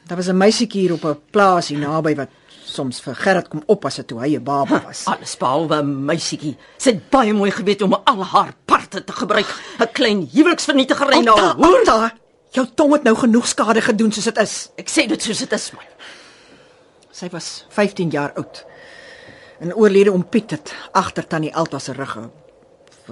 daar 0.04 0.18
was 0.18 0.28
'n 0.28 0.38
meisietjie 0.38 0.82
hier 0.82 0.94
op 0.94 1.06
'n 1.06 1.22
plaas 1.32 1.68
hier 1.68 1.80
naby 1.80 2.16
wat 2.16 2.30
soms 2.66 3.02
vir 3.02 3.16
Gerrit 3.16 3.48
kom 3.48 3.64
oppas 3.66 4.02
toe 4.06 4.20
hy 4.20 4.36
'n 4.36 4.44
baba 4.44 4.82
was. 4.82 5.06
Alles 5.14 5.38
behalwe 5.38 5.82
'n 5.82 6.06
meisietjie. 6.06 6.58
Sy 6.78 6.90
het 6.90 7.10
baie 7.10 7.34
mooi 7.34 7.52
geweet 7.52 7.82
om 7.82 7.94
al 7.94 8.26
haar 8.26 8.54
parte 8.66 9.04
te 9.04 9.14
gebruik. 9.14 9.46
'n 9.80 9.92
Klein 9.92 10.30
huweliksvernietiger 10.34 11.10
en 11.10 11.24
nou 11.24 11.40
hoor. 11.40 11.78
Alta, 11.80 12.23
jou 12.54 12.66
tong 12.76 12.94
het 12.94 13.04
nou 13.08 13.16
genoeg 13.18 13.48
skade 13.50 13.82
gedoen 13.82 14.12
soos 14.12 14.30
dit 14.30 14.38
is. 14.44 14.54
Ek 14.78 14.92
sê 14.92 15.08
dit 15.10 15.22
soos 15.22 15.42
dit 15.46 15.58
is 15.58 15.72
man. 15.76 15.90
Sy 17.14 17.30
was 17.34 17.66
15 17.74 18.14
jaar 18.14 18.34
oud. 18.40 18.64
En 19.64 19.76
oorlede 19.76 20.12
om 20.12 20.26
Piet 20.26 20.52
het 20.52 20.74
agter 20.92 21.28
tannie 21.28 21.54
Alta 21.56 21.80
se 21.80 21.94
rug 21.94 22.18
'n 22.18 22.32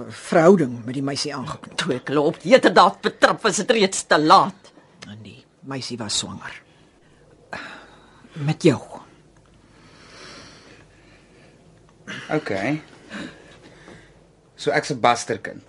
verhouding 0.08 0.84
met 0.84 0.94
die 0.94 1.02
meisie 1.02 1.34
aangekoop. 1.34 1.76
Toe 1.76 1.94
ek 1.94 2.08
hulle 2.08 2.20
op 2.20 2.42
heterdaad 2.42 3.00
betrap 3.00 3.42
was 3.42 3.56
dit 3.56 3.70
reeds 3.70 4.06
te 4.06 4.18
laat. 4.18 4.72
En 5.08 5.18
die 5.22 5.44
meisie 5.60 5.98
was 5.98 6.18
swanger. 6.18 6.62
Met 8.32 8.62
jou. 8.62 8.80
OK. 12.30 12.50
So 14.56 14.70
ek's 14.70 14.90
'n 14.90 15.00
basterkind. 15.00 15.64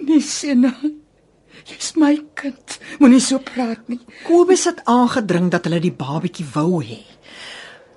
Nee, 0.00 0.20
Sena. 0.20 0.74
Jy's 1.70 1.92
my 1.96 2.16
kind. 2.34 2.78
Moenie 2.98 3.20
so 3.22 3.38
praat 3.38 3.86
nie. 3.88 4.00
Kobus 4.26 4.64
het 4.66 4.80
aangedring 4.90 5.50
dat 5.54 5.64
hulle 5.68 5.80
die 5.84 5.94
babatjie 5.94 6.46
wou 6.54 6.80
hê. 6.82 7.00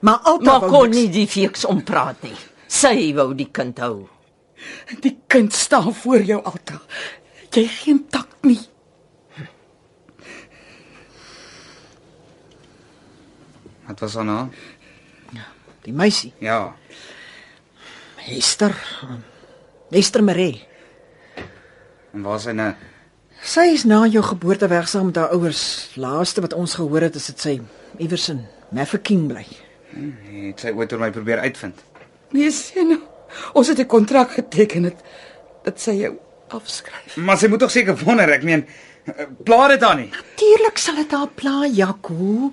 Maar 0.03 0.19
Alta 0.29 0.59
Maar 0.59 0.69
kon 0.69 0.89
niks. 0.89 0.97
nie 0.97 1.09
die 1.15 1.27
feeks 1.27 1.65
ompraat 1.65 2.21
nie. 2.23 2.35
Sy 2.67 3.13
wou 3.17 3.31
die 3.33 3.49
kind 3.51 3.79
hou. 3.79 4.07
Die 5.01 5.15
kind 5.27 5.53
staan 5.53 5.93
voor 5.93 6.21
jou 6.23 6.39
altaar. 6.43 6.81
Jy 7.53 7.65
geen 7.67 8.05
tak 8.09 8.27
nie. 8.47 8.59
Wat 13.87 13.99
was 13.99 14.15
haar 14.15 14.25
naam? 14.25 14.51
Die 15.83 15.93
meisie, 15.93 16.33
Ja. 16.39 16.75
Hester. 18.23 18.71
Hester 19.91 20.23
Marie. 20.23 20.63
En 22.13 22.21
waar 22.23 22.35
is 22.39 22.45
sy 22.47 22.51
nou? 22.55 22.69
Sy 23.43 23.73
is 23.75 23.81
na 23.83 24.05
jou 24.07 24.21
geboorte 24.23 24.69
weg 24.71 24.85
saam 24.87 25.09
met 25.09 25.17
haar 25.19 25.33
ouers. 25.35 25.91
Laaste 25.99 26.41
wat 26.41 26.53
ons 26.55 26.77
gehoor 26.79 27.03
het 27.09 27.15
is 27.19 27.25
dit 27.27 27.41
sy 27.43 27.53
iewers 27.99 28.29
in 28.31 28.45
Mafeking 28.71 29.25
bly. 29.27 29.43
Het 30.47 30.63
sy 30.63 30.71
ooit 30.71 30.93
oor 30.95 31.01
my 31.01 31.09
probeer 31.11 31.41
uitvind? 31.43 31.81
Nee, 32.31 32.51
sien. 32.55 32.95
Ons 33.51 33.67
het 33.67 33.79
'n 33.79 33.85
kontrak 33.85 34.31
geteken 34.31 34.83
het 34.83 35.03
dat 35.63 35.79
sy 35.79 35.91
jou 35.91 36.13
afskryf. 36.47 37.17
Maar 37.17 37.37
sy 37.37 37.47
moet 37.47 37.59
tog 37.59 37.71
seker 37.71 37.97
wonder, 38.05 38.29
ek 38.31 38.43
meen, 38.43 38.65
pla 39.43 39.67
dit 39.67 39.83
aan 39.83 39.97
nie. 39.97 40.09
Natuurlik 40.09 40.77
sal 40.77 40.95
dit 40.95 41.11
haar 41.11 41.27
pla, 41.27 41.67
Jaco. 41.67 42.51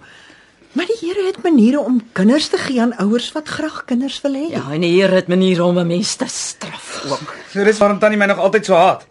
Maar 0.72 0.86
die 0.86 0.98
Here 1.06 1.26
het 1.26 1.42
maniere 1.42 1.80
om 1.80 2.02
kinders 2.12 2.48
te 2.48 2.58
gee 2.58 2.80
aan 2.80 2.96
ouers 2.96 3.32
wat 3.32 3.48
graag 3.48 3.84
kinders 3.84 4.20
wil 4.20 4.34
hê. 4.34 4.50
Ja, 4.50 4.72
en 4.72 4.80
die 4.80 5.00
Here 5.00 5.14
het 5.14 5.28
maniere 5.28 5.64
om 5.64 5.78
'n 5.78 5.86
mens 5.86 6.14
te 6.14 6.26
straf 6.26 7.04
ook. 7.10 7.34
So 7.52 7.64
dis 7.64 7.78
waarom 7.78 7.98
tannie 7.98 8.18
my 8.18 8.26
nog 8.26 8.38
altyd 8.38 8.64
so 8.64 8.74
haat. 8.74 9.06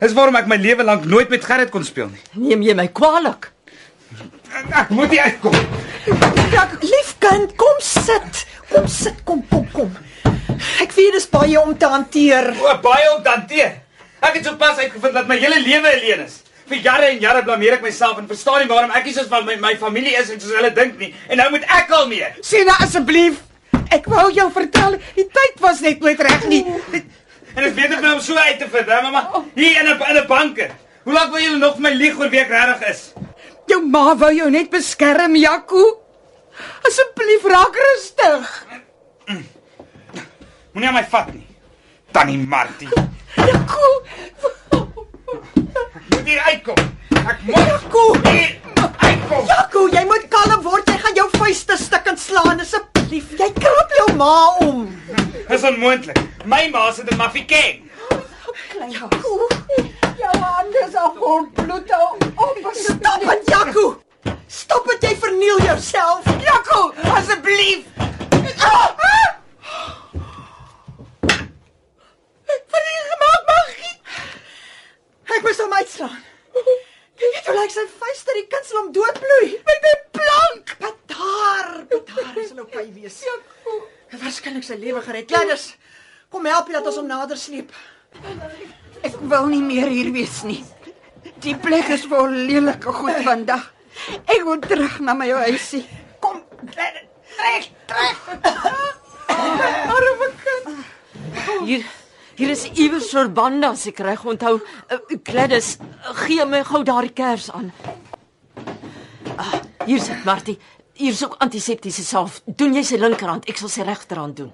Dis 0.00 0.12
waarom 0.16 0.36
ek 0.36 0.48
my 0.50 0.58
lewe 0.60 0.84
lank 0.84 1.06
nooit 1.08 1.30
met 1.32 1.44
Gerrit 1.44 1.70
kon 1.72 1.84
speel 1.84 2.10
nie. 2.12 2.22
Neem 2.50 2.64
jy 2.66 2.74
my 2.76 2.88
kwaadlik? 2.92 3.48
Ek, 4.70 4.90
moet 4.94 5.12
nie 5.12 5.20
uitkom. 5.20 5.56
Ja, 6.52 6.66
liefkind, 6.82 7.54
kom 7.60 7.80
sit. 7.82 8.44
Kom 8.70 8.86
sit, 8.90 9.22
kom 9.24 9.40
kom 9.50 9.64
kom. 9.72 9.94
Ek 10.82 10.92
weet 10.96 11.16
dis 11.16 11.28
baie 11.32 11.56
om 11.60 11.72
te 11.78 11.88
hanteer. 11.88 12.50
O, 12.60 12.74
baie 12.84 13.08
om 13.14 13.22
te 13.24 13.32
hanteer. 13.32 13.72
Ek 14.20 14.36
het 14.38 14.48
sopas 14.48 14.80
uitgevind 14.82 15.16
dat 15.16 15.28
my 15.30 15.38
hele 15.40 15.60
lewe 15.64 15.92
alleen 15.96 16.24
is. 16.26 16.40
Vir 16.66 16.80
jare 16.82 17.10
en 17.14 17.20
jare 17.22 17.44
blameer 17.46 17.76
ek 17.78 17.84
myself 17.86 18.18
en 18.20 18.28
verstaan 18.28 18.64
nie 18.64 18.70
waarom 18.70 18.92
ek 18.98 19.04
nie 19.06 19.14
soos 19.14 19.28
van 19.30 19.44
my, 19.46 19.54
my 19.62 19.74
familie 19.80 20.16
is 20.18 20.32
en 20.34 20.40
soos 20.42 20.56
hulle 20.58 20.72
dink 20.76 20.96
nie. 21.00 21.12
En 21.30 21.40
nou 21.40 21.50
moet 21.54 21.66
ek 21.78 21.92
al 21.94 22.08
meer. 22.10 22.34
Sien 22.44 22.68
asseblief. 22.80 23.38
Ek 23.94 24.08
wou 24.10 24.26
jou 24.34 24.48
vertel, 24.52 24.96
die 25.14 25.28
tyd 25.30 25.60
was 25.62 25.80
net 25.84 26.02
nooit 26.02 26.20
reg 26.26 26.48
nie. 26.50 26.64
En 27.56 27.62
dit 27.62 27.70
is 27.70 27.76
beter 27.76 27.96
vir 27.96 28.04
my 28.04 28.10
om 28.12 28.20
so 28.20 28.36
uit 28.36 28.58
te 28.60 28.66
vind, 28.68 28.90
hè, 28.92 28.96
mamma. 29.00 29.42
Hier 29.56 29.78
in 29.80 29.86
'n 29.88 30.02
in 30.10 30.16
'n 30.20 30.26
banke. 30.28 30.66
Hoe 31.04 31.12
lank 31.12 31.30
wil 31.32 31.42
julle 31.42 31.56
nog 31.56 31.72
vir 31.74 31.82
my 31.82 31.92
lieg 31.92 32.18
oor 32.18 32.28
wie 32.28 32.40
ek 32.40 32.48
regtig 32.48 32.88
is? 32.88 33.12
Jou 33.66 33.80
ma 33.86 34.16
wou 34.16 34.32
jou 34.34 34.50
net 34.50 34.70
beskerm, 34.70 35.36
Jaco. 35.36 36.00
Asseblief 36.82 37.44
raak 37.44 37.76
rustig. 37.86 38.66
Moenie 40.72 40.88
aan 40.88 40.94
my 40.94 41.04
vat 41.04 41.32
nie. 41.32 41.46
Tannie 42.12 42.38
Martie. 42.38 42.88
Jaco. 43.36 44.02
Moet 46.08 46.24
hier 46.24 46.40
uitkom. 46.40 46.76
Ek 47.28 47.40
moet 47.42 47.56
Jaco. 47.56 48.04
hier 48.22 48.58
uitkom. 48.98 49.46
Jaco, 49.46 49.88
jy 49.88 50.04
moet 50.04 50.28
kalm 50.28 50.62
word. 50.62 50.88
Jy 50.88 50.98
gaan 50.98 51.14
jou 51.14 51.28
vuiste 51.38 51.76
stukkend 51.76 52.20
slaan 52.20 52.60
asseblief. 53.06 53.38
Jy 53.38 53.52
krap 53.54 53.92
jou 53.98 54.16
ma 54.16 54.56
om. 54.64 54.86
Dis 55.48 55.62
onmoontlik. 55.62 56.18
My 56.44 56.68
ma 56.70 56.90
sit 56.92 57.10
in 57.10 57.16
Mafikeng. 57.16 57.90
Jaco. 58.90 59.48
Jou 60.16 60.36
hande 60.40 60.82
is 60.88 60.94
al 60.94 61.14
vol 61.18 61.46
bloed 61.52 61.90
op. 61.90 62.24
Stop 62.74 63.20
dit, 63.20 63.48
Jaco. 63.48 64.02
Stop 64.46 64.86
dit, 64.86 65.02
jy 65.02 65.16
verniel 65.16 65.60
jouself. 65.62 66.24
Jaco, 66.42 66.92
asseblief. 67.14 67.84
Wat 72.46 72.82
het 72.82 72.92
jy 72.92 73.04
gemaak, 73.10 73.42
Maggie? 73.50 73.96
Ek 75.36 75.42
moes 75.42 75.60
hom 75.62 75.72
uitslaan. 75.78 76.22
Hoe 77.16 77.54
lyk 77.56 77.72
sy 77.72 77.84
vuiste, 78.00 78.34
die 78.36 78.46
kind 78.52 78.68
sal 78.68 78.80
hom 78.82 78.92
doodbloei. 78.92 79.50
Met 79.66 79.86
'n 79.90 80.00
plank. 80.18 80.76
Wat 80.84 80.98
daar, 81.12 81.70
wat 81.90 82.06
daar 82.14 82.36
is 82.42 82.50
hulle 82.50 82.62
okay 82.62 82.92
wees. 82.92 83.20
Jaco. 83.24 83.76
Het 84.08 84.22
waarskynlik 84.22 84.64
sy 84.64 84.76
lewe 84.80 85.02
gered. 85.02 85.30
Gladys, 85.30 85.76
kom 86.30 86.44
help 86.46 86.66
jy 86.68 86.72
dat 86.72 86.86
ons 86.86 86.96
hom 86.96 87.06
nader 87.06 87.36
sleep. 87.36 87.72
Ek 89.02 89.16
wil 89.20 89.46
nie 89.46 89.62
meer 89.62 89.88
hier 89.88 90.12
wees 90.12 90.42
nie. 90.42 90.64
Die 91.44 91.56
plek 91.56 91.88
is 91.88 92.06
vol 92.06 92.28
lelike 92.28 92.92
goed 92.92 93.22
vandag. 93.24 93.72
Ek 94.26 94.42
wil 94.44 94.58
terug 94.58 95.00
na 95.00 95.14
my 95.14 95.28
huisie. 95.30 95.84
Kom, 96.20 96.42
trek, 96.72 97.04
trek, 97.36 97.70
trek. 97.86 98.16
Arme 99.96 100.28
kind. 100.44 100.84
Hier 101.64 101.84
hier 102.36 102.52
is 102.52 102.66
iewers 102.76 103.10
verbande 103.14 103.70
as 103.72 103.86
ek 103.90 104.00
reg 104.04 104.24
onthou. 104.24 104.58
Uh, 104.92 105.00
Gladys, 105.24 105.76
uh, 105.80 106.14
gee 106.24 106.44
my 106.48 106.62
gou 106.66 106.82
daardie 106.86 107.14
kers 107.16 107.50
aan. 107.50 107.72
Ah, 109.36 109.58
hier 109.84 110.00
sit 110.00 110.24
Martie. 110.24 110.58
Hier 110.96 111.12
is 111.12 111.24
ook 111.24 111.36
antiseptiese 111.44 112.04
salf. 112.04 112.40
Doen 112.46 112.76
jy 112.78 112.84
sy 112.86 113.00
linkerhand, 113.00 113.48
ek 113.50 113.60
sal 113.60 113.72
sy 113.72 113.84
regterhand 113.84 114.38
doen. 114.40 114.52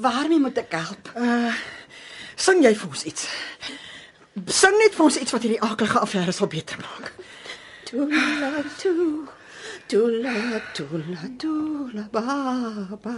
Waarmee 0.00 0.40
moet 0.40 0.62
ek 0.62 0.72
help? 0.78 1.10
Sing 2.38 2.62
jy 2.64 2.72
vir 2.78 2.88
ons 2.88 3.04
iets? 3.10 3.26
Sing 4.48 4.78
net 4.80 4.96
vir 4.96 5.04
ons 5.04 5.18
iets 5.20 5.34
wat 5.34 5.44
hierdie 5.44 5.60
akelige 5.60 6.00
affære 6.00 6.32
sal 6.32 6.48
beter 6.48 6.80
maak. 6.80 7.12
Tula 7.84 8.64
tu. 8.80 8.94
Tula 9.92 10.60
tula 10.72 11.28
tula 11.38 12.06
baba. 12.14 13.16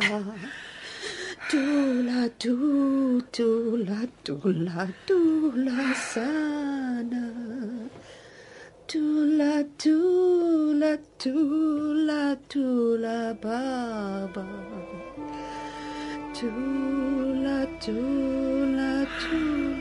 Tula 1.51 2.31
tu 2.39 3.21
tula 3.31 4.01
tula 4.25 4.89
tula 5.07 5.95
sana. 5.95 7.25
Tula 8.89 9.65
tula 9.77 10.93
tula 11.19 12.37
tula 12.49 13.37
baba. 13.43 14.47
Tula 16.33 17.59
tula 17.85 19.07
tula 19.21 19.74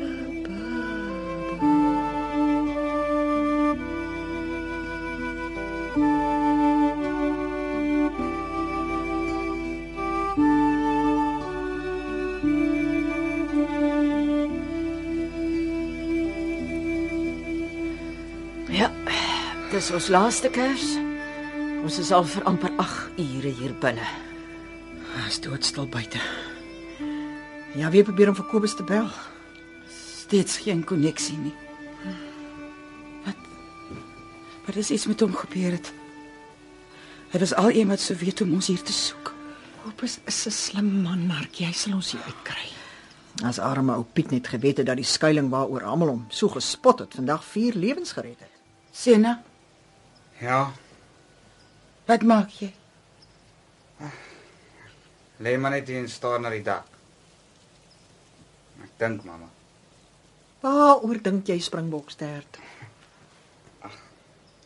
Dis 19.73 19.87
ons 19.89 20.07
laaste 20.13 20.51
kers. 20.53 20.83
Ons 21.81 21.95
is 21.97 22.11
al 22.13 22.27
vir 22.29 22.43
amper 22.45 22.69
8 22.77 23.15
ure 23.17 23.49
hier 23.57 23.71
binne. 23.81 24.05
Is 25.25 25.39
doodstil 25.41 25.87
buite. 25.89 26.19
Ja, 27.73 27.87
wie 27.89 28.03
probeer 28.05 28.29
om 28.29 28.35
vir 28.37 28.45
Kobus 28.51 28.75
te 28.77 28.83
bel? 28.85 29.07
Steeds 29.89 30.59
geen 30.61 30.83
koneksie 30.85 31.39
nie. 31.41 31.53
Wat 33.25 33.47
Wat 34.67 34.77
is 34.77 34.91
iets 34.93 35.07
met 35.09 35.23
hom 35.25 35.33
gebeur 35.33 35.73
het? 35.73 35.89
Hy 37.31 37.41
was 37.41 37.55
al 37.57 37.71
een 37.73 37.89
wat 37.89 38.03
sou 38.03 38.17
weet 38.19 38.43
om 38.45 38.53
ons 38.53 38.69
hier 38.69 38.83
te 38.85 38.93
soek. 38.93 39.31
Kobus 39.81 40.19
is 40.29 40.45
'n 40.45 40.51
slim 40.51 41.01
man, 41.01 41.25
Mark. 41.25 41.57
Jy 41.57 41.71
sal 41.71 41.95
ons 41.95 42.11
hier 42.11 42.21
uitkry. 42.21 42.69
As 43.43 43.57
arme 43.59 43.95
ou 43.95 44.05
Piet 44.13 44.29
net 44.31 44.47
geweet 44.47 44.77
het 44.77 44.85
dat 44.85 45.01
die 45.01 45.05
skuilings 45.05 45.49
waaroor 45.49 45.83
almal 45.83 46.07
hom 46.07 46.25
so 46.29 46.47
gespot 46.47 46.99
het, 46.99 47.13
vandag 47.15 47.43
vier 47.43 47.73
lewens 47.73 48.11
gered 48.11 48.39
het. 48.39 48.53
Sena, 48.91 49.41
Ja, 50.43 50.73
wat 52.05 52.23
maak 52.27 52.49
jy? 52.59 52.73
lê 55.39 55.53
maar 55.57 55.71
net 55.71 55.87
hier 55.87 56.01
en 56.01 56.09
staar 56.11 56.41
na 56.43 56.49
die 56.51 56.63
dak. 56.63 56.87
Ek 58.83 58.91
dink, 58.99 59.23
mamma. 59.23 59.47
Waaroor 60.63 61.21
dink 61.23 61.47
jy 61.47 61.55
springbokstert? 61.63 62.59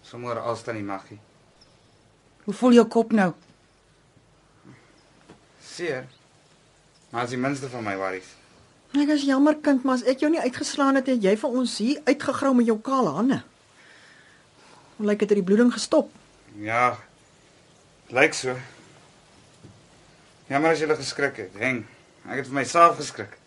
Sommer 0.01 0.39
als 0.41 0.63
dan 0.65 0.79
nie 0.79 0.85
maggie. 0.87 1.19
Hoe 2.45 2.55
voel 2.57 2.77
jou 2.79 2.85
kop 2.87 3.13
nou? 3.13 3.31
Seer. 5.61 6.07
Maar 7.11 7.27
as 7.27 7.35
die 7.35 7.41
minste 7.41 7.69
van 7.69 7.85
my 7.85 7.93
worries. 7.99 8.33
Ek 8.97 9.13
is 9.13 9.27
jammer 9.29 9.59
kind, 9.61 9.85
maar 9.85 9.99
as 9.99 10.07
ek 10.09 10.25
jou 10.25 10.31
nie 10.33 10.41
uitgeslaan 10.41 10.97
het, 10.97 11.13
het 11.13 11.21
jy 11.21 11.35
vir 11.37 11.61
ons 11.61 11.77
hier 11.83 12.01
uitgegrou 12.09 12.55
met 12.57 12.69
jou 12.69 12.79
kale 12.81 13.13
hande. 13.19 13.41
Hoe 14.97 15.05
lyk 15.05 15.19
dit 15.19 15.29
het 15.29 15.37
die 15.37 15.45
bloeding 15.45 15.73
gestop? 15.73 16.09
Ja. 16.57 16.97
Lyk 18.09 18.33
so. 18.33 18.55
Jammer 20.47 20.73
as 20.73 20.81
jy 20.81 20.87
geskrik 20.89 21.37
het. 21.43 21.57
Heng. 21.59 21.83
Ek 22.25 22.41
het 22.41 22.49
vir 22.49 22.57
myself 22.57 22.97
geskrik. 22.97 23.37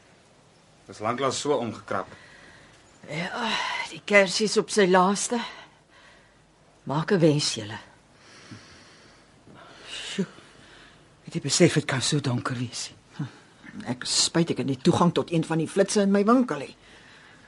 Dis 0.87 1.01
lanklaas 1.03 1.41
so 1.41 1.57
omgekrap. 1.59 2.09
Die 3.91 4.03
kersies 4.07 4.57
op 4.61 4.71
sy 4.71 4.87
laaste. 4.87 5.41
Maak 6.85 7.13
'n 7.13 7.19
wens 7.19 7.55
julle. 7.55 7.79
Het 11.25 11.35
jy 11.35 11.41
besef 11.41 11.75
dit 11.75 11.85
kan 11.85 12.03
so 12.03 12.21
donker 12.21 12.57
wees? 12.57 12.93
Ek 13.87 14.03
is 14.03 14.25
spyt 14.25 14.51
ek 14.51 14.59
het 14.59 14.67
nie 14.67 14.79
toegang 14.79 15.13
tot 15.15 15.31
een 15.31 15.45
van 15.45 15.59
die 15.59 15.69
flitsse 15.69 16.01
in 16.01 16.11
my 16.11 16.25
winkel 16.25 16.59
nie. 16.59 16.77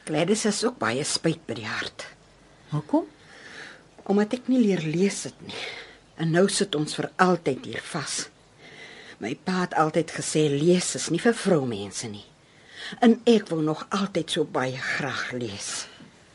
Gladys 0.05 0.45
is 0.45 0.65
ook 0.65 0.79
baie 0.79 1.05
spyt 1.05 1.47
by 1.47 1.55
die 1.55 1.67
hart. 1.67 2.07
Hoekom? 2.71 3.07
Omdat 4.11 4.33
ek 4.33 4.49
nie 4.51 4.61
leer 4.65 4.83
lees 4.83 5.23
het 5.29 5.39
nie. 5.47 5.63
En 6.17 6.31
nou 6.31 6.49
sit 6.49 6.75
ons 6.75 6.95
vir 6.95 7.11
altyd 7.23 7.65
hier 7.67 7.83
vas. 7.93 8.29
My 9.23 9.35
pa 9.39 9.63
het 9.63 9.75
altyd 9.79 10.11
gesê 10.11 10.49
lees 10.51 10.95
is 10.99 11.09
nie 11.15 11.21
vir 11.23 11.35
vroumense 11.35 12.09
nie. 12.11 12.25
En 13.01 13.21
ek 13.31 13.49
wil 13.53 13.63
nog 13.63 13.87
altyd 13.95 14.31
so 14.31 14.45
baie 14.45 14.79
graag 14.79 15.31
lees. 15.39 15.87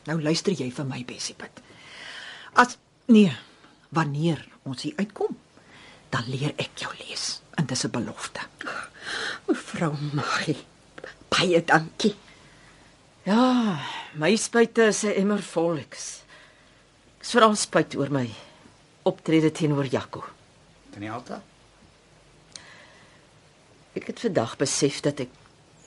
Nou 0.08 0.22
luister 0.24 0.56
jy 0.56 0.70
vir 0.72 0.88
my 0.88 1.04
Bessiepit. 1.08 1.60
As 2.56 2.78
nee, 3.12 3.34
wanneer 3.92 4.40
ons 4.64 4.82
hier 4.88 4.96
uitkom, 4.98 5.36
dan 6.10 6.30
leer 6.32 6.56
ek 6.56 6.80
jou 6.80 6.94
lees. 7.04 7.42
En 7.60 7.66
dis 7.66 7.84
'n 7.84 7.92
belofte. 7.92 8.42
Mevrou 9.48 9.94
Magie, 10.14 10.64
baie 11.30 11.64
dankie. 11.64 12.16
Ja, 13.24 13.80
my 14.14 14.36
spuite 14.36 14.88
is 14.88 15.04
'n 15.04 15.16
emmer 15.20 15.42
vol 15.44 15.78
ek. 15.78 15.98
Is- 17.28 17.34
Ek 17.34 17.34
is 17.34 17.40
veral 17.40 17.56
spyt 17.56 17.96
oor 17.96 18.10
my 18.10 18.30
optrede 19.04 19.52
teenoor 19.52 19.86
Jaco. 19.86 20.24
Tannie 20.92 21.12
Alta? 21.12 21.42
Ek 23.94 24.08
het 24.08 24.20
vandag 24.20 24.56
besef 24.58 25.02
dat 25.02 25.20
ek 25.20 25.30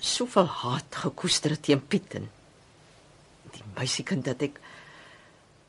soveel 0.00 0.46
haat 0.46 0.94
gekoester 0.94 1.50
het 1.50 1.62
teen 1.62 1.80
Piet 1.86 2.14
en 2.14 2.28
die 3.52 3.62
meisiekind 3.74 4.24
dat 4.24 4.42
ek 4.42 4.60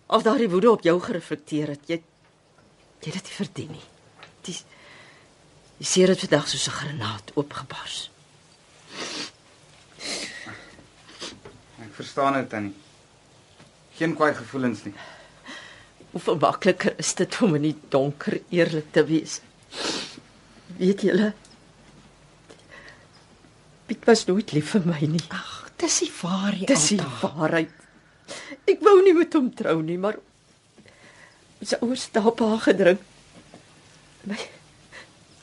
of 0.10 0.24
daardie 0.24 0.50
woede 0.50 0.72
op 0.72 0.82
jou 0.84 1.00
gereflekteer 1.00 1.68
het. 1.68 1.88
Jy 1.88 2.02
jy 3.02 3.12
dit 3.12 3.24
nie 3.24 3.38
verdien 3.38 3.72
nie. 3.72 3.86
Die 4.44 4.58
jy 5.80 5.86
sien 5.86 6.06
dit 6.06 6.20
vandag 6.20 6.48
soos 6.48 6.68
'n 6.68 6.72
granaat 6.72 7.32
oopgebars. 7.36 8.10
Ek 11.80 11.94
verstaan 11.94 12.34
dit 12.34 12.50
tannie. 12.50 12.76
Geen 13.96 14.16
kwaai 14.16 14.34
gevoelens 14.34 14.84
nie. 14.84 14.94
Hoe 16.12 16.36
makliker 16.36 16.94
is 17.00 17.14
dit 17.16 17.38
om 17.42 17.56
in 17.56 17.70
die 17.70 17.78
donker 17.94 18.42
eerlik 18.52 18.92
te 18.92 19.04
wees. 19.08 19.40
Weet 20.78 21.06
julle? 21.08 21.32
Piet 23.88 24.08
was 24.08 24.26
nooit 24.28 24.52
lief 24.56 24.74
vir 24.76 24.88
my 24.88 25.00
nie. 25.14 25.24
Ag, 25.36 25.70
dis 25.80 26.02
die 26.04 26.12
waarheid. 26.22 26.68
Dis 26.68 26.90
die 26.94 27.00
waarheid. 27.22 27.72
Ek 28.72 28.84
wou 28.84 28.98
nie 29.04 29.16
met 29.16 29.34
hom 29.36 29.50
trou 29.56 29.78
nie, 29.84 29.98
maar 30.00 30.20
sy 31.62 31.80
ouers 31.84 32.08
het 32.08 32.18
daarop 32.18 32.44
aangedring. 32.46 33.00
My 34.28 34.40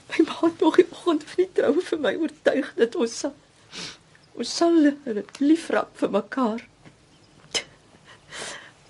my 0.09 0.25
ma 0.25 0.37
het 0.41 0.61
nog 0.65 0.79
die 0.81 0.87
oggend 0.91 1.25
van 1.29 1.43
die 1.43 1.53
troue 1.59 1.83
vir 1.85 2.01
my 2.01 2.15
oortuig 2.17 2.71
dat 2.79 2.97
ons 2.97 3.17
sal 3.25 3.35
ons 4.39 4.53
sal 4.61 4.77
lief 5.43 5.67
raak 5.75 5.91
vir 6.01 6.13
mekaar. 6.15 6.63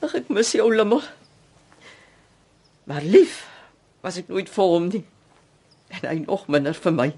Ag 0.05 0.15
ek 0.21 0.29
mis 0.31 0.53
jou 0.55 0.69
limmel. 0.71 1.03
Maar 2.89 3.05
lief 3.05 3.43
was 4.01 4.17
ek 4.17 4.31
nooit 4.33 4.49
vir 4.49 4.71
hom 4.73 4.87
nie. 4.89 5.05
En 5.99 6.05
hy 6.09 6.17
nog 6.25 6.47
minder 6.49 6.77
vir 6.77 6.95
my. 6.95 7.09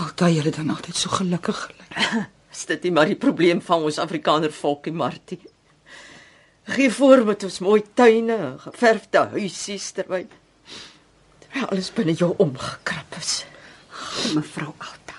Altyd 0.00 0.38
julle 0.38 0.52
dan 0.56 0.72
altyd 0.72 0.96
so 0.96 1.12
gelukkig 1.12 1.58
gelyk. 1.66 1.98
Is 2.54 2.64
dit 2.70 2.86
nie 2.86 2.94
maar 2.94 3.10
die 3.10 3.18
probleem 3.18 3.60
van 3.64 3.84
ons 3.84 3.98
Afrikaner 4.00 4.52
volkie 4.54 4.94
Martie? 4.94 5.40
Gee 6.64 6.88
voor 6.96 7.24
met 7.28 7.44
ons 7.44 7.58
mooi 7.60 7.82
tuine, 7.98 8.54
geverfde 8.62 9.26
huisies 9.34 9.90
terwyl 9.92 10.30
terwyl 11.42 11.66
alles 11.68 11.90
binne 11.92 12.14
jou 12.16 12.30
omgekrap 12.40 13.18
is. 13.18 13.42
Mevrou 14.32 14.72
Alta. 14.78 15.18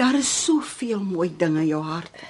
Daar 0.00 0.18
is 0.18 0.32
soveel 0.44 1.04
mooi 1.04 1.30
dinge 1.38 1.62
in 1.62 1.70
jou 1.70 1.84
hart. 1.86 2.24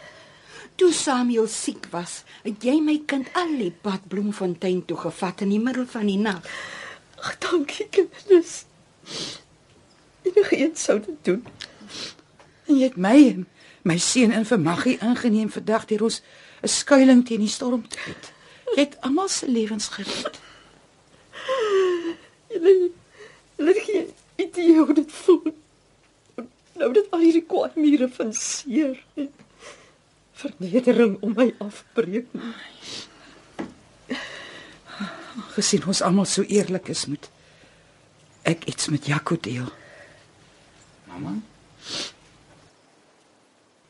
Toe 0.76 0.92
Samuel 0.92 1.46
siek 1.48 1.86
was, 1.90 2.22
het 2.44 2.64
jy 2.64 2.76
my 2.84 2.98
kind 3.08 3.30
al 3.32 3.54
die 3.56 3.72
pad 3.72 4.04
Bloemfontein 4.12 4.82
toe 4.84 4.98
gevat 5.06 5.40
in 5.46 5.54
die 5.54 5.60
middel 5.62 5.86
van 5.88 6.08
die 6.08 6.18
nag. 6.20 6.44
Ag, 7.16 7.38
dankie 7.40 7.86
kinders. 7.88 8.64
Enige 10.22 10.58
een 10.58 10.76
sou 10.76 10.98
dit 11.00 11.16
doen. 11.24 11.46
En 12.66 12.76
jy 12.76 12.90
het 12.90 12.98
my 13.00 13.46
my 13.86 13.96
seun 14.02 14.34
in 14.34 14.44
vir 14.44 14.58
Maggie 14.60 14.96
ingeneem 14.98 15.48
vandag 15.54 15.84
deur 15.86 16.02
ons 16.08 16.20
'n 16.62 16.68
skuilings 16.68 17.28
teen 17.28 17.40
die 17.40 17.48
storm 17.48 17.88
te 17.88 17.98
red. 18.06 18.32
Jy 18.74 18.82
het 18.82 18.96
almal 19.00 19.28
se 19.28 19.48
lewens 19.48 19.88
gered. 19.88 20.40
Julle 22.50 22.90
julle 23.56 23.72
het 23.72 23.82
geen 23.82 24.08
idee 24.36 24.76
hoe 24.78 24.94
dit 24.94 25.12
voel. 25.12 25.54
Nou 26.72 26.92
dat 26.92 27.10
al 27.10 27.20
hierdie 27.20 27.46
kwaad 27.46 27.76
mure 27.76 28.08
van 28.08 28.32
seer 28.32 29.04
en 29.14 29.30
vernedering 30.37 31.16
om 31.24 31.32
my 31.37 31.49
afbreek. 31.64 32.28
Gesien 35.57 35.87
ons 35.89 36.03
almal 36.05 36.28
so 36.28 36.45
eerlik 36.45 36.91
is 36.93 37.07
moet 37.09 37.30
ek 38.47 38.66
iets 38.70 38.91
met 38.93 39.09
Jaco 39.09 39.39
deel. 39.41 39.66
Mamma? 41.09 41.34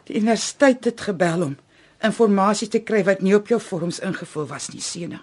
Die 0.07 0.17
universiteit 0.21 0.87
het 0.87 1.03
gebel 1.09 1.43
om 1.51 1.57
inligting 2.07 2.71
te 2.71 2.81
kry 2.87 3.03
wat 3.05 3.25
nie 3.25 3.35
op 3.35 3.49
jou 3.51 3.59
vorms 3.61 3.99
ingevul 4.05 4.47
was 4.47 4.71
nie, 4.71 4.85
Sena. 4.85 5.23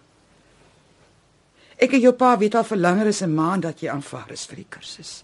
Ek 1.79 1.95
en 1.95 2.03
jou 2.03 2.13
pa 2.17 2.33
weet 2.37 2.55
al 2.55 2.67
vir 2.67 2.77
langer 2.77 3.07
as 3.07 3.21
'n 3.21 3.33
maand 3.33 3.63
dat 3.63 3.79
jy 3.79 3.89
aanvaar 3.89 4.31
is 4.31 4.45
vir 4.45 4.55
die 4.55 4.69
kursus. 4.69 5.23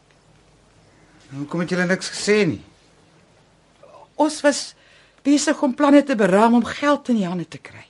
Hoekom 1.29 1.59
het 1.59 1.69
julle 1.69 1.85
niks 1.85 2.09
gesê 2.09 2.47
nie? 2.47 2.63
Ons 4.15 4.41
was 4.41 4.75
besig 5.29 5.61
om 5.61 5.75
planne 5.75 6.03
te 6.03 6.17
beraam 6.17 6.57
om 6.59 6.65
geld 6.65 7.11
in 7.13 7.21
die 7.21 7.27
hande 7.27 7.47
te 7.47 7.61
kry. 7.61 7.85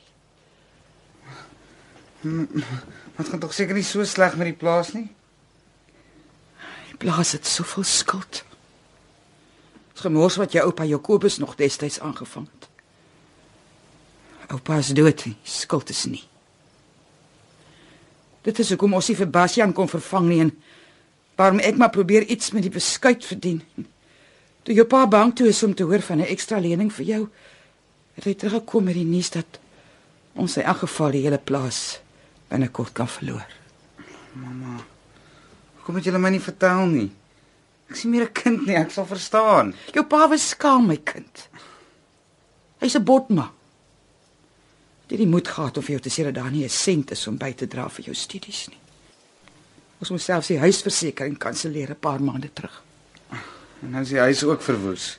Wat 3.15 3.31
gaan 3.31 3.39
tog 3.39 3.55
seker 3.55 3.77
nie 3.77 3.85
so 3.87 4.03
sleg 4.07 4.35
met 4.39 4.51
die 4.51 4.59
plaas 4.59 4.93
nie? 4.95 5.07
Die 6.89 6.99
plaas 6.99 7.33
het 7.37 7.47
soveel 7.47 7.87
skuld. 7.87 8.43
Dis 9.93 10.03
gemors 10.03 10.39
wat 10.39 10.55
jou 10.55 10.65
oupa 10.67 10.87
Jakobus 10.87 11.39
nog 11.39 11.55
destyds 11.59 11.99
aangevang 12.03 12.47
het. 12.47 12.67
Oupa 14.49 14.79
is 14.81 14.91
dood, 14.97 15.23
die 15.23 15.35
skuld 15.43 15.91
is 15.93 16.05
nie. 16.09 16.23
Dit 18.47 18.59
is 18.63 18.71
hoekom 18.73 18.95
ons 18.97 19.09
nie 19.11 19.17
vir 19.19 19.29
Bastian 19.29 19.75
kon 19.75 19.91
vervang 19.91 20.27
nie 20.29 20.41
en 20.47 20.51
waarom 21.39 21.61
ek 21.63 21.77
maar 21.79 21.91
probeer 21.93 22.25
iets 22.27 22.51
met 22.55 22.65
die 22.65 22.73
beskuit 22.73 23.23
verdien. 23.23 23.61
Toe 24.63 24.75
jou 24.75 24.85
pa 24.85 25.07
bang 25.07 25.35
toe 25.35 25.47
is 25.47 25.63
om 25.63 25.73
te 25.73 25.83
hoor 25.83 26.01
van 26.01 26.17
'n 26.17 26.31
ekstra 26.35 26.59
lening 26.59 26.91
vir 26.93 27.05
jou, 27.05 27.29
het 28.13 28.23
hy 28.23 28.33
teruggekom 28.33 28.83
met 28.83 28.93
die 28.93 29.05
nuus 29.05 29.29
dat 29.29 29.59
ons 30.35 30.57
in 30.57 30.63
elk 30.63 30.77
geval 30.77 31.11
die 31.11 31.21
hele 31.21 31.37
plaas 31.37 31.99
binnekort 32.49 32.93
kan 32.93 33.07
verloor. 33.07 33.47
Hoekom 35.75 35.95
het 35.95 36.03
julle 36.03 36.19
my 36.19 36.29
nie 36.29 36.43
vertel 36.43 36.85
nie? 36.85 37.11
Ek 37.89 37.95
sien 37.95 38.11
meer 38.11 38.27
'n 38.27 38.33
kind 38.33 38.67
nie, 38.67 38.75
ek 38.75 38.91
sal 38.91 39.05
verstaan. 39.05 39.73
Jou 39.93 40.05
pa 40.05 40.27
was 40.27 40.49
skaam, 40.49 40.87
my 40.87 40.97
kind. 40.97 41.49
Hy's 42.79 42.95
'n 42.95 43.03
botma. 43.03 43.51
Jy 45.07 45.17
het 45.17 45.25
die 45.25 45.27
moed 45.27 45.47
gehad 45.47 45.77
om 45.77 45.83
vir 45.83 45.91
jou 45.97 46.01
te 46.01 46.09
sê 46.09 46.23
dat 46.23 46.35
daar 46.35 46.51
nie 46.51 46.63
'n 46.63 46.69
sent 46.69 47.11
is 47.11 47.27
om 47.27 47.37
by 47.37 47.53
te 47.53 47.67
dra 47.67 47.89
vir 47.89 48.05
jou 48.05 48.13
studies 48.15 48.67
nie. 48.67 48.77
Ons 49.99 50.09
moes 50.09 50.23
selfs 50.23 50.47
die 50.47 50.59
huisversekering 50.59 51.37
kanselleer 51.37 51.89
'n 51.89 51.99
paar 51.99 52.21
maande 52.21 52.53
terug. 52.53 52.83
En 53.79 53.93
nou 53.93 54.03
is 54.03 54.11
die 54.11 54.19
huis 54.19 54.43
ook 54.43 54.63
verwoes. 54.65 55.13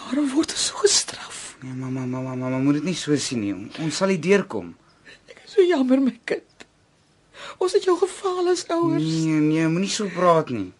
Waarom 0.00 0.28
word 0.32 0.54
ons 0.54 0.66
so 0.70 0.80
gestraf? 0.80 1.56
Nee, 1.62 1.74
mamma, 1.74 2.04
mamma, 2.06 2.34
mamma, 2.34 2.58
moet 2.62 2.80
dit 2.80 2.90
nie 2.90 2.96
so 2.96 3.16
sien 3.20 3.42
nie. 3.42 3.54
Ons 3.82 4.00
sal 4.00 4.12
hier 4.14 4.22
deurkom. 4.22 4.74
Ek 5.26 5.42
is 5.44 5.56
so 5.56 5.64
jammer, 5.66 6.00
my 6.00 6.14
kind. 6.28 6.66
Ons 7.62 7.76
het 7.76 7.86
jou 7.88 7.96
gefaal 8.00 8.52
as 8.52 8.64
ouers. 8.68 9.04
Nee, 9.04 9.40
nee, 9.44 9.68
moenie 9.72 9.92
so 9.92 10.08
praat 10.12 10.52
nie. 10.54 10.70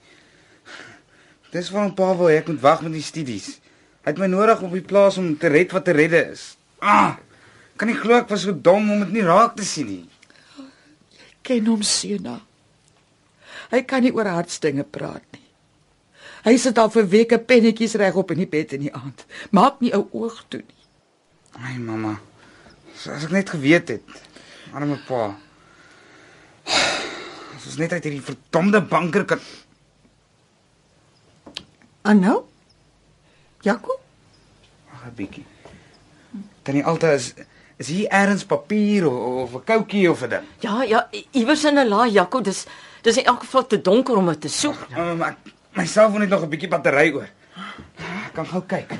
Dis 1.55 1.71
waarom 1.73 1.95
pa 1.97 2.11
wil 2.19 2.33
ek 2.35 2.51
moet 2.51 2.61
wag 2.64 2.83
met 2.85 2.97
die 2.97 3.05
studies. 3.05 3.57
Hy 4.05 4.12
het 4.12 4.21
my 4.21 4.29
nodig 4.31 4.61
op 4.62 4.75
die 4.77 4.85
plaas 4.85 5.17
om 5.21 5.33
te 5.41 5.51
red 5.53 5.73
wat 5.75 5.87
te 5.89 5.95
redde 5.97 6.21
is. 6.35 6.53
Ah! 6.85 7.17
Kan 7.77 7.91
nie 7.91 7.97
glo 7.99 8.17
ek 8.17 8.31
was 8.33 8.45
so 8.47 8.53
dom 8.53 8.89
om 8.93 9.03
dit 9.05 9.17
nie 9.19 9.25
raak 9.25 9.57
te 9.57 9.64
sien 9.67 9.89
nie. 9.89 10.69
Ken 11.47 11.67
hom 11.69 11.83
Sena. 11.85 12.39
Hy 13.73 13.83
kan 13.89 14.05
nie 14.05 14.14
oor 14.14 14.29
hartsdinge 14.31 14.85
praat 14.85 15.25
nie. 15.35 15.46
Hy 16.47 16.55
sit 16.63 16.79
al 16.79 16.91
vir 16.95 17.07
weke 17.11 17.39
pennetjies 17.43 17.97
regop 17.99 18.31
in 18.31 18.39
die 18.45 18.47
bed 18.47 18.73
in 18.77 18.81
die 18.87 18.93
aand. 18.95 19.25
Maak 19.51 19.81
nie 19.83 19.93
ou 19.97 20.05
oog 20.13 20.45
toe 20.49 20.61
nie. 20.63 20.83
Ai 21.59 21.79
mamma. 21.79 22.21
As 22.95 23.25
ek 23.27 23.31
net 23.35 23.51
geweet 23.51 23.89
het. 23.89 24.03
Arme 24.73 24.99
pa. 25.09 25.35
As 26.67 27.67
ons 27.67 27.79
net 27.81 27.93
uit 27.97 28.05
hierdie 28.07 28.23
verdomde 28.23 28.81
banker 28.83 29.25
kan 29.25 29.41
En 32.07 32.21
nou? 32.23 32.45
Jaco? 33.67 33.97
Wag 34.93 35.07
'n 35.11 35.15
bietjie. 35.19 35.45
Tannie 36.63 36.85
Alta 36.85 37.11
is 37.13 37.35
is 37.79 37.89
hier 37.89 38.07
eers 38.13 38.45
papier 38.45 39.07
of, 39.11 39.17
of 39.43 39.55
'n 39.55 39.65
koutjie 39.65 40.11
of 40.11 40.23
'n 40.23 40.29
ding. 40.31 40.45
Ja, 40.61 40.83
ja, 40.83 41.09
i- 41.13 41.27
iewers 41.33 41.65
in 41.65 41.75
'n 41.79 41.89
laai 41.89 42.11
Jaco, 42.13 42.41
dis 42.41 42.67
dis 43.03 43.17
in 43.17 43.25
elk 43.25 43.41
geval 43.41 43.67
te 43.67 43.81
donker 43.81 44.17
om 44.17 44.27
dit 44.27 44.41
te 44.41 44.49
soek. 44.49 44.87
Um, 44.97 45.23
ek 45.23 45.37
my 45.77 45.87
selfoon 45.87 46.20
het 46.20 46.31
nog 46.31 46.43
'n 46.43 46.49
bietjie 46.49 46.68
battery 46.68 47.12
oor. 47.12 47.29
Ek 48.27 48.33
kan 48.35 48.47
gou 48.47 48.62
kyk. 48.66 48.93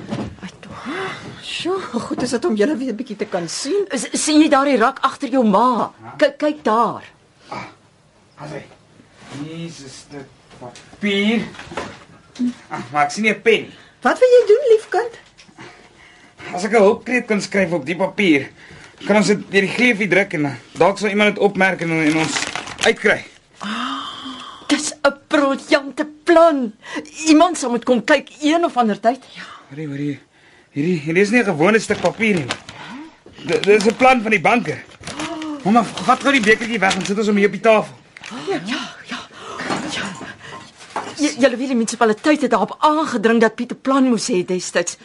Sjoe, 1.41 1.79
hoe 1.91 2.01
goed 2.01 2.21
is 2.21 2.29
dit 2.29 2.45
om 2.45 2.55
julle 2.55 2.77
weer 2.77 2.91
'n 2.91 2.95
bietjie 2.95 3.15
te 3.15 3.25
kan 3.25 3.47
sien. 3.49 3.85
S- 3.91 4.09
sien 4.23 4.41
jy 4.41 4.49
daardie 4.49 4.77
rak 4.77 4.99
agter 5.01 5.29
jou 5.29 5.43
ma? 5.45 5.91
Kyk 6.17 6.37
kyk 6.37 6.63
daar. 6.63 7.03
Asai. 8.37 8.65
Jesus, 9.45 10.05
dit 10.11 10.25
papier. 10.59 11.41
Ah, 12.69 12.79
maar 12.91 13.05
ek 13.05 13.11
sien 13.11 13.23
nie 13.23 13.31
'n 13.33 13.41
pen 13.41 13.61
nie. 13.61 13.73
Wat 14.01 14.19
wil 14.19 14.27
jy 14.29 14.47
doen, 14.47 14.63
liefkind? 14.71 15.19
As 16.53 16.63
ek 16.63 16.71
'n 16.71 16.81
hulpkreet 16.81 17.25
kan 17.27 17.41
skryf 17.41 17.71
op 17.71 17.85
die 17.85 17.95
papier, 17.95 18.49
kan 19.05 19.15
ons 19.15 19.27
dit 19.27 19.51
deur 19.51 19.61
die 19.61 19.69
greefie 19.73 20.07
druk 20.07 20.33
en 20.33 20.43
dan 20.43 20.55
dalk 20.77 20.97
sal 20.97 21.09
iemand 21.09 21.35
dit 21.35 21.43
opmerk 21.43 21.81
en, 21.81 21.91
en 21.91 22.17
ons 22.17 22.43
uitkry. 22.85 23.25
Dis 24.67 24.93
'n 25.03 25.13
briljante 25.27 26.05
plan. 26.23 26.73
Iemand 27.27 27.57
sal 27.57 27.69
moet 27.69 27.83
kom 27.85 28.03
kyk 28.03 28.29
een 28.41 28.65
of 28.65 28.77
ander 28.77 28.99
tyd. 28.99 29.23
Ja. 29.35 29.43
Hoorie, 29.69 29.87
hoorie. 29.87 30.19
Hierdie 30.71 30.99
hierdie 30.99 31.21
is 31.23 31.29
nie 31.29 31.39
'n 31.41 31.45
gewone 31.45 31.79
stuk 31.79 31.99
papier 32.01 32.35
nie. 32.35 32.45
Dit 33.45 33.63
dit 33.63 33.81
is 33.81 33.87
'n 33.87 33.95
plan 33.95 34.21
van 34.21 34.31
die 34.31 34.41
banke. 34.41 34.77
Mamma, 35.63 35.83
vat 35.83 36.19
gou 36.21 36.31
die 36.31 36.41
bekertjie 36.41 36.79
weg 36.79 36.95
en 36.95 37.05
sit 37.05 37.17
ons 37.17 37.27
hom 37.27 37.35
hier 37.35 37.45
op 37.47 37.51
die 37.51 37.61
tafel. 37.61 37.93
J- 41.17 41.35
Julle 41.39 41.57
weet 41.57 41.67
die 41.71 41.75
munisipaliteit 41.75 42.41
het 42.41 42.51
daarop 42.51 42.75
aangedring 42.79 43.41
dat 43.41 43.55
Piet 43.55 43.71
'n 43.71 43.79
plan 43.81 44.03
moes 44.03 44.27
hê 44.31 44.45
destyds. 44.45 44.97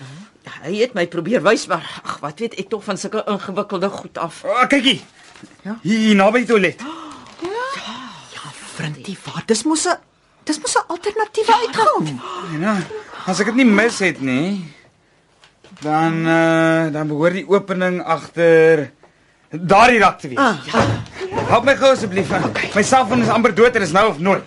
Hy 0.62 0.74
het 0.76 0.94
my 0.94 1.06
probeer 1.06 1.42
wys 1.42 1.66
maar 1.66 2.00
ag, 2.04 2.18
wat 2.20 2.38
weet 2.38 2.54
ek 2.58 2.68
tog 2.68 2.84
van 2.84 2.98
sulke 2.98 3.24
ingewikkelde 3.26 3.88
goed 3.88 4.18
af. 4.18 4.44
Oh, 4.44 4.66
kyk 4.68 4.82
hier. 4.82 5.00
Ja. 5.62 5.78
Hier, 5.82 6.14
naby 6.14 6.38
die 6.38 6.46
toilet. 6.46 6.80
Vriendie, 8.76 9.16
wat? 9.24 9.46
Dis 9.46 9.62
mos 9.64 9.86
'n 9.86 9.96
dis 10.44 10.58
mos 10.58 10.74
'n 10.76 10.84
alternatiewe 10.88 11.54
uitgang. 11.62 12.20
Ja, 12.60 12.76
as 13.26 13.40
ek 13.40 13.46
dit 13.46 13.54
nie 13.54 13.64
mis 13.68 13.98
het 13.98 14.20
nie, 14.20 14.64
dan 15.82 16.26
uh, 16.26 16.92
dan 16.92 17.06
behoort 17.08 17.32
die 17.34 17.48
opening 17.48 18.02
agter 18.02 18.90
daardie 19.50 19.98
rak 20.00 20.18
te 20.18 20.28
wees. 20.28 20.38
Ah, 20.38 20.56
ja. 20.64 20.80
Help 21.52 21.64
my 21.64 21.74
gou 21.76 21.90
asseblief. 21.92 22.30
My 22.74 22.82
selfoon 22.82 23.22
is 23.22 23.28
amper 23.28 23.54
dood 23.54 23.76
en 23.76 23.82
is 23.82 23.92
nou 23.92 24.08
of 24.08 24.18
nooit. 24.18 24.44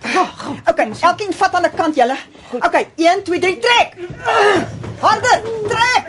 Okay, 0.70 0.90
elkeen 1.02 1.34
vat 1.34 1.54
aan 1.54 1.66
'n 1.66 1.76
kant 1.76 1.96
julle. 1.96 2.18
Okay, 2.52 2.88
1 2.98 3.24
2 3.24 3.40
3 3.40 3.60
trek. 3.60 3.90
Harder, 5.00 5.42
trek. 5.70 6.04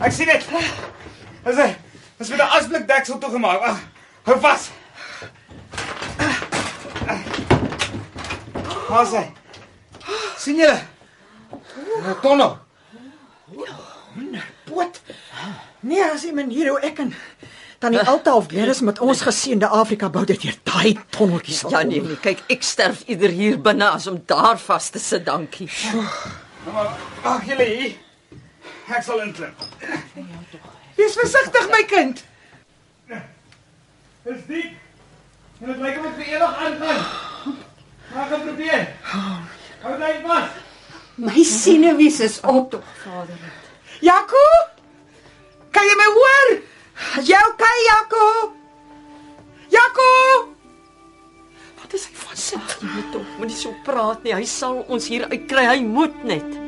Ek 0.00 0.12
sien 0.12 0.26
dit. 0.26 0.44
Dis 1.44 1.56
'n 1.56 1.74
dis 2.18 2.28
met 2.28 2.40
'n 2.40 2.50
asblik 2.56 2.86
deksel 2.88 3.18
toegemaak. 3.18 3.60
Ag, 3.60 3.78
hou 4.24 4.36
vas. 4.40 4.70
Haas 8.88 9.12
hy. 9.12 9.24
sien 10.38 10.58
julle? 10.60 10.80
'n 12.04 12.16
Tonnel. 12.22 12.58
Boot. 14.64 15.00
Nee, 15.80 16.04
as 16.04 16.22
jy 16.24 16.32
manier 16.32 16.70
hoe 16.70 16.80
ek 16.80 16.98
en 17.04 17.14
Tannie 17.78 18.00
Alta 18.00 18.32
of 18.36 18.46
Gladys 18.48 18.80
met 18.80 19.00
ons 19.04 19.20
geseënde 19.20 19.68
Afrika 19.68 20.08
bou 20.08 20.24
dit 20.24 20.40
deur 20.40 20.56
daai 20.64 20.94
tonneltjies. 21.16 21.64
Ja 21.68 21.82
nee, 21.84 22.00
nee, 22.00 22.16
kyk, 22.16 22.40
ek 22.48 22.62
sterf 22.64 23.02
ieder 23.12 23.28
hier 23.34 23.58
binne 23.60 23.90
as 23.90 24.06
om 24.08 24.22
daar 24.26 24.56
vas 24.58 24.88
te 24.90 24.98
sit, 25.02 25.26
dankie. 25.26 25.68
Wag 27.24 27.44
julle 27.44 27.66
hier. 27.68 27.92
Ek 28.88 29.02
sal 29.04 29.20
inklim. 29.24 29.52
Wees 30.96 31.18
versigtig 31.18 31.68
my 31.72 31.82
kind. 31.90 32.24
Dis 34.24 34.44
diep. 34.48 34.72
En 35.60 35.66
dit 35.68 35.80
lyk 35.84 35.98
of 36.00 36.06
dit 36.06 36.14
vir 36.22 36.30
ewig 36.34 36.60
aangaan. 36.66 37.02
Maar 38.14 38.26
gaan 38.30 38.44
probeer. 38.46 38.86
Hou 39.82 39.98
net 40.00 40.22
vas. 40.24 40.56
My 41.20 41.44
senuwees 41.44 42.20
is 42.24 42.40
op. 42.40 42.78
Jaco? 44.00 44.46
Kan 45.70 45.86
jy 45.90 45.98
my 46.00 46.08
hoor? 46.16 46.50
Is 47.20 47.28
jy 47.28 47.44
okay, 47.50 47.76
Jaco? 47.90 48.24
Jaco! 49.68 50.10
Wat 51.82 51.92
is 51.92 52.08
hy 52.08 52.16
van 52.24 52.42
sit? 52.46 52.76
Jy 52.80 52.90
moet 52.96 53.12
tog 53.12 53.38
moenie 53.38 53.60
so 53.60 53.76
praat 53.84 54.24
nie. 54.24 54.32
Hy 54.32 54.48
sal 54.48 54.80
ons 54.88 55.08
hier 55.12 55.28
uitkry. 55.28 55.68
Hy 55.68 55.80
moet 55.84 56.24
net. 56.24 56.63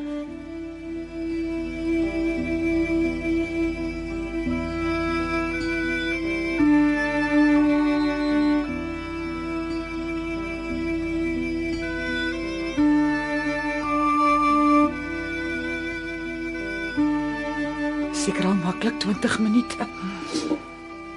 20 19.21 19.39
minute. 19.39 19.77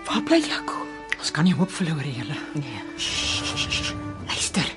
Waar 0.06 0.22
bly 0.24 0.40
Jaco? 0.40 0.86
Ons 1.20 1.32
kan 1.32 1.44
nie 1.44 1.54
hoop 1.54 1.72
verloor 1.72 2.00
nie, 2.04 2.16
julle. 2.16 2.38
Nee. 2.54 2.80
Luister. 4.28 4.72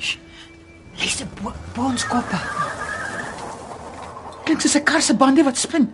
Luister 0.98 1.26
bo, 1.38 1.52
bo 1.74 1.82
ons 1.92 2.06
koppe. 2.06 2.40
Klink 4.44 4.60
soos 4.60 4.74
'n 4.74 4.84
kar 4.84 5.02
se 5.02 5.14
bande 5.14 5.44
wat 5.44 5.56
spin. 5.58 5.92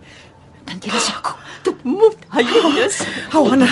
Dan 0.65 0.81
jy 0.81 0.95
is 0.95 1.07
Jaco. 1.07 1.37
Dit 1.63 1.83
moet 1.83 2.17
hy 2.33 2.41
is. 2.85 2.97
Hou 3.29 3.51
aan, 3.51 3.67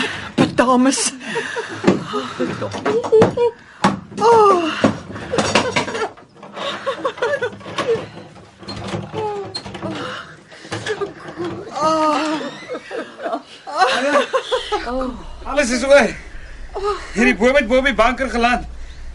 dames. 14.87 15.15
Alles 15.43 15.71
is 15.71 15.83
oor. 15.83 16.11
Hierdie 17.13 17.35
boom 17.35 17.55
het 17.55 17.67
bo 17.67 17.81
op 17.81 17.87
die 17.87 17.95
banker 17.97 18.29
geland. 18.29 18.67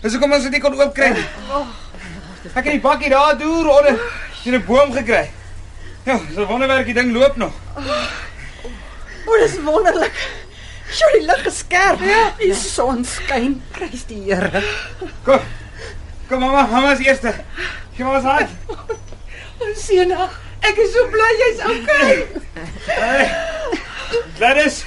Dis 0.03 0.17
hoekom 0.17 0.35
ons 0.35 0.49
dit 0.49 0.57
nie 0.57 0.61
kon 0.63 0.77
oopkry 0.79 1.13
nie. 1.15 1.25
Ek 2.53 2.65
het 2.65 2.73
die 2.75 2.83
bakkie 2.83 3.13
daar 3.13 3.39
deur 3.39 3.71
onder 3.71 3.99
in 4.45 4.55
'n 4.55 4.65
boom 4.67 4.93
gekry. 4.93 5.31
Ja, 6.05 6.19
so 6.35 6.47
wonderwerk 6.47 6.87
die 6.87 6.95
ding 6.95 7.13
loop 7.13 7.37
nog. 7.37 7.53
O, 9.27 9.39
dis 9.39 9.61
wonderlik. 9.63 10.17
Sjoe, 10.91 11.11
die 11.13 11.27
lig 11.27 11.47
is 11.47 11.59
skerp. 11.59 12.01
Ja, 12.01 12.33
die 12.39 12.55
son 12.55 13.05
skyn. 13.05 13.63
Prys 13.71 14.05
die 14.07 14.23
Here. 14.27 14.63
Kom. 15.25 15.41
Kom 16.29 16.41
mamma, 16.41 16.67
mamma 16.67 16.93
is 16.93 17.07
eerste. 17.07 17.35
Gee 17.95 18.05
maar 18.05 18.17
ons 18.17 18.25
hand. 18.25 18.51
Sena, 19.77 20.29
ek 20.61 20.77
is 20.77 20.93
so 20.93 21.09
bly 21.09 21.33
jy's 21.39 21.65
okay. 21.71 22.27
Hey. 22.87 23.52
Gladys. 24.37 24.85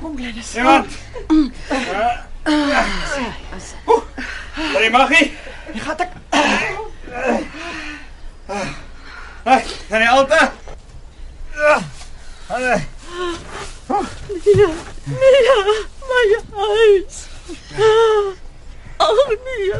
Kom 0.00 0.16
Gladys. 0.16 0.54
Iemand. 0.54 0.86
Oeh. 3.86 4.02
Hey, 4.54 4.90
Maggie. 4.90 5.32
Jy 5.72 5.80
gaan 5.80 5.98
ek 5.98 6.12
Hey, 9.44 9.64
kan 9.88 10.00
jy 10.00 10.08
alta? 10.08 10.52
Hey. 12.48 12.80
My 16.08 16.22
huis. 16.54 17.26
Ag 18.96 19.18
nee. 19.44 19.72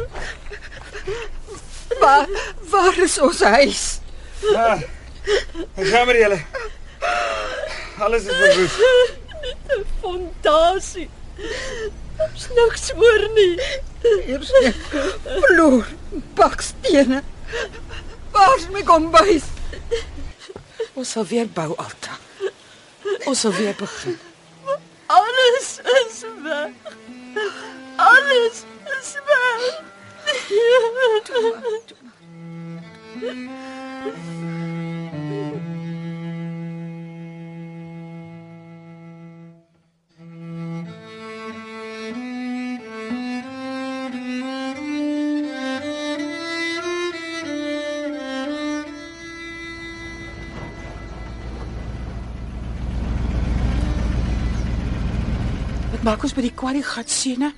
waar 1.99 2.27
waar 2.69 2.97
is 2.97 3.19
ons 3.19 3.41
huis? 3.41 3.99
Ja. 4.41 4.77
Ons 5.75 5.89
gaan 5.89 6.05
met 6.05 6.15
julle. 6.15 6.39
Alles 7.97 8.25
is 8.25 8.35
verwoes. 8.35 8.71
Fondasie. 10.01 11.09
Ons 12.17 12.47
niks 12.55 12.89
hoor 12.91 13.29
nie. 13.33 13.59
Eers 14.27 14.51
vloer, 15.23 15.87
bakstene. 16.33 17.23
Waar's 18.31 18.67
my 18.71 18.83
kombuis? 18.83 19.47
Ons 20.93 21.11
sal 21.15 21.25
weer 21.31 21.47
bou 21.47 21.71
Alta. 21.75 22.19
Ons 23.25 23.39
sal 23.39 23.53
weer 23.55 23.75
begin. 23.79 24.19
Alles 25.05 25.79
is 25.97 26.23
weg. 26.43 26.71
Alles 27.95 28.63
is 28.99 29.13
weg. 29.31 29.83
Maak 56.05 56.23
ons 56.25 56.35
by 56.37 56.43
die 56.45 56.53
kwalie 56.53 56.83
gat 56.85 57.09
sene? 57.09 57.51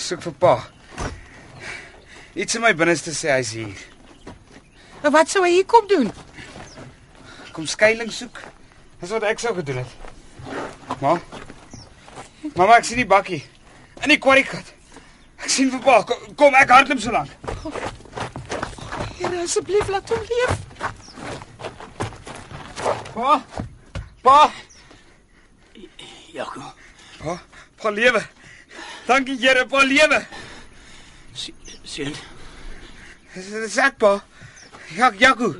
Soek 0.00 0.22
vir 0.24 0.34
pa. 0.40 0.54
Iets 2.38 2.56
in 2.56 2.64
my 2.64 2.72
binneste 2.76 3.12
sê 3.16 3.34
hy's 3.34 3.52
hier. 3.56 3.82
Maar 5.02 5.14
wat 5.18 5.32
sou 5.32 5.42
hy 5.44 5.58
hier 5.58 5.66
kom 5.68 5.86
doen? 5.90 6.08
Kom 7.52 7.66
skuilings 7.68 8.22
soek. 8.22 8.40
Dis 9.02 9.12
wat 9.14 9.26
ek 9.28 9.42
sou 9.42 9.52
gedoen 9.58 9.82
het. 9.82 9.92
Ma. 11.02 11.18
Mamma, 12.54 12.78
ek 12.78 12.88
sien 12.88 13.02
die 13.02 13.08
bakkie 13.08 13.42
in 14.02 14.14
die 14.14 14.20
kwarriegat. 14.22 14.72
Ek 15.42 15.50
sien 15.52 15.70
vir 15.74 15.82
pa. 15.84 16.00
Kom, 16.08 16.24
kom 16.38 16.56
ek 16.58 16.72
hardloop 16.72 17.02
so 17.02 17.12
lank. 17.14 17.30
Here 19.18 19.42
asseblief 19.42 19.90
laat 19.92 20.14
hom 20.14 20.24
leef. 20.32 20.52
Pa. 23.12 23.36
Pa, 24.22 24.38
Jaco, 26.38 26.60
pa, 27.18 27.38
pa 27.82 27.90
lewe. 27.90 28.22
Dankie 29.06 29.38
Here, 29.40 29.66
pa 29.66 29.82
lewe. 29.84 30.26
sien. 31.84 32.14
Dis 33.34 33.76
ek 33.80 33.98
pa. 33.98 34.18
Ja, 34.96 35.12
Jaco. 35.18 35.54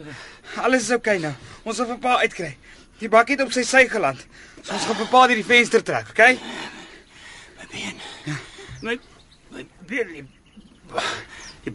Alles 0.56 0.88
is 0.88 0.94
oukei 0.96 1.18
okay 1.18 1.22
nou. 1.22 1.34
Ons 1.68 1.76
sal 1.80 1.88
vir 1.90 2.00
pa 2.02 2.18
uitkry. 2.22 2.50
Die 2.98 3.11
bakkie 3.12 3.36
het 3.36 3.44
op 3.44 3.52
sy 3.54 3.64
sy 3.66 3.84
geland. 3.90 4.24
So 4.62 4.74
ons 4.74 4.86
gaan 4.88 4.98
vir 4.98 5.11
pa 5.12 5.26
deur 5.28 5.38
die 5.38 5.46
venster 5.46 5.84
trek, 5.84 6.11
okay? 6.12 6.38
My 7.59 7.68
been. 7.72 8.00
Ja. 8.26 8.36
My 8.82 8.96
my 9.52 9.66
been. 9.90 10.14
Die, 10.16 10.24
die 11.68 11.74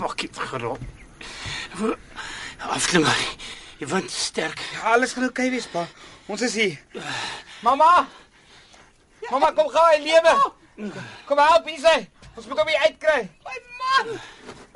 bakkie 0.00 0.30
het 0.30 0.40
gerol. 0.52 0.78
Afklimmer. 2.70 3.26
Jy 3.80 3.88
wind 3.88 4.10
is 4.12 4.24
sterk. 4.30 4.60
Ja, 4.74 4.94
alles 4.94 5.14
gaan 5.16 5.26
oukei 5.28 5.48
okay 5.48 5.54
wees, 5.56 5.68
pa. 5.72 5.86
Ons 6.30 6.42
is 6.46 6.54
hier. 6.54 6.78
Mamma. 7.60 8.06
Mamma, 9.30 9.50
kom 9.52 9.66
gou, 9.66 9.86
hy 9.90 9.98
lewe. 10.04 10.34
Kom 11.26 11.40
help 11.42 11.66
hier 11.66 11.80
sy. 11.82 11.96
Ons 12.38 12.46
moet 12.46 12.60
hom 12.62 12.70
hier 12.70 12.84
uitkry. 12.86 13.24
My 13.46 13.56
man. 13.80 14.12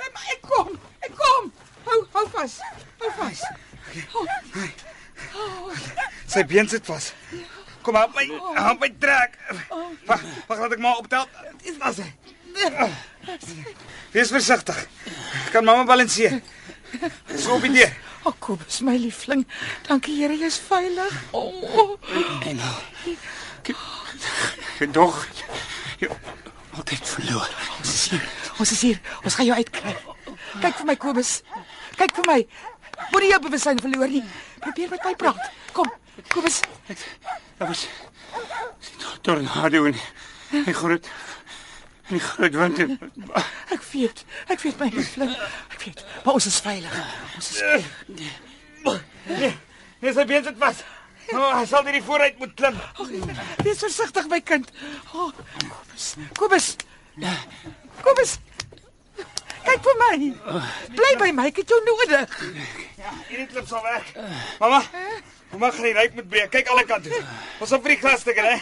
My 0.01 0.09
man, 0.09 0.25
ek 0.35 0.43
kom. 0.51 0.73
Ek 1.07 1.15
kom. 1.15 1.53
Hou 1.87 1.99
hou 2.17 2.25
vas. 2.33 2.57
Hou 3.05 3.11
vas. 3.21 3.45
Sy 6.35 6.43
been 6.51 6.71
sit 6.73 6.91
vas. 6.91 7.13
Kom 7.87 8.01
help 8.01 8.19
my, 8.19 8.27
help 8.59 8.83
my 8.83 8.91
trek. 8.99 9.39
Wag, 10.11 10.27
wag 10.49 10.65
laat 10.65 10.75
ek 10.75 10.83
maar 10.83 11.05
optel. 11.05 11.29
Dis 11.63 11.79
was 11.79 12.03
hy. 12.03 12.11
Wees 14.11 14.35
versigtig. 14.35 14.83
Kan 15.55 15.71
mamma 15.71 15.87
balanseer. 15.87 16.41
So 17.39 17.61
op 17.61 17.69
die 17.69 17.77
deur. 17.79 17.95
O, 18.25 18.31
oh, 18.31 18.35
Kobus, 18.41 18.81
my 18.81 18.97
liefling. 18.97 19.45
Dankie 19.89 20.17
Here, 20.17 20.37
jy's 20.37 20.57
veilig. 20.69 21.13
O, 21.33 21.43
oh, 21.77 21.99
Engel. 22.49 22.79
Jy 24.79 24.89
dog. 24.93 25.19
Jy 26.01 26.09
altyd 26.75 27.05
verloor. 27.09 27.51
ons 27.79 27.93
is 27.93 28.07
hier. 28.11 28.25
Ons 28.59 28.73
is 28.73 28.81
hier. 28.89 29.03
Ons 29.25 29.37
gaan 29.37 29.51
jou 29.51 29.59
uitkry. 29.59 29.93
Kyk 30.63 30.81
vir 30.81 30.89
my 30.89 30.97
Kobus. 31.05 31.35
Kyk 32.01 32.17
vir 32.17 32.31
my. 32.31 32.41
Moenie 33.13 33.31
jou 33.35 33.43
bewussyn 33.45 33.85
verloor 33.85 34.09
nie. 34.17 34.25
Probeer 34.65 34.97
met 34.97 35.05
my 35.05 35.15
praat. 35.21 35.53
Kom, 35.77 35.93
Kobus. 36.33 36.63
Dit 36.89 37.05
was 37.59 37.87
sien 38.81 39.21
tornado 39.23 39.85
en 39.85 39.95
en 40.67 40.75
groot 40.75 41.09
en 42.09 42.17
die 42.17 42.21
groot 42.21 42.55
wind. 42.55 42.79
Ek 43.75 43.83
weet. 43.93 44.25
Ek 44.53 44.61
weet 44.61 44.79
my 44.79 44.91
liefling. 44.93 45.33
Ek 45.73 45.81
weet. 45.87 46.05
Maar 46.25 46.37
ons 46.41 46.47
is 46.51 46.61
veilig. 46.61 46.99
Ons 47.39 47.51
is 47.55 47.63
Nee, 50.05 50.13
sy 50.13 50.25
been 50.29 50.45
sit 50.45 50.59
vas. 50.61 50.83
Oh, 51.33 51.55
hy 51.57 51.65
sal 51.65 51.87
die 51.89 52.03
vooruit 52.05 52.37
moet 52.39 52.53
klim. 52.59 52.75
oh, 53.01 53.09
Wees 53.65 53.81
versigtig 53.81 54.27
my 54.29 54.41
kind. 54.45 54.69
Oh, 55.15 55.31
Kobus. 55.65 56.09
Kobus. 56.37 56.67
Kobus. 58.05 58.35
Kyk 59.65 59.81
vir 59.87 59.97
my. 60.03 60.19
Bly 60.99 61.13
by 61.23 61.31
my. 61.33 61.47
Ek 61.49 61.63
het 61.63 61.73
jou 61.73 61.81
nodig. 61.87 62.37
Ja, 63.01 63.15
hierdie 63.31 63.49
klip 63.55 63.71
sal 63.71 63.81
werk. 63.87 64.13
Mamma. 64.61 64.83
Mamma 65.55 65.73
ryk 65.73 66.19
moet 66.19 66.29
breek. 66.29 66.53
Kyk 66.53 66.69
alle 66.75 66.85
kante 66.85 67.09
toe. 67.09 67.25
Ons 67.65 67.73
op 67.73 67.87
vir 67.87 67.97
die 67.97 68.03
glasstukke, 68.05 68.45
hè? 68.53 68.61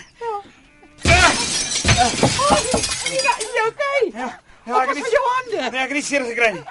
Is 1.92 3.52
jy 3.52 3.66
okay? 3.68 4.00
Ja, 4.14 4.30
Ja, 4.62 4.78
ek 4.84 4.92
het 4.94 5.08
jou 5.10 5.22
hande. 5.26 5.58
Nee, 5.74 5.80
ek 5.82 5.90
het 5.90 5.96
nie 5.98 6.04
seer 6.06 6.22
gekry 6.26 6.52
nie. 6.54 6.62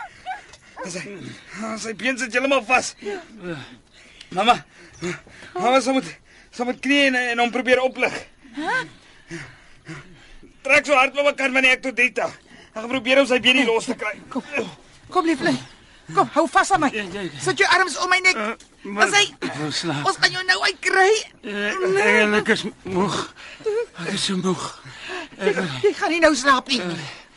Dis 0.86 0.94
hy. 0.96 1.16
Oh, 1.62 1.74
sy 1.78 1.92
been 2.00 2.18
sit 2.18 2.32
heeltemal 2.34 2.62
vas. 2.66 2.94
Mamma. 4.32 4.56
Mamma 5.58 5.82
sal 5.84 5.98
moet 5.98 6.08
sal 6.56 6.70
moet 6.70 6.80
knie 6.84 7.02
en, 7.10 7.18
en 7.34 7.42
hom 7.44 7.52
probeer 7.52 7.82
oplig. 7.84 8.16
Trek 10.64 10.88
so 10.88 10.96
hard 10.96 11.20
wat 11.20 11.36
kan 11.40 11.52
wanneer 11.54 11.78
ek 11.78 11.84
tot 11.84 12.00
dit. 12.00 12.24
Ek 12.24 12.88
probeer 12.88 13.20
om 13.22 13.28
sy 13.28 13.42
been 13.44 13.60
nie 13.60 13.68
los 13.68 13.90
te 13.92 13.98
kry. 14.00 14.16
Kom. 14.32 14.48
Kom 15.12 15.28
liefling. 15.28 15.60
Kom, 16.16 16.28
hou 16.38 16.48
vas 16.56 16.72
aan 16.72 16.86
my. 16.86 16.92
Sit 17.44 17.60
jou 17.60 17.68
arms 17.76 18.00
om 18.00 18.10
my 18.12 18.22
nek. 18.24 18.40
Hy 18.84 19.26
Ek 19.46 19.56
wil 19.60 19.72
slaap. 19.72 20.06
ons 20.10 20.18
gaan 20.18 20.32
jou 20.34 20.44
nou 20.46 20.60
uitkry. 20.66 21.12
Eh, 21.44 22.38
Ek 22.40 22.48
is 22.50 22.64
moeg. 22.84 23.18
Ek 24.08 24.14
is 24.14 24.24
so 24.26 24.38
moeg. 24.42 24.64
Jy 25.38 25.94
gaan 26.00 26.10
nie 26.10 26.20
nou 26.20 26.34
slaap 26.36 26.68
nie. 26.68 26.82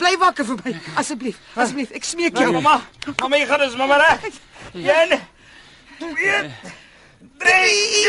Bly 0.01 0.17
wakker 0.19 0.45
vir 0.45 0.57
my, 0.65 0.73
asseblief. 0.97 1.37
Asseblief, 1.55 1.91
ek 1.95 2.05
smeek 2.05 2.37
jou. 2.39 2.51
Mamma. 2.53 2.81
Mamma, 3.21 3.37
jy 3.39 3.47
gaan 3.47 3.61
dus 3.61 3.77
mamma 3.77 3.97
reg. 4.01 4.25
Een. 4.75 5.19
Twee. 5.99 6.51
Drie. 7.39 8.09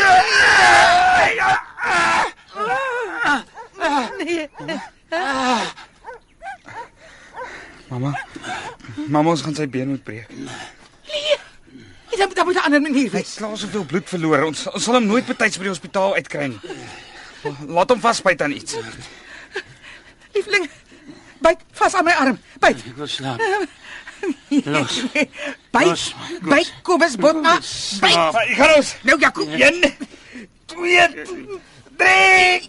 Nee. 4.64 4.80
Mamma. 7.88 8.10
Mamma, 9.08 9.30
ons 9.30 9.42
gaan 9.46 9.54
sy 9.54 9.66
been 9.70 9.88
moet 9.94 10.02
breek. 10.04 10.30
Jy 12.16 12.24
dan 12.24 12.32
dan 12.34 12.44
moet 12.46 12.54
'n 12.56 12.64
ander 12.64 12.80
manier 12.80 13.04
Hy 13.10 13.10
wees. 13.10 13.28
het 13.28 13.36
klaar 13.36 13.56
soveel 13.58 13.84
bloed 13.84 14.08
verloor. 14.08 14.42
Ons 14.44 14.66
ons 14.72 14.84
sal 14.84 14.94
hom 14.94 15.06
nooit 15.06 15.26
betyds 15.26 15.56
by 15.56 15.62
die 15.62 15.72
hospitaal 15.72 16.14
uitkry 16.14 16.46
nie. 16.46 16.60
Laat 17.68 17.90
hom 17.90 18.00
vasbyt 18.00 18.42
aan 18.42 18.52
iets. 18.52 18.76
Liefling, 20.32 20.68
byt 21.40 21.60
vas 21.72 21.94
aan 21.94 22.04
my 22.04 22.12
arm. 22.12 22.38
Byt. 22.58 22.76
Ek 22.86 22.96
wil 22.96 23.06
slaap. 23.06 23.40
Los. 24.48 25.02
Byt. 25.70 25.86
Los 25.86 26.14
my, 26.14 26.38
los. 26.40 26.50
Byt 26.50 26.72
Kobus 26.82 27.16
Botma. 27.16 27.54
Byt. 28.00 28.16
Ek 28.34 28.56
gaan 28.56 28.74
ons. 28.76 28.94
Nou 29.02 29.18
Jakob. 29.20 29.48
Een. 29.48 29.94
Twee. 30.66 31.08
Drie. 31.96 32.68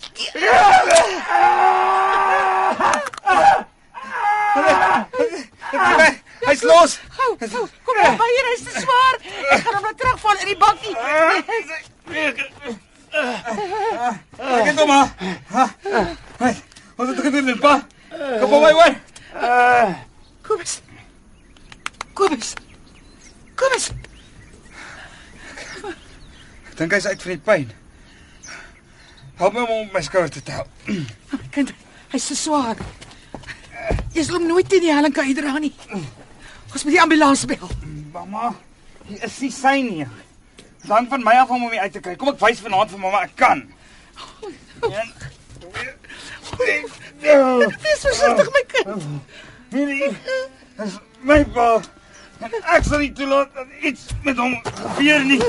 Hy's 6.47 6.63
los. 6.63 6.99
Gou, 7.17 7.31
gou. 7.39 7.67
Kom 7.83 7.97
op, 8.05 8.21
hier 8.23 8.47
is 8.53 8.63
te 8.63 8.71
swaar. 8.79 9.15
Ek 9.51 9.63
gaan 9.65 9.75
hom 9.75 9.83
laat 9.83 9.97
terugval 9.99 10.37
in 10.39 10.47
die 10.47 10.57
bakkie. 10.61 10.95
Ek 14.37 14.67
het 14.69 14.79
hom. 14.79 14.93
Hey, 16.39 16.55
wat 16.95 17.07
het 17.07 17.19
gedoen, 17.25 17.59
pa? 17.59 17.73
Kom 18.39 18.53
op 18.53 18.63
hoor. 18.63 18.95
Kobus. 20.47 20.77
Kobus. 22.13 22.53
Kobus. 23.59 23.89
Ek 26.71 26.77
dink 26.79 26.95
hy's 26.95 27.09
uit 27.09 27.25
vir 27.25 27.33
die 27.35 27.43
pyn. 27.43 27.67
Help 29.37 29.53
my 29.57 29.65
om 29.67 29.91
my 29.93 30.01
skouer 30.05 30.31
te 30.31 30.41
tel. 30.45 30.63
Kind, 31.51 31.75
hy's 32.13 32.29
te 32.31 32.37
swaar. 32.39 32.79
Jy 34.15 34.23
sal 34.23 34.39
hom 34.39 34.47
nooit 34.47 34.69
teen 34.71 34.85
die 34.87 34.93
helling 34.95 35.13
kan 35.13 35.27
dra 35.35 35.59
nie. 35.59 35.75
Ons 36.77 36.83
moet 36.85 36.93
die 36.93 37.01
ambulans 37.01 37.45
bel. 37.49 37.69
Mamma, 38.13 38.51
hier 39.07 39.23
is 39.25 39.37
nie 39.41 39.47
sy 39.49 39.79
nie. 39.81 40.05
Dan 40.83 41.07
van 41.09 41.23
my 41.25 41.33
af 41.41 41.49
om 41.49 41.63
hom 41.65 41.71
uit 41.73 41.95
te 41.95 42.01
kry. 42.05 42.13
Kom 42.21 42.29
ek 42.29 42.37
wys 42.43 42.61
vanaand 42.61 42.93
vir 42.93 43.01
mamma 43.01 43.23
ek 43.25 43.33
kan. 43.39 43.63
Een, 44.85 45.09
twee, 46.51 46.83
drie. 47.23 47.71
Dis 47.81 48.05
versigtig 48.05 48.53
my 48.53 48.63
kind. 48.75 48.93
Oh, 48.93 49.01
Hierdie 49.73 50.11
is 50.85 51.01
my 51.25 51.41
pa. 51.57 51.67
En 52.45 52.53
ek 52.61 52.85
sal 52.85 53.01
nie 53.07 53.09
toelaat 53.17 53.57
dat 53.57 53.73
iets 53.81 54.13
met 54.21 54.37
hom 54.37 54.53
gebeur 54.69 55.29
nie. 55.33 55.41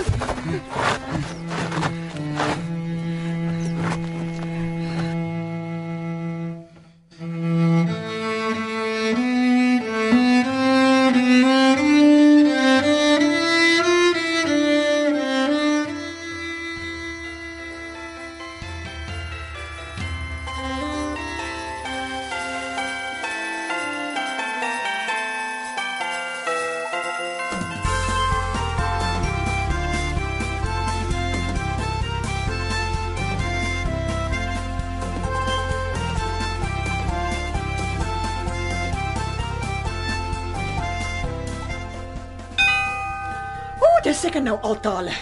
Seker 44.19 44.43
nou 44.45 44.59
al 44.67 44.77
tale. 44.85 45.13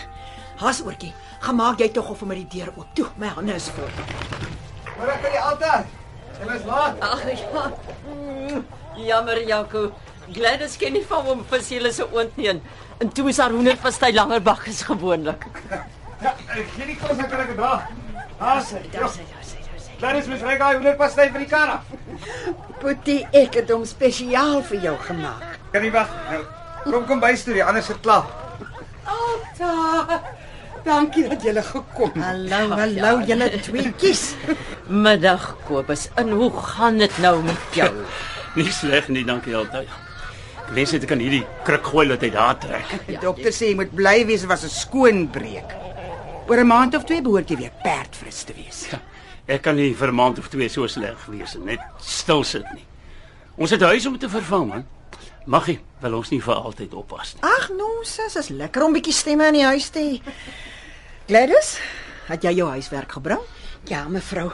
Haas 0.60 0.80
oortjie, 0.84 1.12
gemaak 1.44 1.80
jy 1.82 1.88
tog 1.92 2.08
of 2.14 2.22
om 2.24 2.28
met 2.32 2.38
die 2.42 2.48
deur 2.58 2.72
oop. 2.76 2.88
Toe, 2.96 3.06
my 3.20 3.28
hande 3.36 3.54
is 3.58 3.68
vol. 3.76 3.88
Maar 4.96 5.12
ek 5.14 5.22
kan 5.26 5.34
die 5.36 5.40
altaar. 5.44 5.84
Julle 6.40 6.56
is 6.58 6.64
laat. 6.68 7.00
Ag 7.04 7.22
ja. 7.32 7.64
Mm, 8.08 8.64
Jammer 9.06 9.40
Jaco. 9.48 9.90
Gladys 10.32 10.76
ken 10.80 10.92
nie 10.96 11.04
van 11.06 11.22
hom 11.28 11.44
vis 11.50 11.68
julle 11.70 11.92
se 11.92 12.06
oond 12.12 12.36
nie. 12.36 12.48
en- 12.48 12.62
En 12.98 13.10
toe 13.12 13.28
is 13.28 13.36
haar 13.38 13.50
hoenderpastei 13.52 14.12
langer 14.14 14.40
bak 14.42 14.66
as 14.68 14.82
gewoonlik. 14.82 15.44
Ja, 16.22 16.32
ek 16.56 16.66
gee 16.76 16.86
die 16.86 16.96
kos 16.96 17.18
ek 17.18 17.28
kan 17.30 17.40
ek 17.40 17.56
dra. 17.56 17.88
Haas. 18.38 18.70
Daar 18.70 18.80
sê, 18.80 18.90
daar 18.92 19.08
sê, 19.10 19.20
daar 19.28 19.44
sê. 19.44 20.00
Daar 20.00 20.16
is 20.16 20.26
mens 20.26 20.40
reg 20.42 20.58
daai 20.58 20.74
hoenderpastei 20.78 21.28
vir 21.30 21.38
die 21.44 21.48
kar 21.48 21.68
af. 21.68 21.84
Boetie, 22.80 23.26
ek 23.32 23.54
het 23.60 23.70
hom 23.70 23.84
spesiaal 23.84 24.62
vir 24.62 24.80
jou 24.80 24.96
gemaak. 24.98 25.58
Kan 25.72 25.82
nie 25.82 25.90
wag. 25.92 26.08
Nou, 26.30 26.42
kom 26.92 27.06
kom 27.06 27.20
by 27.20 27.34
storie, 27.36 27.64
anders 27.64 27.88
het 27.88 28.00
klaar. 28.00 28.24
Alta. 29.06 30.22
Dankie 30.86 31.26
dat 31.28 31.42
jy 31.42 31.54
gekom 31.62 32.12
het. 32.14 32.22
Hallo, 32.22 32.76
hallo 32.78 33.12
julle 33.26 33.48
tweetjies. 33.60 34.34
Middag 34.86 35.56
Kobus. 35.66 36.08
En 36.14 36.30
hoe 36.30 36.50
gaan 36.52 36.98
dit 36.98 37.18
nou 37.18 37.42
met 37.42 37.74
jou? 37.74 37.90
Nie 38.56 38.70
sleg 38.72 39.08
nie, 39.12 39.24
dankie 39.26 39.56
altyd. 39.56 39.90
Ek 40.66 40.70
wens 40.74 40.92
net 40.94 41.04
ek 41.04 41.10
kan 41.12 41.20
hierdie 41.22 41.42
kruk 41.66 41.90
gooi 41.92 42.06
laat 42.08 42.22
hy 42.24 42.30
daar 42.34 42.56
trek. 42.58 42.94
Die 43.06 43.18
dokter 43.22 43.54
sê 43.54 43.68
jy 43.70 43.76
moet 43.78 43.92
bly 43.94 44.16
wees, 44.26 44.46
was 44.50 44.64
'n 44.64 44.72
skoon 44.72 45.26
breek. 45.30 45.74
Oor 46.48 46.62
'n 46.62 46.66
maand 46.66 46.96
of 46.96 47.04
twee 47.04 47.22
behoort 47.22 47.50
jy 47.50 47.56
weer 47.56 47.74
perdfris 47.82 48.42
te 48.46 48.54
wees. 48.54 48.86
Ek 49.46 49.62
kan 49.62 49.76
nie 49.76 49.94
vir 49.94 50.08
'n 50.08 50.14
maand 50.14 50.38
of 50.38 50.48
twee 50.48 50.68
so 50.68 50.86
sleg 50.86 51.18
wees 51.26 51.54
en 51.54 51.64
net 51.66 51.82
stil 52.00 52.42
sit 52.44 52.66
nie. 52.74 52.86
Ons 53.56 53.70
het 53.70 53.80
'n 53.80 53.92
huis 53.94 54.06
om 54.06 54.18
te 54.18 54.28
vervang, 54.28 54.66
man. 54.68 54.86
Maggie, 55.46 55.76
wil 56.02 56.16
ons 56.18 56.30
nie 56.32 56.40
vir 56.42 56.58
altyd 56.58 56.94
oppas 56.98 57.36
nie. 57.36 57.42
Ag, 57.46 57.68
nou 57.78 58.00
sis, 58.02 58.34
is 58.34 58.48
lekker 58.50 58.82
om 58.82 58.94
bietjie 58.96 59.14
stemme 59.14 59.46
in 59.52 59.60
die 59.60 59.66
huis 59.66 59.92
te 59.94 60.02
hê. 60.02 60.32
Gladys, 61.28 61.76
het 62.26 62.42
jy 62.42 62.56
jou 62.56 62.66
huiswerk 62.72 63.14
gebring? 63.14 63.44
Ja, 63.86 64.00
mevrou. 64.10 64.48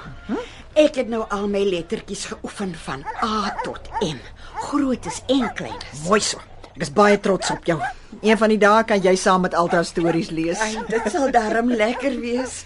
Ek 0.76 0.99
het 1.01 1.09
nou 1.09 1.22
al 1.32 1.49
my 1.49 1.62
lettertjies 1.64 2.26
geoefen 2.34 2.74
van 2.84 3.07
A 3.24 3.55
tot 3.64 3.88
M. 4.05 4.20
Grootes 4.68 5.22
en 5.32 5.49
kleines. 5.57 6.05
Mooi 6.05 6.20
so. 6.20 6.45
Ek 6.74 6.84
is 6.84 6.93
baie 6.93 7.16
trots 7.24 7.55
op 7.57 7.64
jou. 7.68 7.78
Een 8.20 8.36
van 8.40 8.53
die 8.53 8.61
dae 8.61 8.84
kan 8.88 9.01
jy 9.01 9.16
saam 9.16 9.47
met 9.47 9.57
Alta 9.57 9.80
stories 9.88 10.28
lees. 10.32 10.61
Ai, 10.61 10.76
dit 10.93 11.09
sal 11.12 11.32
darm 11.32 11.72
lekker 11.72 12.20
wees. 12.20 12.62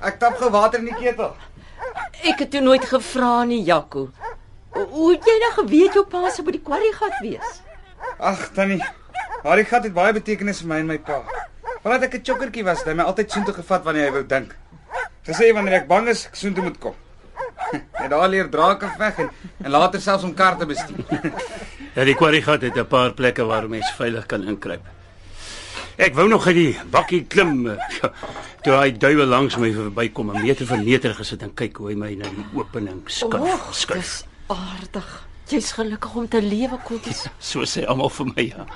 Ek 0.00 0.16
tap 0.16 0.40
gou 0.40 0.48
water 0.54 0.80
in 0.80 0.88
die 0.94 0.96
ketel. 0.96 1.36
Ek 2.24 2.40
het 2.40 2.52
toe 2.56 2.64
nooit 2.64 2.88
gevra 2.88 3.44
nie, 3.44 3.60
Jaco. 3.68 4.08
Hoe 4.72 5.10
het 5.12 5.24
jy 5.24 5.36
nou 5.42 5.52
geweet 5.52 5.94
jou 5.94 6.04
pa 6.06 6.30
sou 6.30 6.44
by 6.46 6.54
die 6.54 6.62
kwarrie 6.64 6.92
gat 6.94 7.18
wees? 7.24 7.60
Ag, 8.18 8.50
tannie. 8.54 8.80
Daardie 9.42 9.64
gat 9.64 9.84
het 9.86 9.94
baie 9.94 10.12
betekenis 10.12 10.62
vir 10.62 10.68
my 10.68 10.78
en 10.82 10.90
my 10.92 10.98
pa. 10.98 11.22
Vandat 11.82 12.08
ek 12.08 12.14
'n 12.18 12.24
chokkertjie 12.24 12.64
was, 12.64 12.78
het 12.78 12.88
hy 12.88 12.94
my 12.94 13.04
altyd 13.04 13.30
soontoe 13.30 13.54
gevat 13.54 13.84
wanneer 13.84 14.06
hy 14.06 14.12
wou 14.12 14.26
dink. 14.26 14.54
Gesê 15.26 15.52
wanneer 15.54 15.82
ek 15.82 15.88
bang 15.88 16.08
is, 16.08 16.26
ek 16.26 16.36
soontoe 16.36 16.64
moet 16.64 16.78
kom. 16.78 16.94
Hy 18.00 18.08
daar 18.08 18.28
leer 18.28 18.48
drake 18.48 18.88
veg 18.98 19.18
en, 19.18 19.30
en 19.64 19.70
later 19.70 20.00
selfs 20.00 20.24
om 20.24 20.34
kar 20.34 20.58
te 20.58 20.66
bestuur. 20.66 21.04
Ja, 21.96 22.04
die 22.04 22.14
kwarriegat 22.14 22.62
het 22.62 22.76
'n 22.78 22.86
paar 22.86 23.10
plekke 23.12 23.44
waar 23.44 23.68
mens 23.68 23.90
veilig 23.96 24.26
kan 24.26 24.44
inkruip. 24.44 24.84
Ek 25.96 26.14
wou 26.14 26.28
nog 26.28 26.46
uit 26.46 26.54
die 26.54 26.78
bakkie 26.90 27.24
klim. 27.26 27.66
Ja, 27.66 28.12
toe 28.62 28.72
hy 28.72 28.92
duiwel 28.92 29.26
langs 29.26 29.56
my 29.56 29.72
verbykom, 29.72 30.30
'n 30.30 30.42
meter 30.42 30.66
van 30.66 30.84
meter 30.84 31.14
gesit 31.14 31.42
en 31.42 31.54
kyk 31.54 31.76
hoe 31.76 31.88
hy 31.88 31.96
my 31.98 32.14
na 32.14 32.30
die 32.30 32.46
opening 32.54 33.02
skuif. 33.06 33.66
skuif. 33.72 33.98
dis 33.98 34.27
aardig. 34.48 35.08
Jy's 35.48 35.72
gelukkig 35.72 36.14
om 36.14 36.28
te 36.28 36.40
lewe, 36.44 36.78
Kobus. 36.84 37.26
So 37.40 37.64
sê 37.64 37.86
almal 37.88 38.10
vir 38.12 38.26
my 38.34 38.44
ja. 38.50 38.66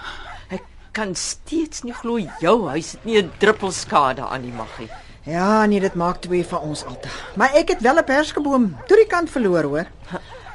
Ek 0.57 0.65
kan 0.97 1.15
steeds 1.19 1.85
nie 1.85 1.95
glo 1.97 2.21
jou 2.41 2.57
huis 2.69 2.93
het 2.97 3.05
nie 3.05 3.19
'n 3.21 3.33
druppel 3.39 3.73
skade 3.73 4.23
aan 4.25 4.43
die 4.43 4.53
maggie. 4.53 4.89
Ja, 5.25 5.67
nee, 5.67 5.81
dit 5.81 5.95
maak 5.95 6.21
twee 6.21 6.45
van 6.45 6.61
ons 6.61 6.85
Alta. 6.85 7.09
Maar 7.37 7.55
ek 7.55 7.69
het 7.69 7.81
wel 7.81 7.99
'n 7.99 8.05
perskeboom 8.05 8.77
toe 8.87 8.97
die 8.97 9.07
kant 9.07 9.31
verloor, 9.31 9.63
hoor. 9.63 9.87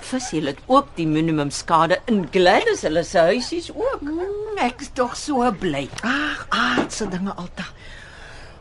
Vis 0.01 0.32
jy 0.32 0.45
het 0.45 0.59
ook 0.65 0.88
die 0.95 1.07
minimum 1.07 1.51
skade 1.51 1.99
in 2.05 2.28
Gladys 2.32 2.82
hulle 2.82 3.03
se 3.03 3.18
huisies 3.20 3.72
ook. 3.72 4.01
Mm, 4.01 4.57
ek 4.57 4.82
is 4.82 4.89
tog 4.93 5.15
so 5.15 5.51
bly. 5.51 5.89
Ag, 6.01 6.45
aardse 6.49 7.07
dinge 7.07 7.34
Alta. 7.34 7.65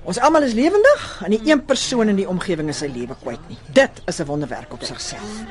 Ons 0.07 0.19
almal 0.19 0.43
is 0.43 0.53
lewendig 0.55 1.23
en 1.25 1.31
nie 1.31 1.41
een 1.51 1.65
persoon 1.65 2.09
in 2.09 2.17
die 2.17 2.29
omgewing 2.29 2.69
is 2.69 2.79
sy 2.79 2.87
lewe 2.87 3.17
kwyt 3.23 3.49
nie. 3.49 3.59
Dit 3.75 4.03
is 4.07 4.21
'n 4.21 4.27
wonderwerk 4.27 4.73
op 4.73 4.83
sigself. 4.83 5.43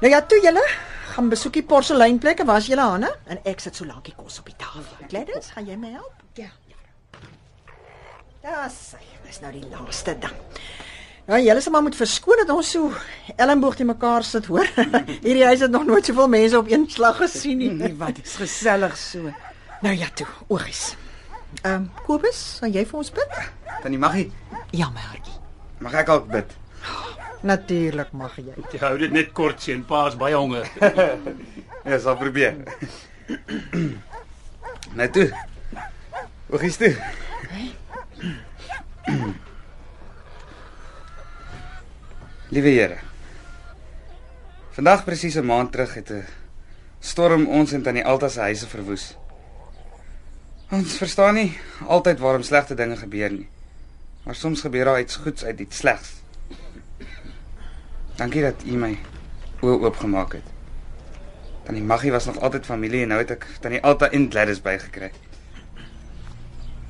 Nou 0.00 0.12
ja, 0.12 0.20
toe 0.24 0.38
julle 0.42 0.62
gaan 1.10 1.28
besoek 1.28 1.52
die 1.58 1.64
porseleinplekke, 1.66 2.44
was 2.48 2.68
julle 2.70 2.84
hande 2.86 3.10
en 3.28 3.40
ek 3.50 3.60
sit 3.60 3.76
so 3.76 3.84
lank 3.88 4.04
die 4.06 4.14
kos 4.16 4.38
op 4.40 4.46
die 4.48 4.56
tafel. 4.60 4.86
Gladys, 5.10 5.50
gaan 5.54 5.66
jy 5.68 5.76
my 5.76 5.90
help? 5.96 6.22
Ja. 6.38 6.48
Ja, 8.40 8.62
sy, 8.72 9.00
dis 9.26 9.40
nou 9.42 9.50
die 9.52 9.66
laaste 9.68 10.14
ding. 10.22 10.38
Ja, 11.28 11.36
julle 11.44 11.60
sal 11.62 11.74
maar 11.74 11.84
moet 11.84 11.98
verskoon 11.98 12.40
dat 12.40 12.52
ons 12.54 12.70
so 12.72 12.88
elmboog 13.36 13.76
te 13.78 13.84
mekaar 13.86 14.24
sit, 14.26 14.48
hoor. 14.50 14.66
Hierdie 15.26 15.44
huis 15.50 15.60
het 15.66 15.70
nog 15.74 15.84
nooit 15.86 16.08
soveel 16.08 16.30
mense 16.32 16.58
op 16.58 16.70
een 16.72 16.88
slag 16.90 17.20
gesien 17.20 17.60
nie. 17.60 17.68
Nee, 17.76 17.92
wat 18.00 18.18
is 18.24 18.38
gesellig 18.40 18.96
so. 18.98 19.28
Nou 19.84 19.92
ja, 19.96 20.08
toe, 20.16 20.26
oogies. 20.48 20.94
Ehm, 21.60 21.74
um, 21.84 21.90
Kobus, 22.06 22.40
gaan 22.62 22.72
jy 22.72 22.86
vir 22.88 22.98
ons 23.02 23.12
bid? 23.14 23.36
Tannie 23.82 23.98
Maggie, 24.00 24.30
Ja, 24.72 24.88
my 24.94 25.02
hartjie. 25.02 25.36
mag 25.82 25.94
ek 25.98 26.08
ook 26.14 26.28
bid? 26.30 26.56
Natuurlik 27.40 28.12
mag 28.12 28.36
jy. 28.36 28.52
Jy 28.72 28.78
hou 28.82 28.96
dit 29.00 29.12
net 29.12 29.30
kort 29.32 29.62
sien, 29.64 29.84
pa's 29.84 30.16
baie 30.20 30.36
honger. 30.36 30.68
Ja, 31.80 31.96
sal 31.96 32.16
probeer. 32.20 32.58
Net 34.92 35.14
toe. 35.16 35.30
Oogies 36.52 36.76
toe. 36.76 36.90
Liewe 42.52 42.74
Here. 42.74 42.98
Vandag 44.76 45.06
presies 45.08 45.40
'n 45.40 45.46
maand 45.46 45.72
terug 45.72 45.94
het 45.94 46.10
'n 46.10 46.26
storm 47.00 47.46
ons 47.46 47.72
en 47.72 47.82
tannie 47.82 48.04
Alta 48.04 48.28
se 48.28 48.40
huise 48.40 48.68
verwoes. 48.68 49.16
Ons 50.70 50.96
verstaan 50.96 51.34
nie 51.34 51.58
altyd 51.86 52.18
waarom 52.18 52.42
slegte 52.42 52.74
dinge 52.74 52.96
gebeur 52.96 53.30
nie. 53.30 53.48
Maar 54.22 54.34
soms 54.34 54.60
gebeur 54.60 54.84
daar 54.84 55.00
iets 55.00 55.16
goeds 55.16 55.44
uit 55.44 55.60
iets 55.60 55.76
slegs. 55.76 56.19
Dankie 58.20 58.42
dat 58.44 58.66
U 58.68 58.76
my 58.76 58.90
oë 59.64 59.78
oopgemaak 59.80 60.34
het. 60.36 60.48
Tannie 61.64 61.84
Maggie 61.84 62.10
was 62.12 62.26
nog 62.28 62.40
altyd 62.44 62.66
familie 62.68 63.06
en 63.06 63.14
nou 63.14 63.20
het 63.22 63.30
ek 63.32 63.46
tannie 63.64 63.80
Alta 63.80 64.10
en 64.12 64.26
Gladys 64.28 64.60
bygekry. 64.60 65.08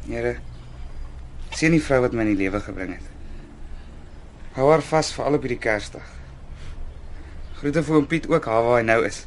Here, 0.08 0.32
sien 1.54 1.76
die 1.76 1.82
vrou 1.82 2.00
wat 2.02 2.16
my 2.18 2.24
in 2.26 2.32
die 2.32 2.40
lewe 2.40 2.58
gebring 2.64 2.96
het. 2.96 3.06
Hou 4.56 4.66
haar 4.72 4.82
vas 4.82 5.12
vir 5.14 5.28
al 5.28 5.38
op 5.38 5.46
hierdie 5.46 5.60
Kersdag. 5.62 6.08
Groete 7.60 7.86
vir 7.86 8.00
oom 8.00 8.10
Piet 8.10 8.26
ook 8.32 8.50
haar 8.50 8.66
waar 8.66 8.80
hy 8.80 8.88
nou 8.88 8.98
is. 9.06 9.22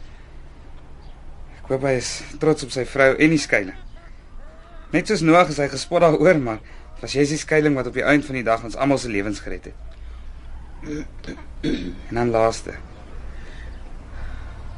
Ek 1.61 1.71
hoop 1.71 1.87
hy 1.87 1.95
is 2.01 2.11
trots 2.43 2.67
op 2.67 2.75
sy 2.75 2.83
vrou 2.89 3.13
en 3.13 3.37
die 3.37 3.39
skuiling. 3.39 3.79
Net 4.91 5.07
soos 5.07 5.23
Noag 5.23 5.55
is 5.55 5.63
hy 5.63 5.71
gespot 5.71 6.03
daaroor, 6.03 6.43
maar 6.51 6.59
was 6.99 7.15
jy 7.15 7.23
se 7.31 7.39
skuiling 7.39 7.79
wat 7.79 7.87
op 7.87 7.95
die 7.95 8.03
einde 8.03 8.27
van 8.27 8.41
die 8.41 8.47
dag 8.51 8.67
ons 8.67 8.75
almal 8.75 8.99
se 8.99 9.07
lewens 9.07 9.39
gered 9.47 9.71
het. 9.71 9.92
En 10.83 12.15
dan 12.15 12.29
laaste. 12.29 12.73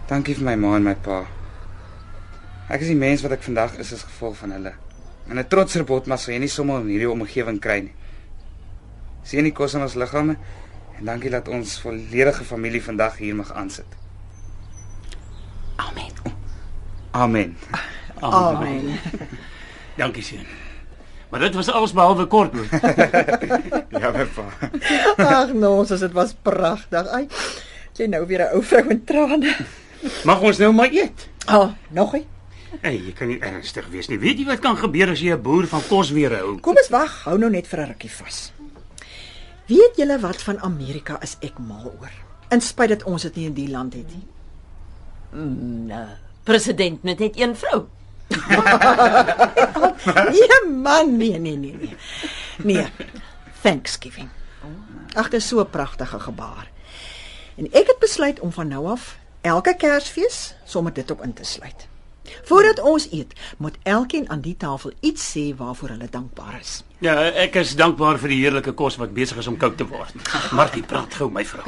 Dankie 0.07 0.35
vir 0.37 0.45
my 0.45 0.55
ma 0.55 0.75
en 0.77 0.85
my 0.85 0.95
pa. 0.95 1.23
Ek 2.69 2.81
is 2.81 2.91
die 2.91 2.97
mens 2.97 3.23
wat 3.25 3.33
ek 3.37 3.45
vandag 3.45 3.77
is 3.81 3.93
as 3.93 4.05
gevolg 4.05 4.37
van 4.37 4.53
hulle. 4.53 4.73
En 5.29 5.39
'n 5.39 5.47
trotser 5.47 5.83
bot 5.83 6.05
maar 6.05 6.17
sou 6.17 6.33
jy 6.33 6.39
nie 6.39 6.49
sommer 6.49 6.81
in 6.81 6.87
hierdie 6.93 7.09
omgewing 7.09 7.59
kry 7.59 7.79
nie. 7.79 7.95
Sien 9.23 9.43
die 9.43 9.51
kos 9.51 9.73
in 9.73 9.81
ons 9.81 9.95
liggame 9.95 10.37
en 10.97 11.05
dankie 11.05 11.29
dat 11.29 11.47
ons 11.47 11.79
volledige 11.79 12.43
familie 12.43 12.83
vandag 12.83 13.17
hier 13.17 13.35
mag 13.35 13.51
aansit. 13.53 13.97
Amen. 15.75 16.13
Amen. 17.11 17.57
Amen. 18.21 18.99
Dankie 19.97 20.23
seun. 20.23 20.64
Maar 21.35 21.43
dit 21.43 21.55
was 21.55 21.67
alles 21.71 21.91
behalwe 21.93 22.25
kort. 22.25 22.53
Ja, 23.95 24.11
pa. 24.11 24.45
Ag, 25.17 25.53
nou, 25.53 25.71
ons 25.81 25.89
dit 25.89 26.11
was 26.15 26.31
pragtig. 26.41 27.07
Ai, 27.11 27.25
jy 27.97 28.07
nou 28.07 28.21
weer 28.27 28.45
'n 28.45 28.55
ou 28.55 28.61
vrou 28.63 28.83
in 28.93 29.01
trane. 29.03 29.55
Mag 30.23 30.39
ons 30.39 30.57
nou 30.63 30.71
maar 30.71 30.91
eet? 30.91 31.27
Ah, 31.45 31.55
oh, 31.59 31.69
nog 31.89 32.13
nie. 32.13 32.25
Hey, 32.81 32.95
jy 32.95 33.11
kan 33.11 33.27
nie 33.27 33.39
ernstig 33.39 33.87
wees 33.91 34.07
nie. 34.07 34.19
Weet 34.19 34.39
jy 34.39 34.45
wat 34.45 34.59
kan 34.63 34.77
gebeur 34.77 35.11
as 35.11 35.19
jy 35.19 35.33
'n 35.35 35.41
boer 35.41 35.67
van 35.67 35.81
kos 35.89 36.11
weer 36.11 36.37
hou? 36.37 36.59
Kom 36.59 36.77
eens 36.77 36.89
wag, 36.89 37.23
hou 37.23 37.37
nou 37.37 37.49
net 37.51 37.67
vir 37.67 37.79
'n 37.79 37.87
rukkie 37.87 38.11
vas. 38.11 38.51
Weet 39.67 39.95
julle 39.97 40.19
wat 40.19 40.41
van 40.41 40.59
Amerika 40.59 41.19
is 41.21 41.35
ek 41.41 41.59
mal 41.59 41.91
oor? 41.99 42.15
In 42.49 42.61
spite 42.61 42.95
dat 42.95 43.03
ons 43.03 43.21
dit 43.21 43.35
nie 43.35 43.45
in 43.45 43.53
die 43.53 43.69
land 43.69 43.93
het 43.93 44.07
nie. 44.07 44.27
Nee, 45.91 46.15
president 46.43 47.03
met 47.03 47.19
net 47.19 47.39
een 47.39 47.55
vrou. 47.55 47.87
Nee 50.31 50.71
man, 50.71 51.17
nee 51.17 51.39
nee 51.39 51.57
nee 51.57 51.75
nee. 51.79 51.95
Nee. 52.57 52.87
Thanksgiving. 53.61 54.29
Ag, 55.13 55.29
dit 55.29 55.41
is 55.41 55.47
so 55.47 55.59
'n 55.59 55.69
pragtige 55.69 56.19
gebaar. 56.19 56.69
En 57.55 57.65
ek 57.71 57.87
het 57.87 57.99
besluit 57.99 58.39
om 58.39 58.51
van 58.51 58.67
nou 58.67 58.87
af 58.87 59.17
elke 59.41 59.75
Kersfees 59.75 60.55
sommer 60.65 60.93
dit 60.93 61.11
op 61.11 61.23
in 61.23 61.33
te 61.33 61.43
sluit. 61.43 61.87
Voordat 62.43 62.79
ons 62.79 63.11
eet, 63.11 63.33
moet 63.57 63.77
elkeen 63.83 64.29
aan 64.29 64.41
die 64.41 64.57
tafel 64.57 64.91
iets 64.99 65.37
sê 65.37 65.55
waarvoor 65.55 65.89
hulle 65.89 66.07
dankbaar 66.09 66.59
is. 66.59 66.83
Ja, 66.99 67.15
ek 67.31 67.55
is 67.55 67.75
dankbaar 67.75 68.19
vir 68.19 68.29
die 68.33 68.39
heerlike 68.41 68.71
kos 68.71 68.95
wat 69.01 69.13
besig 69.13 69.37
is 69.37 69.47
om 69.47 69.57
koud 69.57 69.77
te 69.77 69.87
word. 69.87 70.13
Martie, 70.51 70.83
praat 70.83 71.13
gou 71.13 71.29
my 71.31 71.45
vrou. 71.45 71.65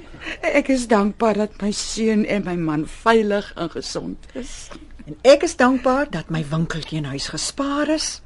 Ek 0.60 0.68
is 0.68 0.86
dankbaar 0.88 1.34
dat 1.34 1.62
my 1.62 1.70
seun 1.72 2.26
en 2.26 2.44
my 2.44 2.54
man 2.56 2.86
veilig 2.86 3.52
en 3.56 3.70
gesond 3.70 4.26
is. 4.32 4.68
En 5.10 5.16
ek 5.26 5.42
is 5.42 5.56
dankbaar 5.58 6.06
dat 6.14 6.28
my 6.30 6.44
winkeltjie 6.46 7.00
in 7.00 7.08
huis 7.10 7.32
gespaar 7.34 7.88
is 7.90 8.20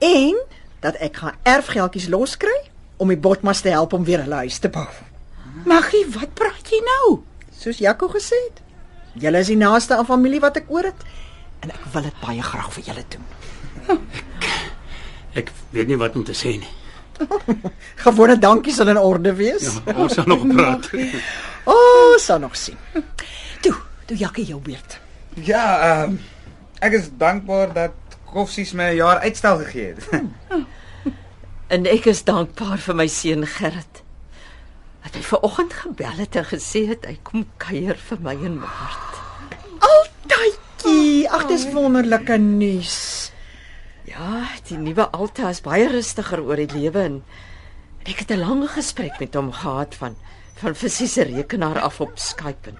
en 0.00 0.36
dat 0.80 0.96
ek 1.04 1.18
gaan 1.20 1.34
erfgeldjies 1.44 2.06
loskry 2.08 2.54
om 2.96 3.10
die 3.12 3.18
botmas 3.20 3.60
te 3.60 3.68
help 3.74 3.92
om 3.92 4.06
weer 4.06 4.22
hulle 4.24 4.38
huis 4.46 4.56
te 4.58 4.70
bou. 4.72 4.86
Maggie, 5.68 6.06
wat 6.14 6.32
praat 6.38 6.70
jy 6.72 6.78
nou? 6.86 7.18
Soos 7.52 7.82
Jaco 7.84 8.08
gesê 8.08 8.38
het. 8.46 8.62
Julle 9.20 9.42
is 9.44 9.50
die 9.52 9.58
naaste 9.60 9.98
aan 9.98 10.08
familie 10.08 10.40
wat 10.40 10.56
ek 10.62 10.70
oor 10.72 10.88
het 10.88 11.04
en 11.60 11.74
ek 11.74 11.84
wil 11.92 12.06
dit 12.08 12.22
baie 12.22 12.46
graag 12.46 12.70
vir 12.78 12.86
julle 12.88 13.04
doen. 13.12 13.98
Ek 15.36 15.52
weet 15.74 15.90
nie 15.90 15.98
wat 16.00 16.16
om 16.16 16.24
te 16.24 16.32
sê 16.32 16.54
nie. 16.56 16.72
Gewone 18.06 18.38
dankie 18.40 18.72
sal 18.72 18.94
in 18.94 19.02
orde 19.02 19.34
wees. 19.36 19.74
Ja, 19.84 19.98
ons 20.06 20.16
sal 20.16 20.24
nog 20.30 20.48
praat. 20.54 20.88
O, 21.68 21.74
oh, 21.74 22.14
sal 22.16 22.40
nog 22.40 22.56
sien. 22.56 22.80
Toe, 23.60 23.74
toe 24.08 24.16
Jaco 24.16 24.40
jou 24.40 24.56
beurt. 24.64 24.96
Ja, 25.34 25.80
ehm 25.80 26.18
ek 26.78 26.92
is 26.92 27.08
dankbaar 27.18 27.72
dat 27.72 27.92
Koffsies 28.24 28.72
my 28.72 28.90
'n 28.92 28.96
jaar 28.96 29.18
uitstel 29.18 29.58
gegee 29.58 29.94
het. 29.94 30.08
En 31.68 31.84
ek 31.84 32.06
is 32.08 32.24
dankbaar 32.24 32.78
vir 32.80 32.94
my 32.96 33.06
seun 33.12 33.46
Gerrit. 33.46 34.02
Dat 35.04 35.14
hy 35.14 35.22
ver 35.22 35.42
oggend 35.44 35.72
gebel 35.72 36.14
het 36.16 36.36
en 36.36 36.46
gesê 36.48 36.86
het 36.88 37.04
hy 37.04 37.18
kom 37.22 37.44
kuier 37.60 37.96
vir 38.08 38.18
my 38.24 38.32
in 38.32 38.56
Maart. 38.56 39.18
Altytjie, 39.78 41.28
ag 41.28 41.44
dis 41.50 41.66
wonderlike 41.74 42.38
nuus. 42.40 42.96
Ja, 44.08 44.48
die 44.68 44.78
nuwe 44.80 45.10
Alta 45.12 45.50
is 45.52 45.60
baie 45.60 45.90
rustiger 45.92 46.40
oor 46.40 46.56
die 46.56 46.72
lewe 46.72 47.04
en 47.04 47.22
ek 48.08 48.24
het 48.24 48.32
'n 48.32 48.40
lang 48.40 48.64
gesprek 48.72 49.20
met 49.20 49.34
hom 49.34 49.52
gehad 49.52 49.94
van 49.94 50.16
van 50.58 50.74
fisiese 50.74 51.22
rekenaar 51.22 51.78
af 51.80 52.00
op 52.00 52.18
Skype. 52.18 52.70
En 52.70 52.78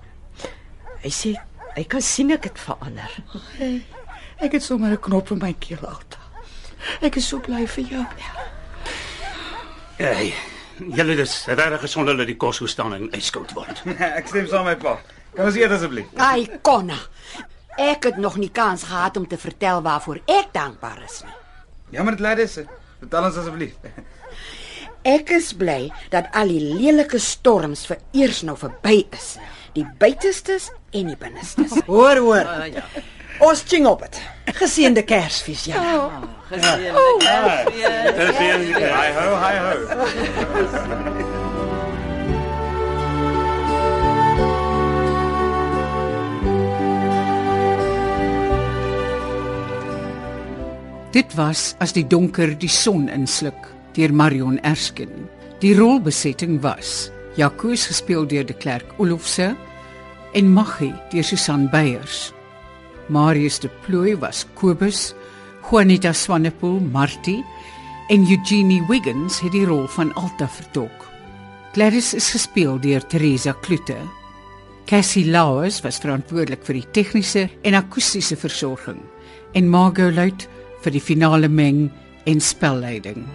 hy 1.02 1.10
sê 1.10 1.36
hy 1.78 1.84
kan 1.86 2.02
sien 2.02 2.32
ek 2.34 2.48
het 2.50 2.58
verander. 2.58 3.12
Ek 4.42 4.54
het 4.54 4.62
sommer 4.62 4.90
'n 4.90 5.00
knop 5.00 5.30
in 5.30 5.38
my 5.38 5.52
keel 5.58 5.82
alta. 5.86 6.18
Ek 7.00 7.16
is 7.16 7.28
so 7.28 7.38
bly 7.38 7.66
vir 7.66 7.84
jou. 7.84 8.04
Hey, 9.98 10.34
julle 10.78 11.16
dis 11.16 11.46
regtig 11.46 11.80
gesond 11.80 12.06
dat 12.06 12.26
die 12.26 12.36
kos 12.36 12.58
hoe 12.58 12.68
staan 12.68 12.94
en 12.94 13.10
yskoud 13.12 13.52
word. 13.52 13.82
ek 14.18 14.28
stem 14.28 14.46
saam 14.46 14.64
met 14.64 14.78
pa. 14.78 14.98
Kan 15.34 15.46
ons 15.46 15.56
eet 15.56 15.70
asseblief? 15.70 16.06
Ai, 16.16 16.48
Konna. 16.62 16.98
Ek 17.78 18.04
het 18.04 18.16
nog 18.16 18.36
nie 18.36 18.50
kans 18.50 18.82
gehad 18.82 19.16
om 19.16 19.26
te 19.26 19.38
vertel 19.38 19.82
waarvoor 19.82 20.20
ek 20.26 20.52
dankbaar 20.52 21.02
is 21.04 21.22
nie. 21.24 21.34
Ja, 21.90 22.02
maar 22.02 22.16
dit 22.16 22.20
lei 22.20 22.34
dis. 22.34 22.58
Vertel 22.98 23.24
ons 23.24 23.36
asseblief. 23.36 23.74
Ek 25.06 25.30
is 25.30 25.52
bly 25.54 25.92
dat 26.10 26.26
al 26.36 26.50
die 26.50 26.60
lelike 26.60 27.20
storms 27.22 27.86
vir 27.86 28.00
eers 28.12 28.42
nou 28.42 28.56
verby 28.58 29.06
is. 29.14 29.36
Die 29.76 29.86
buitestes 29.98 30.72
en 30.90 31.06
die 31.12 31.16
binnestes. 31.18 31.72
Hoor, 31.90 32.16
hoor. 32.16 32.44
Uh, 32.44 32.66
ja. 32.72 32.84
Ons 33.44 33.62
ching 33.68 33.86
op 33.86 34.00
dit. 34.02 34.20
Geseënde 34.58 35.04
Kersfees 35.06 35.64
julle. 35.68 36.10
Geseënde 36.48 37.14
Kersfees. 37.22 37.86
Hi 38.98 39.10
ho, 39.14 39.26
hi 39.44 39.56
ho. 39.62 39.72
Dit 51.14 51.32
was 51.38 51.72
as 51.82 51.94
die 51.96 52.04
donker 52.06 52.52
die 52.58 52.70
son 52.70 53.08
insluk 53.08 53.70
deur 53.96 54.12
Marion 54.12 54.58
Erskine. 54.66 55.24
Die 55.62 55.72
rolbesetting 55.78 56.60
was 56.62 57.10
Jacques 57.38 57.86
gespeel 57.88 58.26
deur 58.26 58.44
De 58.46 58.54
Klerk 58.54 58.98
Olofse 58.98 59.54
en 60.38 60.52
Maggie 60.54 60.94
deur 61.10 61.24
Susan 61.24 61.66
Beyers. 61.70 62.32
Marius 63.08 63.58
de 63.58 63.68
Plooy 63.82 64.14
was 64.16 64.44
Kobus, 64.54 65.14
Juanita 65.66 66.12
Swanepoel 66.12 66.78
Martie 66.92 67.44
en 68.08 68.22
Eugenie 68.30 68.84
Wiggins 68.86 69.40
het 69.42 69.52
die 69.52 69.64
rol 69.66 69.88
van 69.96 70.12
Alta 70.14 70.46
vertolk. 70.48 71.08
Gladys 71.74 72.12
is 72.14 72.30
gespeel 72.30 72.78
deur 72.78 73.02
Teresa 73.10 73.52
Kloete. 73.64 73.98
Cassie 74.86 75.26
Lauers 75.26 75.80
was 75.82 75.98
verantwoordelik 75.98 76.62
vir 76.64 76.78
die 76.78 76.86
tegniese 76.94 77.48
en 77.66 77.76
akoestiese 77.76 78.38
versorging 78.38 79.02
en 79.58 79.72
Margot 79.72 80.14
Luit 80.14 80.46
vir 80.84 80.94
die 80.94 81.02
finale 81.02 81.50
meng 81.50 81.88
en 82.30 82.40
spelleiding. 82.40 83.26